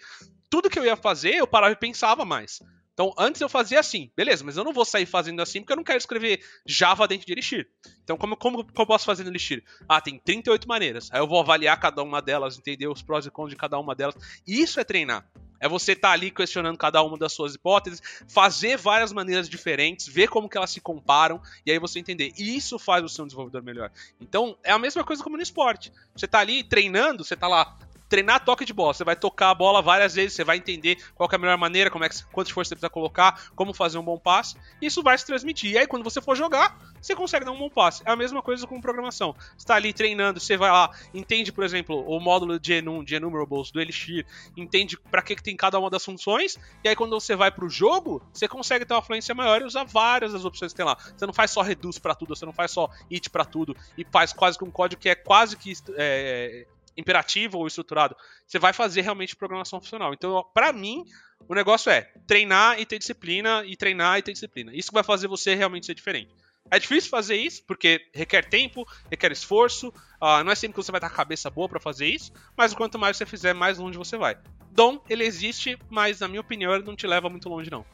Tudo 0.49 0.69
que 0.69 0.79
eu 0.79 0.85
ia 0.85 0.95
fazer, 0.95 1.35
eu 1.35 1.47
parava 1.47 1.73
e 1.73 1.75
pensava 1.75 2.23
mais. 2.23 2.61
Então, 2.95 3.13
antes 3.17 3.41
eu 3.41 3.49
fazia 3.49 3.77
assim, 3.77 4.09
beleza, 4.15 4.41
mas 4.45 4.55
eu 4.55 4.63
não 4.63 4.71
vou 4.71 4.85
sair 4.85 5.05
fazendo 5.05 5.41
assim 5.41 5.59
porque 5.59 5.73
eu 5.73 5.75
não 5.75 5.83
quero 5.83 5.97
escrever 5.97 6.41
Java 6.65 7.05
dentro 7.05 7.27
de 7.27 7.33
Elixir. 7.33 7.67
Então, 8.01 8.15
como, 8.15 8.37
como, 8.37 8.63
como 8.63 8.73
eu 8.79 8.85
posso 8.85 9.05
fazer 9.05 9.25
no 9.25 9.29
Elixir? 9.29 9.61
Ah, 9.87 9.99
tem 9.99 10.17
38 10.17 10.65
maneiras. 10.65 11.09
Aí 11.11 11.19
eu 11.19 11.27
vou 11.27 11.41
avaliar 11.41 11.77
cada 11.77 12.01
uma 12.01 12.21
delas, 12.21 12.57
entender 12.57 12.87
os 12.87 13.01
prós 13.01 13.25
e 13.25 13.29
cons 13.29 13.49
de 13.49 13.57
cada 13.57 13.77
uma 13.77 13.93
delas. 13.93 14.15
E 14.47 14.61
isso 14.61 14.79
é 14.79 14.85
treinar. 14.85 15.29
É 15.59 15.67
você 15.67 15.91
estar 15.91 16.07
tá 16.07 16.13
ali 16.13 16.31
questionando 16.31 16.77
cada 16.77 17.03
uma 17.03 17.17
das 17.17 17.33
suas 17.33 17.55
hipóteses, 17.55 18.01
fazer 18.29 18.77
várias 18.77 19.11
maneiras 19.11 19.49
diferentes, 19.49 20.07
ver 20.07 20.29
como 20.29 20.47
que 20.47 20.57
elas 20.57 20.71
se 20.71 20.79
comparam, 20.79 21.41
e 21.65 21.71
aí 21.71 21.79
você 21.79 21.99
entender. 21.99 22.31
E 22.37 22.55
isso 22.55 22.79
faz 22.79 23.01
você 23.01 23.21
um 23.21 23.25
desenvolvedor 23.25 23.61
melhor. 23.61 23.91
Então, 24.21 24.57
é 24.63 24.71
a 24.71 24.79
mesma 24.79 25.03
coisa 25.03 25.21
como 25.21 25.35
no 25.35 25.43
esporte. 25.43 25.91
Você 26.15 26.25
está 26.25 26.39
ali 26.39 26.63
treinando, 26.63 27.25
você 27.25 27.33
está 27.33 27.47
lá 27.47 27.77
treinar 28.09 28.43
toque 28.43 28.65
de 28.65 28.73
bola. 28.73 28.93
Você 28.93 29.03
vai 29.03 29.15
tocar 29.15 29.49
a 29.49 29.55
bola 29.55 29.81
várias 29.81 30.15
vezes, 30.15 30.33
você 30.33 30.43
vai 30.43 30.57
entender 30.57 30.97
qual 31.15 31.29
é 31.31 31.35
a 31.35 31.39
melhor 31.39 31.57
maneira, 31.57 31.89
como 31.89 32.03
é 32.03 32.09
que, 32.09 32.23
quantas 32.25 32.53
você 32.53 32.69
precisa 32.69 32.89
colocar, 32.89 33.49
como 33.55 33.73
fazer 33.73 33.97
um 33.97 34.03
bom 34.03 34.17
passe. 34.17 34.55
Isso 34.81 35.03
vai 35.03 35.17
se 35.17 35.25
transmitir. 35.25 35.71
E 35.71 35.77
aí, 35.77 35.87
quando 35.87 36.03
você 36.03 36.21
for 36.21 36.35
jogar, 36.35 36.77
você 37.01 37.15
consegue 37.15 37.45
dar 37.45 37.51
um 37.51 37.57
bom 37.57 37.69
passe. 37.69 38.01
É 38.05 38.11
a 38.11 38.15
mesma 38.15 38.41
coisa 38.41 38.65
com 38.65 38.81
programação. 38.81 39.33
Você 39.33 39.57
está 39.57 39.75
ali 39.75 39.93
treinando, 39.93 40.39
você 40.39 40.57
vai 40.57 40.71
lá, 40.71 40.91
entende, 41.13 41.51
por 41.51 41.63
exemplo, 41.63 42.03
o 42.07 42.19
módulo 42.19 42.59
de 42.59 42.73
enum, 42.73 43.03
de 43.03 43.15
enumerables, 43.15 43.71
do 43.71 43.79
Elixir, 43.79 44.25
entende 44.57 44.97
para 44.97 45.21
que, 45.21 45.35
que 45.35 45.43
tem 45.43 45.55
cada 45.55 45.79
uma 45.79 45.89
das 45.89 46.03
funções, 46.03 46.57
e 46.83 46.89
aí 46.89 46.95
quando 46.95 47.19
você 47.19 47.35
vai 47.35 47.51
para 47.51 47.65
o 47.65 47.69
jogo, 47.69 48.21
você 48.33 48.47
consegue 48.47 48.85
ter 48.85 48.93
uma 48.93 49.01
fluência 49.01 49.35
maior 49.35 49.61
e 49.61 49.65
usar 49.65 49.83
várias 49.83 50.33
das 50.33 50.45
opções 50.45 50.71
que 50.71 50.77
tem 50.77 50.85
lá. 50.85 50.97
Você 51.15 51.25
não 51.25 51.33
faz 51.33 51.51
só 51.51 51.61
reduce 51.61 51.99
para 51.99 52.15
tudo, 52.15 52.35
você 52.35 52.45
não 52.45 52.53
faz 52.53 52.71
só 52.71 52.89
it 53.11 53.29
para 53.29 53.45
tudo, 53.45 53.75
e 53.97 54.05
faz 54.05 54.33
quase 54.33 54.57
que 54.57 54.63
um 54.63 54.71
código 54.71 55.01
que 55.01 55.09
é 55.09 55.15
quase 55.15 55.55
que 55.57 55.73
é, 55.95 56.65
imperativo 56.97 57.57
ou 57.57 57.67
estruturado, 57.67 58.15
você 58.45 58.59
vai 58.59 58.73
fazer 58.73 59.01
realmente 59.01 59.35
programação 59.35 59.79
funcional. 59.79 60.13
Então, 60.13 60.43
para 60.53 60.71
mim, 60.71 61.05
o 61.47 61.53
negócio 61.53 61.91
é 61.91 62.01
treinar 62.27 62.79
e 62.79 62.85
ter 62.85 62.99
disciplina, 62.99 63.63
e 63.65 63.75
treinar 63.75 64.19
e 64.19 64.21
ter 64.21 64.33
disciplina. 64.33 64.71
Isso 64.73 64.91
vai 64.91 65.03
fazer 65.03 65.27
você 65.27 65.55
realmente 65.55 65.85
ser 65.85 65.93
diferente. 65.93 66.31
É 66.71 66.79
difícil 66.79 67.11
fazer 67.11 67.35
isso, 67.35 67.63
porque 67.67 68.01
requer 68.13 68.49
tempo, 68.49 68.87
requer 69.09 69.31
esforço, 69.31 69.89
uh, 69.89 70.43
não 70.43 70.51
é 70.51 70.55
sempre 70.55 70.73
que 70.73 70.83
você 70.83 70.91
vai 70.91 70.97
estar 70.97 71.09
com 71.09 71.13
a 71.13 71.17
cabeça 71.17 71.49
boa 71.49 71.69
para 71.69 71.79
fazer 71.79 72.07
isso, 72.07 72.31
mas 72.57 72.73
quanto 72.73 72.97
mais 72.97 73.17
você 73.17 73.25
fizer, 73.25 73.53
mais 73.53 73.77
longe 73.77 73.97
você 73.97 74.17
vai. 74.17 74.35
Dom, 74.71 74.99
ele 75.07 75.23
existe, 75.23 75.77
mas 75.89 76.19
na 76.19 76.27
minha 76.27 76.41
opinião 76.41 76.73
ele 76.73 76.83
não 76.83 76.95
te 76.95 77.05
leva 77.05 77.29
muito 77.29 77.47
longe 77.47 77.69
não 77.69 77.85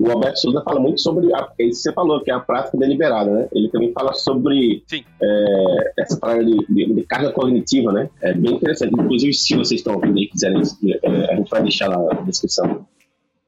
o 0.00 0.10
Alberto 0.10 0.40
Souza 0.40 0.62
fala 0.62 0.80
muito 0.80 0.98
sobre 0.98 1.30
a, 1.34 1.52
é 1.58 1.64
isso 1.64 1.82
que 1.82 1.82
você 1.82 1.92
falou, 1.92 2.22
que 2.22 2.30
é 2.30 2.34
a 2.34 2.40
prática 2.40 2.78
deliberada, 2.78 3.30
né? 3.30 3.48
Ele 3.52 3.68
também 3.68 3.92
fala 3.92 4.14
sobre 4.14 4.82
é, 5.22 5.92
essa 5.98 6.18
parada 6.18 6.42
de, 6.42 6.56
de, 6.70 6.94
de, 6.94 7.02
carga 7.02 7.30
cognitiva, 7.32 7.92
né? 7.92 8.08
É 8.22 8.32
bem 8.32 8.54
interessante. 8.54 8.94
Inclusive, 8.94 9.34
se 9.34 9.54
vocês 9.54 9.80
estão 9.80 9.96
ouvindo 9.96 10.18
e 10.18 10.26
quiserem, 10.26 10.62
é, 11.02 11.32
a 11.32 11.36
gente 11.36 11.50
vai 11.50 11.62
deixar 11.62 11.90
na 11.90 12.14
descrição 12.22 12.86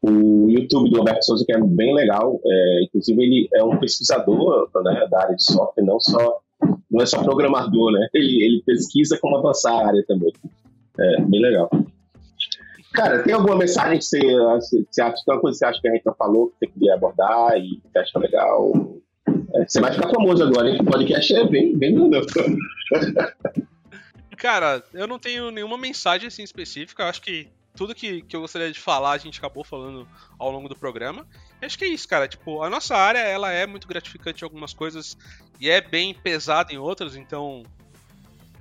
o 0.02 0.50
YouTube 0.50 0.90
do 0.90 0.98
Alberto 0.98 1.24
Souza, 1.24 1.42
que 1.46 1.52
é 1.52 1.58
bem 1.58 1.94
legal. 1.94 2.38
É, 2.44 2.84
inclusive, 2.84 3.22
ele 3.22 3.48
é 3.54 3.64
um 3.64 3.78
pesquisador 3.78 4.68
né, 4.84 5.06
da 5.10 5.22
área 5.22 5.34
de 5.34 5.42
software, 5.42 5.84
não 5.84 5.98
só 5.98 6.38
não 6.90 7.02
é 7.02 7.06
só 7.06 7.22
programador, 7.22 7.92
né? 7.92 8.08
Ele, 8.12 8.44
ele 8.44 8.62
pesquisa 8.66 9.18
como 9.18 9.38
avançar 9.38 9.72
a 9.72 9.86
área 9.86 10.04
também. 10.06 10.32
É 11.00 11.22
bem 11.22 11.40
legal. 11.40 11.70
Cara, 12.92 13.22
tem 13.22 13.32
alguma 13.32 13.56
mensagem 13.56 13.98
que 13.98 14.04
você, 14.04 14.20
acha, 15.00 15.14
coisa 15.24 15.40
que 15.40 15.58
você 15.58 15.64
acha 15.64 15.80
que 15.80 15.88
a 15.88 15.92
gente 15.92 16.04
não 16.04 16.14
falou, 16.14 16.48
que 16.48 16.56
você 16.58 16.66
queria 16.72 16.94
abordar 16.94 17.56
e 17.56 17.80
que 17.90 17.98
acha 17.98 18.18
legal? 18.18 18.70
É, 19.54 19.66
você 19.66 19.80
vai 19.80 19.92
ficar 19.92 20.10
famoso 20.10 20.42
agora, 20.42 20.68
hein? 20.68 20.78
O 20.80 20.84
podcast 20.84 21.34
é 21.34 21.46
bem, 21.46 21.76
bem 21.76 21.94
grandão. 21.94 22.20
Cara, 24.36 24.82
eu 24.92 25.06
não 25.06 25.18
tenho 25.18 25.50
nenhuma 25.50 25.78
mensagem 25.78 26.28
assim 26.28 26.42
específica. 26.42 27.04
Eu 27.04 27.08
acho 27.08 27.22
que 27.22 27.48
tudo 27.74 27.94
que, 27.94 28.22
que 28.22 28.36
eu 28.36 28.40
gostaria 28.40 28.70
de 28.70 28.78
falar 28.78 29.12
a 29.12 29.18
gente 29.18 29.38
acabou 29.38 29.64
falando 29.64 30.06
ao 30.38 30.50
longo 30.50 30.68
do 30.68 30.76
programa. 30.76 31.26
Acho 31.62 31.78
que 31.78 31.84
é 31.84 31.88
isso, 31.88 32.08
cara. 32.08 32.28
Tipo, 32.28 32.62
a 32.62 32.68
nossa 32.68 32.96
área 32.96 33.20
ela 33.20 33.52
é 33.52 33.66
muito 33.66 33.86
gratificante 33.86 34.42
em 34.42 34.44
algumas 34.44 34.74
coisas 34.74 35.16
e 35.60 35.70
é 35.70 35.80
bem 35.80 36.12
pesada 36.12 36.72
em 36.72 36.78
outras. 36.78 37.16
Então, 37.16 37.62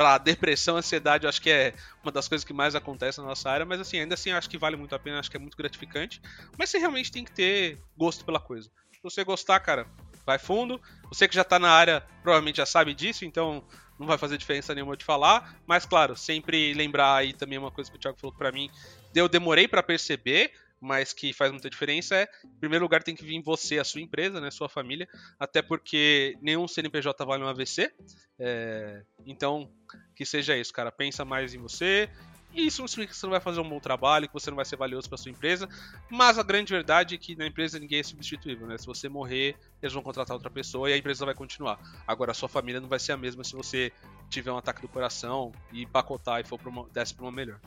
pra 0.02 0.18
depressão, 0.18 0.78
ansiedade, 0.78 1.26
eu 1.26 1.30
acho 1.30 1.40
que 1.40 1.52
é 1.52 1.76
uma 2.02 2.12
das 2.12 2.28
coisas 2.28 2.44
que 2.44 2.52
mais 2.52 2.74
acontece 2.74 3.20
na 3.20 3.28
nossa 3.28 3.48
área, 3.48 3.68
mas 3.68 3.80
assim, 3.80 4.00
ainda 4.00 4.16
assim, 4.16 4.32
acho 4.32 4.50
que 4.50 4.58
vale 4.58 4.76
muito 4.76 4.96
a 4.96 5.00
pena, 5.00 5.20
acho 5.20 5.30
que 5.30 5.38
é 5.38 5.40
muito 5.40 5.56
gratificante. 5.56 6.20
Mas 6.58 6.72
você 6.72 6.80
realmente 6.80 7.12
tem 7.12 7.24
que 7.24 7.32
ter 7.32 7.80
gosto 7.96 8.26
pela 8.26 8.40
coisa. 8.40 8.68
Se 8.92 9.00
você 9.04 9.24
gostar, 9.24 9.60
cara, 9.60 9.86
vai 10.26 10.40
fundo. 10.40 10.82
Você 11.10 11.28
que 11.28 11.36
já 11.36 11.44
tá 11.44 11.60
na 11.60 11.70
área, 11.70 12.02
provavelmente 12.24 12.58
já 12.58 12.66
sabe 12.66 12.96
disso, 12.96 13.26
então 13.26 13.64
não 14.00 14.08
vai 14.08 14.18
fazer 14.18 14.40
diferença 14.40 14.74
nenhuma 14.74 14.98
de 14.98 15.06
falar. 15.06 15.56
Mas 15.68 15.86
claro, 15.86 16.16
sempre 16.16 16.74
lembrar 16.74 17.18
aí 17.18 17.32
também 17.32 17.60
uma 17.60 17.70
coisa 17.70 17.92
que 17.92 17.98
o 17.98 18.00
Thiago 18.00 18.18
falou 18.20 18.36
para 18.36 18.52
mim, 18.52 18.72
eu 19.14 19.30
demorei 19.30 19.68
para 19.68 19.84
perceber, 19.84 20.52
mas 20.82 21.14
que 21.14 21.32
faz 21.32 21.52
muita 21.52 21.70
diferença 21.70 22.16
é, 22.16 22.28
em 22.44 22.60
primeiro 22.60 22.84
lugar, 22.84 23.04
tem 23.04 23.16
que 23.16 23.24
vir 23.24 23.42
você, 23.42 23.78
a 23.78 23.84
sua 23.84 24.02
empresa, 24.02 24.42
né, 24.42 24.50
sua 24.50 24.68
família, 24.68 25.08
até 25.40 25.62
porque 25.62 26.36
nenhum 26.42 26.68
CNPJ 26.68 27.24
vale 27.24 27.44
um 27.44 27.48
AVC. 27.48 27.94
É, 28.40 29.04
então, 29.26 29.72
que 30.16 30.26
seja 30.26 30.58
isso, 30.58 30.74
cara. 30.74 30.92
Pensa 30.92 31.24
mais 31.24 31.54
em 31.54 31.60
você. 31.60 32.10
Isso 32.54 32.82
não 32.82 32.88
significa 32.88 33.14
que 33.14 33.20
você 33.20 33.26
não 33.26 33.32
vai 33.32 33.40
fazer 33.40 33.62
um 33.62 33.70
bom 33.70 33.80
trabalho, 33.80 34.28
que 34.28 34.34
você 34.34 34.50
não 34.50 34.56
vai 34.56 34.66
ser 34.66 34.76
valioso 34.76 35.08
para 35.08 35.18
sua 35.18 35.32
empresa. 35.32 35.70
Mas 36.10 36.38
a 36.38 36.44
grande 36.44 36.74
verdade 36.74 37.16
é 37.16 37.18
que 37.18 37.36
na 37.36 37.48
empresa 37.48 37.80
ninguém 37.80 38.00
é 38.00 38.04
substituível, 38.04 38.68
né? 38.68 38.78
Se 38.78 38.86
você 38.86 39.08
morrer, 39.08 39.56
eles 39.82 39.94
vão 39.94 40.04
contratar 40.04 40.36
outra 40.36 40.50
pessoa 40.50 40.90
e 40.90 40.94
a 40.94 40.98
empresa 40.98 41.26
vai 41.26 41.34
continuar. 41.34 41.80
Agora, 42.06 42.32
a 42.32 42.34
sua 42.34 42.50
família 42.50 42.82
não 42.82 42.90
vai 42.90 43.00
ser 43.00 43.14
a 43.14 43.18
mesma 43.18 43.44
se 43.44 43.54
você 43.54 43.92
tiver 44.30 44.52
um 44.52 44.58
ataque 44.58 44.82
do 44.82 44.90
coração 44.90 45.54
e 45.72 45.86
pacotar 45.86 46.42
e 46.42 46.44
for 46.44 46.60
pra 46.60 46.70
uma, 46.70 46.90
desce 46.90 47.14
para 47.14 47.24
uma 47.24 47.32
melhor. 47.32 47.60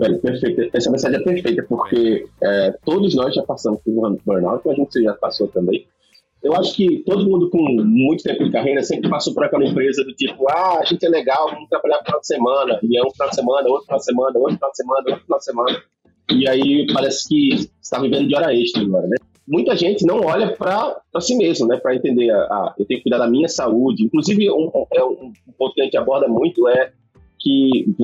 Velho, 0.00 0.18
perfeito. 0.18 0.70
Essa 0.74 0.90
mensagem 0.90 1.20
é 1.20 1.22
perfeita, 1.22 1.62
porque 1.68 2.26
é, 2.42 2.74
todos 2.86 3.14
nós 3.14 3.34
já 3.34 3.42
passamos 3.42 3.82
por 3.82 4.18
burnout, 4.24 4.66
a 4.66 4.72
gente 4.72 5.02
já 5.02 5.12
passou 5.12 5.46
também. 5.48 5.86
Eu 6.42 6.54
acho 6.54 6.74
que 6.74 7.02
todo 7.04 7.28
mundo 7.28 7.50
com 7.50 7.58
muito 7.84 8.24
tempo 8.24 8.44
de 8.44 8.50
carreira 8.50 8.82
sempre 8.82 9.10
passou 9.10 9.34
por 9.34 9.44
aquela 9.44 9.62
empresa 9.62 10.02
do 10.02 10.14
tipo, 10.14 10.48
ah, 10.48 10.78
a 10.80 10.84
gente 10.86 11.04
é 11.04 11.08
legal, 11.10 11.50
vamos 11.50 11.68
trabalhar 11.68 11.98
no 11.98 12.04
final 12.06 12.20
de 12.20 12.26
semana, 12.26 12.80
e 12.82 12.96
é 12.96 13.02
um 13.06 13.10
final 13.10 13.28
de 13.28 13.34
semana, 13.34 13.68
outro 13.68 13.84
final 13.84 13.98
de 13.98 14.04
semana, 14.06 14.38
outro 14.38 14.54
final 14.54 14.70
de 14.70 14.76
semana, 14.76 15.04
outro 15.06 15.24
final 15.24 15.38
de 15.38 15.44
semana. 15.44 15.82
E 16.32 16.48
aí 16.48 16.86
parece 16.94 17.28
que 17.28 17.70
está 17.82 18.00
vivendo 18.00 18.26
de 18.26 18.34
hora 18.34 18.54
extra 18.54 18.80
agora, 18.80 19.06
né? 19.06 19.16
Muita 19.46 19.76
gente 19.76 20.06
não 20.06 20.20
olha 20.20 20.56
para 20.56 21.20
si 21.20 21.36
mesmo, 21.36 21.66
né? 21.66 21.76
Para 21.76 21.94
entender, 21.94 22.30
ah, 22.30 22.74
eu 22.78 22.86
tenho 22.86 23.00
que 23.00 23.02
cuidar 23.02 23.18
da 23.18 23.28
minha 23.28 23.48
saúde. 23.48 24.04
Inclusive, 24.04 24.50
um, 24.50 24.70
um, 24.74 25.32
um 25.46 25.52
ponto 25.58 25.74
que 25.74 25.82
a 25.82 25.84
gente 25.84 25.96
aborda 25.98 26.26
muito 26.26 26.66
é 26.68 26.90
que 27.40 27.94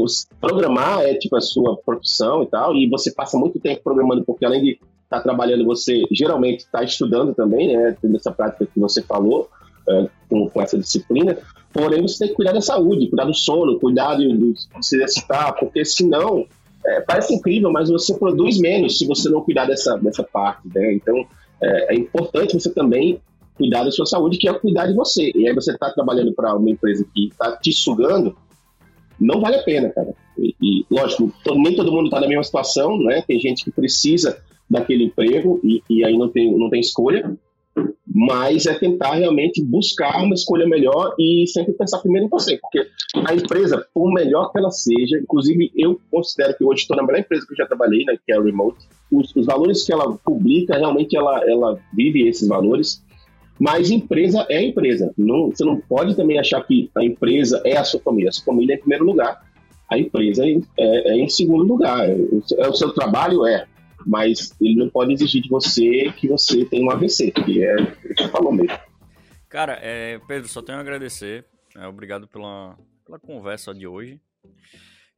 programar 0.41 1.03
é 1.03 1.15
tipo 1.15 1.37
a 1.37 1.41
sua 1.41 1.77
profissão 1.77 2.43
e 2.43 2.47
tal, 2.47 2.75
e 2.75 2.89
você 2.89 3.13
passa 3.13 3.39
muito 3.39 3.61
tempo 3.61 3.83
programando, 3.85 4.25
porque 4.25 4.45
além 4.45 4.63
de 4.63 4.71
estar 4.71 5.19
tá 5.19 5.21
trabalhando, 5.21 5.65
você 5.65 6.03
geralmente 6.11 6.61
está 6.61 6.83
estudando 6.83 7.35
também, 7.35 7.77
né? 7.77 7.97
Tendo 8.01 8.17
essa 8.17 8.33
prática 8.33 8.67
que 8.67 8.81
você 8.81 9.03
falou, 9.03 9.49
é, 9.89 10.09
com, 10.29 10.49
com, 10.49 10.63
essa 10.63 10.79
disciplina. 10.79 11.37
Porém, 11.73 12.03
você 12.03 12.19
tem 12.19 12.29
que 12.29 12.35
cuidar 12.35 12.53
da 12.53 12.61
saúde, 12.61 13.09
cuidar 13.09 13.25
do 13.25 13.35
sono, 13.35 13.79
cuidar 13.79 14.17
de, 14.17 14.37
de 14.37 14.55
se 14.81 14.97
exercitar, 14.97 15.55
porque 15.59 15.85
senão, 15.85 16.47
é, 16.85 17.01
parece 17.03 17.35
incrível, 17.35 17.71
mas 17.71 17.91
você 17.91 18.15
produz 18.15 18.59
menos 18.59 18.99
se 18.99 19.07
você 19.07 19.29
não 19.29 19.43
cuidar 19.43 19.67
dessa, 19.67 19.97
dessa 19.99 20.25
parte, 20.25 20.67
né? 20.75 20.95
Então, 20.95 21.15
é, 21.63 21.95
é 21.95 21.97
importante 21.97 22.55
você 22.55 22.71
também 22.71 23.21
cuidar 23.55 23.85
da 23.85 23.91
sua 23.91 24.07
saúde, 24.07 24.39
que 24.39 24.49
é 24.49 24.53
cuidar 24.53 24.87
de 24.87 24.95
você. 24.95 25.31
E 25.35 25.49
aí 25.49 25.55
você 25.55 25.73
está 25.73 25.91
trabalhando 25.91 26.33
para 26.35 26.55
uma 26.55 26.71
empresa 26.71 27.07
que 27.15 27.29
está 27.29 27.53
te 27.57 27.73
sugando, 27.73 28.37
não 29.21 29.41
vale 29.41 29.57
a 29.57 29.63
pena, 29.63 29.91
cara. 29.91 30.15
E, 30.39 30.55
e 30.61 30.87
lógico, 30.91 31.33
todo, 31.43 31.61
nem 31.61 31.75
todo 31.75 31.93
mundo 31.93 32.07
está 32.07 32.21
na 32.21 32.29
mesma 32.29 32.45
situação, 32.45 32.99
né? 32.99 33.23
Tem 33.27 33.39
gente 33.41 33.65
que 33.65 33.71
precisa 33.71 34.39
daquele 34.69 35.05
emprego 35.05 35.61
e, 35.65 35.83
e, 35.89 36.05
aí 36.05 36.17
não 36.17 36.29
tem, 36.29 36.57
não 36.57 36.69
tem 36.69 36.81
escolha, 36.81 37.37
mas 38.07 38.67
é 38.67 38.75
tentar 38.75 39.15
realmente 39.15 39.63
buscar 39.63 40.23
uma 40.23 40.35
escolha 40.35 40.67
melhor 40.67 41.15
e 41.19 41.45
sempre 41.47 41.75
pensar 41.75 41.99
primeiro 41.99 42.27
em 42.27 42.31
você, 42.31 42.59
porque 42.59 42.87
a 43.27 43.35
empresa, 43.35 43.87
por 43.93 44.13
melhor 44.13 44.51
que 44.51 44.59
ela 44.59 44.71
seja, 44.71 45.19
inclusive 45.19 45.71
eu 45.77 46.01
considero 46.11 46.57
que 46.57 46.65
hoje 46.65 46.83
estou 46.83 46.97
na 46.97 47.03
melhor 47.03 47.21
empresa 47.21 47.47
que 47.47 47.53
eu 47.53 47.57
já 47.57 47.67
trabalhei, 47.67 48.05
né, 48.05 48.17
que 48.25 48.33
é 48.33 48.37
a 48.37 48.43
Remote, 48.43 48.79
os, 49.13 49.35
os 49.37 49.47
valores 49.47 49.85
que 49.85 49.93
ela 49.93 50.17
publica, 50.25 50.77
realmente 50.77 51.17
ela, 51.17 51.43
ela 51.49 51.79
vive 51.93 52.27
esses 52.27 52.49
valores, 52.49 53.05
mas 53.59 53.91
empresa 53.91 54.47
é 54.49 54.63
empresa. 54.63 55.13
Não, 55.17 55.51
você 55.51 55.65
não 55.65 55.81
pode 55.81 56.15
também 56.15 56.39
achar 56.39 56.63
que 56.67 56.91
a 56.95 57.05
empresa 57.05 57.63
é 57.65 57.77
a 57.77 57.85
sua 57.85 58.01
família. 58.01 58.29
A 58.29 58.33
sua 58.33 58.45
família 58.45 58.75
é 58.75 58.77
em 58.77 58.81
primeiro 58.81 59.05
lugar. 59.05 59.45
A 59.91 59.99
empresa 59.99 60.45
é, 60.47 60.59
é, 60.79 61.09
é 61.13 61.17
em 61.17 61.29
segundo 61.29 61.65
lugar. 61.65 62.09
É, 62.09 62.69
o 62.69 62.75
seu 62.75 62.93
trabalho? 62.93 63.47
É. 63.47 63.67
Mas 64.07 64.55
ele 64.61 64.77
não 64.77 64.89
pode 64.89 65.13
exigir 65.13 65.43
de 65.43 65.49
você 65.49 66.13
que 66.17 66.29
você 66.29 66.65
tenha 66.65 66.85
um 66.85 66.91
AVC, 66.91 67.31
que 67.31 67.65
é 67.65 67.75
o 67.77 67.87
que 68.15 68.23
você 68.23 68.29
falou 68.29 68.53
mesmo. 68.53 68.79
Cara, 69.49 69.79
é, 69.83 70.21
Pedro, 70.29 70.49
só 70.49 70.61
tenho 70.63 70.79
a 70.79 70.81
agradecer. 70.81 71.45
É, 71.75 71.87
obrigado 71.87 72.29
pela, 72.29 72.77
pela 73.05 73.19
conversa 73.19 73.75
de 73.75 73.87
hoje. 73.87 74.21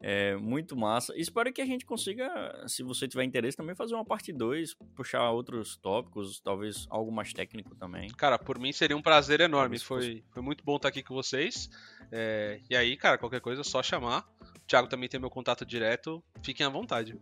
É 0.00 0.36
muito 0.36 0.76
massa. 0.76 1.12
Espero 1.16 1.52
que 1.52 1.60
a 1.60 1.66
gente 1.66 1.84
consiga, 1.84 2.64
se 2.68 2.84
você 2.84 3.08
tiver 3.08 3.24
interesse, 3.24 3.56
também 3.56 3.74
fazer 3.74 3.94
uma 3.94 4.04
parte 4.04 4.32
2, 4.32 4.74
puxar 4.94 5.30
outros 5.30 5.76
tópicos, 5.76 6.40
talvez 6.40 6.86
algo 6.88 7.10
mais 7.10 7.32
técnico 7.32 7.74
também. 7.74 8.08
Cara, 8.16 8.38
por 8.38 8.60
mim 8.60 8.72
seria 8.72 8.96
um 8.96 9.02
prazer 9.02 9.40
enorme. 9.40 9.78
Foi, 9.78 10.22
foi 10.30 10.42
muito 10.42 10.64
bom 10.64 10.76
estar 10.76 10.88
aqui 10.88 11.02
com 11.02 11.14
vocês. 11.14 11.68
É, 12.12 12.60
e 12.70 12.76
aí, 12.76 12.96
cara, 12.96 13.18
qualquer 13.18 13.40
coisa 13.40 13.62
é 13.62 13.64
só 13.64 13.82
chamar. 13.82 14.24
O 14.40 14.66
Thiago 14.68 14.88
também 14.88 15.08
tem 15.08 15.18
meu 15.18 15.30
contato 15.30 15.66
direto. 15.66 16.22
Fiquem 16.44 16.64
à 16.64 16.68
vontade. 16.68 17.16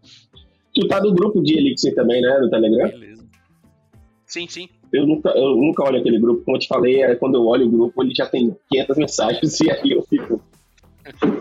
Tu 0.74 0.86
tá 0.86 1.00
no 1.00 1.14
grupo 1.14 1.42
de 1.42 1.56
Elixir 1.56 1.94
também, 1.94 2.20
né? 2.20 2.38
No 2.38 2.50
Telegram? 2.50 2.90
Beleza. 2.90 3.26
Sim, 4.26 4.46
sim. 4.48 4.68
Eu 4.92 5.06
nunca, 5.06 5.30
eu 5.30 5.56
nunca 5.56 5.82
olho 5.82 5.98
aquele 5.98 6.18
grupo, 6.18 6.44
como 6.44 6.56
eu 6.56 6.60
te 6.60 6.68
falei, 6.68 7.02
é, 7.02 7.14
quando 7.14 7.36
eu 7.36 7.46
olho 7.46 7.66
o 7.66 7.70
grupo, 7.70 8.02
ele 8.02 8.14
já 8.14 8.26
tem 8.26 8.54
500 8.70 8.96
mensagens 8.98 9.60
e 9.60 9.70
aí 9.70 9.90
eu 9.92 10.02
fico 10.02 10.42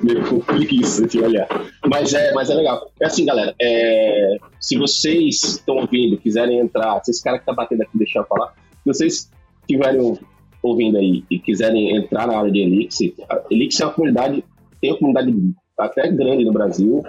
meio 0.04 0.40
preguiça 0.42 1.08
de 1.08 1.20
olhar. 1.20 1.48
Mas 1.88 2.14
é, 2.14 2.34
mas 2.34 2.50
é 2.50 2.54
legal. 2.56 2.92
É 3.02 3.06
assim, 3.06 3.26
galera, 3.26 3.54
é, 3.62 4.38
se 4.60 4.78
vocês 4.78 5.44
estão 5.44 5.78
ouvindo, 5.78 6.18
quiserem 6.18 6.60
entrar, 6.60 7.02
se 7.04 7.12
esse 7.12 7.24
cara 7.24 7.40
que 7.40 7.46
tá 7.46 7.54
batendo 7.54 7.82
aqui 7.82 7.98
deixar 7.98 8.20
eu 8.20 8.26
falar, 8.26 8.54
se 8.54 8.86
vocês 8.86 9.32
estiverem 9.62 10.18
ouvindo 10.62 10.98
aí 10.98 11.24
e 11.30 11.40
quiserem 11.40 11.96
entrar 11.96 12.28
na 12.28 12.38
área 12.38 12.52
de 12.52 12.60
Elixir, 12.60 13.14
Elixir 13.50 13.84
é 13.84 13.86
uma 13.86 13.94
comunidade, 13.94 14.44
tem 14.82 14.92
uma 14.92 15.00
comunidade 15.00 15.34
até 15.78 16.10
grande 16.10 16.46
no 16.46 16.54
Brasil, 16.54 17.04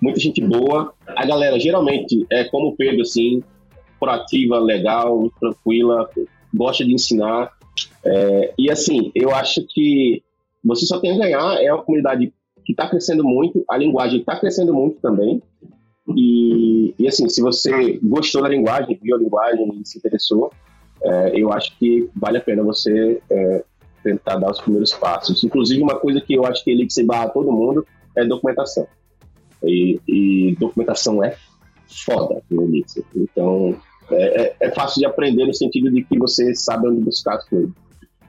muita 0.00 0.20
gente 0.20 0.40
boa. 0.40 0.92
A 1.06 1.26
galera 1.26 1.58
geralmente 1.58 2.26
é 2.30 2.44
como 2.44 2.68
o 2.68 2.76
Pedro, 2.76 3.02
assim, 3.02 3.42
proativa, 3.98 4.58
legal, 4.58 5.30
tranquila, 5.40 6.08
gosta 6.54 6.84
de 6.84 6.92
ensinar. 6.92 7.52
É, 8.04 8.54
e 8.58 8.70
assim, 8.70 9.10
eu 9.14 9.34
acho 9.34 9.64
que 9.68 10.22
você 10.64 10.86
só 10.86 10.98
tem 10.98 11.12
a 11.12 11.18
ganhar, 11.18 11.62
é 11.62 11.72
uma 11.72 11.82
comunidade 11.82 12.32
que 12.64 12.72
está 12.72 12.88
crescendo 12.88 13.22
muito, 13.22 13.64
a 13.68 13.76
linguagem 13.76 14.20
está 14.20 14.38
crescendo 14.38 14.72
muito 14.72 14.98
também. 15.00 15.42
E, 16.16 16.94
e, 16.98 17.08
assim, 17.08 17.28
se 17.28 17.40
você 17.40 17.98
gostou 18.02 18.42
da 18.42 18.48
linguagem, 18.48 18.98
viu 19.02 19.16
a 19.16 19.18
linguagem 19.18 19.80
e 19.80 19.86
se 19.86 19.98
interessou, 19.98 20.52
é, 21.02 21.32
eu 21.34 21.52
acho 21.52 21.76
que 21.78 22.08
vale 22.14 22.38
a 22.38 22.40
pena 22.40 22.62
você 22.62 23.20
é, 23.30 23.64
tentar 24.02 24.36
dar 24.36 24.50
os 24.50 24.60
primeiros 24.60 24.92
passos. 24.92 25.42
Inclusive, 25.44 25.82
uma 25.82 25.98
coisa 25.98 26.20
que 26.20 26.34
eu 26.34 26.44
acho 26.44 26.62
que 26.62 26.70
ele 26.70 26.86
que 26.86 26.92
se 26.92 27.04
barra 27.04 27.28
todo 27.28 27.52
mundo 27.52 27.86
é 28.16 28.24
documentação. 28.24 28.86
E, 29.62 29.98
e 30.06 30.56
documentação 30.58 31.24
é 31.24 31.36
foda 32.04 32.42
no 32.50 32.64
Elixir. 32.64 33.04
Então, 33.14 33.76
é, 34.10 34.42
é, 34.42 34.56
é, 34.60 34.70
fácil 34.70 35.00
de 35.00 35.06
aprender 35.06 35.46
no 35.46 35.54
sentido 35.54 35.90
de 35.90 36.04
que 36.04 36.18
você 36.18 36.54
sabe 36.54 36.88
onde 36.88 37.00
buscar 37.00 37.36
as 37.36 37.48
coisas. 37.48 37.70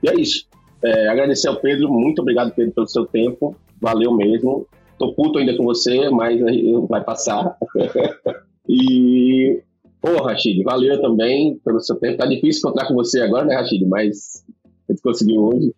E 0.01 0.09
é 0.09 0.15
isso. 0.15 0.47
É, 0.85 1.07
agradecer 1.07 1.47
ao 1.47 1.59
Pedro, 1.59 1.91
muito 1.91 2.21
obrigado, 2.21 2.53
Pedro, 2.53 2.73
pelo 2.73 2.87
seu 2.87 3.05
tempo. 3.07 3.55
Valeu 3.81 4.13
mesmo. 4.13 4.67
Tô 4.99 5.13
puto 5.13 5.39
ainda 5.39 5.57
com 5.57 5.63
você, 5.63 6.09
mas 6.09 6.39
vai 6.87 7.03
passar. 7.03 7.57
e, 8.69 9.61
pô, 9.99 10.21
Rachid, 10.21 10.63
valeu 10.63 11.01
também 11.01 11.59
pelo 11.65 11.79
seu 11.79 11.95
tempo. 11.95 12.17
Tá 12.17 12.27
difícil 12.27 12.59
encontrar 12.59 12.87
com 12.87 12.93
você 12.93 13.21
agora, 13.21 13.45
né, 13.45 13.55
Rachid? 13.55 13.83
Mas 13.87 14.45
a 14.87 14.93
gente 14.93 15.01
conseguiu 15.01 15.41
hoje. 15.43 15.73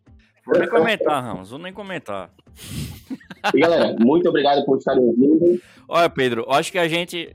Vou 0.45 0.59
nem 0.59 0.69
comentar, 0.69 1.23
Ramos, 1.23 1.49
vou 1.49 1.59
nem 1.59 1.73
comentar. 1.73 2.29
E 3.53 3.59
galera, 3.59 3.95
muito 3.99 4.27
obrigado 4.27 4.65
por 4.65 4.77
estarem 4.77 5.03
ouvindo. 5.03 5.59
Olha, 5.87 6.09
Pedro, 6.09 6.45
acho 6.49 6.71
que 6.71 6.77
a 6.77 6.87
gente. 6.87 7.31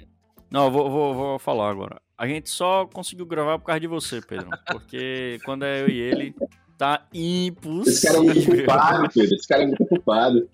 Não, 0.50 0.70
vou, 0.70 0.90
vou, 0.90 1.14
vou 1.14 1.38
falar 1.38 1.70
agora. 1.70 2.00
A 2.18 2.26
gente 2.26 2.50
só 2.50 2.86
conseguiu 2.86 3.26
gravar 3.26 3.58
por 3.58 3.64
causa 3.64 3.80
de 3.80 3.86
você, 3.86 4.20
Pedro. 4.20 4.48
Porque 4.70 5.38
quando 5.44 5.64
é 5.64 5.82
eu 5.82 5.88
e 5.88 5.98
ele, 5.98 6.34
tá 6.78 7.06
impossível. 7.12 7.92
Esse 7.92 8.06
cara 8.06 8.18
é 8.18 8.20
muito 8.22 8.52
ocupado, 8.52 9.08
Pedro. 9.12 9.34
Esse 9.34 9.48
cara 9.48 9.62
é 9.62 9.66
muito 9.66 9.82
ocupado. 9.82 10.48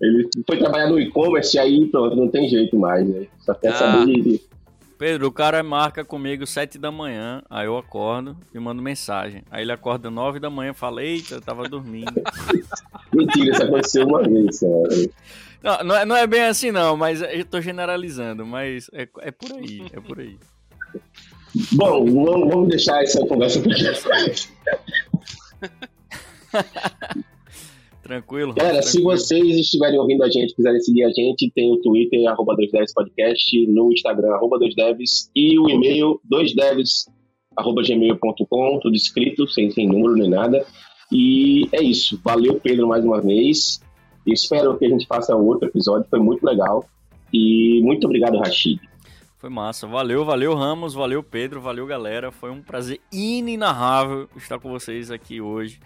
Ele 0.00 0.28
foi 0.46 0.58
trabalhar 0.58 0.88
no 0.88 0.98
e-commerce 0.98 1.56
e 1.56 1.60
aí 1.60 1.86
pronto, 1.86 2.16
não 2.16 2.28
tem 2.28 2.48
jeito 2.48 2.76
mais. 2.76 3.06
Né? 3.08 3.26
Só 3.40 3.54
quer 3.54 3.72
ah. 3.72 3.76
saber. 3.76 4.40
Pedro, 4.98 5.26
o 5.26 5.32
cara 5.32 5.62
marca 5.64 6.04
comigo 6.04 6.46
sete 6.46 6.78
da 6.78 6.92
manhã, 6.92 7.42
aí 7.50 7.66
eu 7.66 7.76
acordo 7.76 8.36
e 8.54 8.58
mando 8.60 8.80
mensagem. 8.80 9.42
Aí 9.50 9.62
ele 9.62 9.72
acorda 9.72 10.08
nove 10.10 10.38
da 10.38 10.48
manhã 10.48 10.70
e 10.70 10.74
fala, 10.74 11.02
eita, 11.02 11.34
eu 11.34 11.40
tava 11.40 11.68
dormindo. 11.68 12.22
Mentira, 13.12 13.50
isso 13.50 13.62
aconteceu 13.64 14.06
uma 14.06 14.22
vez, 14.22 14.60
cara. 14.60 15.10
Não, 15.60 15.84
não 15.84 15.96
é, 15.96 16.04
não 16.04 16.16
é 16.16 16.26
bem 16.26 16.44
assim 16.44 16.70
não, 16.70 16.96
mas 16.96 17.20
eu 17.20 17.44
tô 17.44 17.60
generalizando, 17.60 18.46
mas 18.46 18.88
é, 18.92 19.08
é 19.22 19.30
por 19.32 19.52
aí, 19.52 19.86
é 19.92 20.00
por 20.00 20.20
aí. 20.20 20.36
Bom, 21.72 22.04
vamos, 22.06 22.68
deixar 22.68 23.02
essa 23.02 23.24
conversa 23.26 23.60
depois. 23.60 24.52
Tranquilo. 28.02 28.52
Galera, 28.52 28.80
tranquilo. 28.80 29.16
se 29.16 29.24
vocês 29.24 29.56
estiverem 29.56 29.98
ouvindo 29.98 30.24
a 30.24 30.28
gente, 30.28 30.54
quiserem 30.54 30.80
seguir 30.80 31.04
a 31.04 31.10
gente, 31.10 31.50
tem 31.54 31.72
o 31.72 31.76
Twitter, 31.78 32.28
arroba 32.28 32.56
2devs 32.56 32.92
podcast, 32.92 33.66
no 33.68 33.92
Instagram, 33.92 34.34
arroba 34.34 34.58
2devs, 34.58 35.30
e 35.34 35.56
o 35.58 35.70
e-mail, 35.70 36.20
2devs, 36.30 37.06
arroba 37.56 37.82
gmail.com, 37.82 38.80
tudo 38.82 38.96
escrito, 38.96 39.46
sem, 39.48 39.70
sem 39.70 39.86
número 39.86 40.14
nem 40.14 40.28
nada. 40.28 40.66
E 41.12 41.68
é 41.72 41.82
isso. 41.82 42.20
Valeu, 42.24 42.58
Pedro, 42.60 42.88
mais 42.88 43.04
uma 43.04 43.20
vez. 43.20 43.80
Espero 44.26 44.76
que 44.76 44.84
a 44.84 44.88
gente 44.88 45.06
faça 45.06 45.36
outro 45.36 45.68
episódio, 45.68 46.06
foi 46.10 46.18
muito 46.18 46.44
legal. 46.44 46.84
E 47.32 47.80
muito 47.82 48.04
obrigado, 48.06 48.38
Rashid. 48.38 48.80
Foi 49.42 49.50
massa. 49.50 49.88
Valeu, 49.88 50.24
valeu, 50.24 50.54
Ramos, 50.54 50.94
valeu, 50.94 51.20
Pedro, 51.20 51.60
valeu, 51.60 51.84
galera. 51.84 52.30
Foi 52.30 52.48
um 52.48 52.62
prazer 52.62 53.00
inenarrável 53.10 54.28
estar 54.36 54.56
com 54.60 54.70
vocês 54.70 55.10
aqui 55.10 55.40
hoje. 55.40 55.80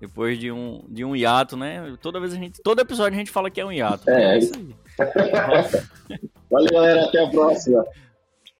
Depois 0.00 0.36
de 0.36 0.50
um, 0.50 0.82
de 0.88 1.04
um 1.04 1.14
hiato, 1.14 1.56
né? 1.56 1.96
Toda 2.02 2.18
vez 2.18 2.32
a 2.32 2.36
gente. 2.36 2.60
Todo 2.60 2.80
episódio 2.80 3.14
a 3.14 3.18
gente 3.18 3.30
fala 3.30 3.48
que 3.48 3.60
é 3.60 3.64
um 3.64 3.70
hiato. 3.70 4.10
É, 4.10 4.34
é 4.34 4.38
isso 4.38 4.52
aí. 4.56 4.74
valeu, 6.50 6.72
galera. 6.72 7.04
Até 7.04 7.24
a 7.24 7.30
próxima. 7.30 7.84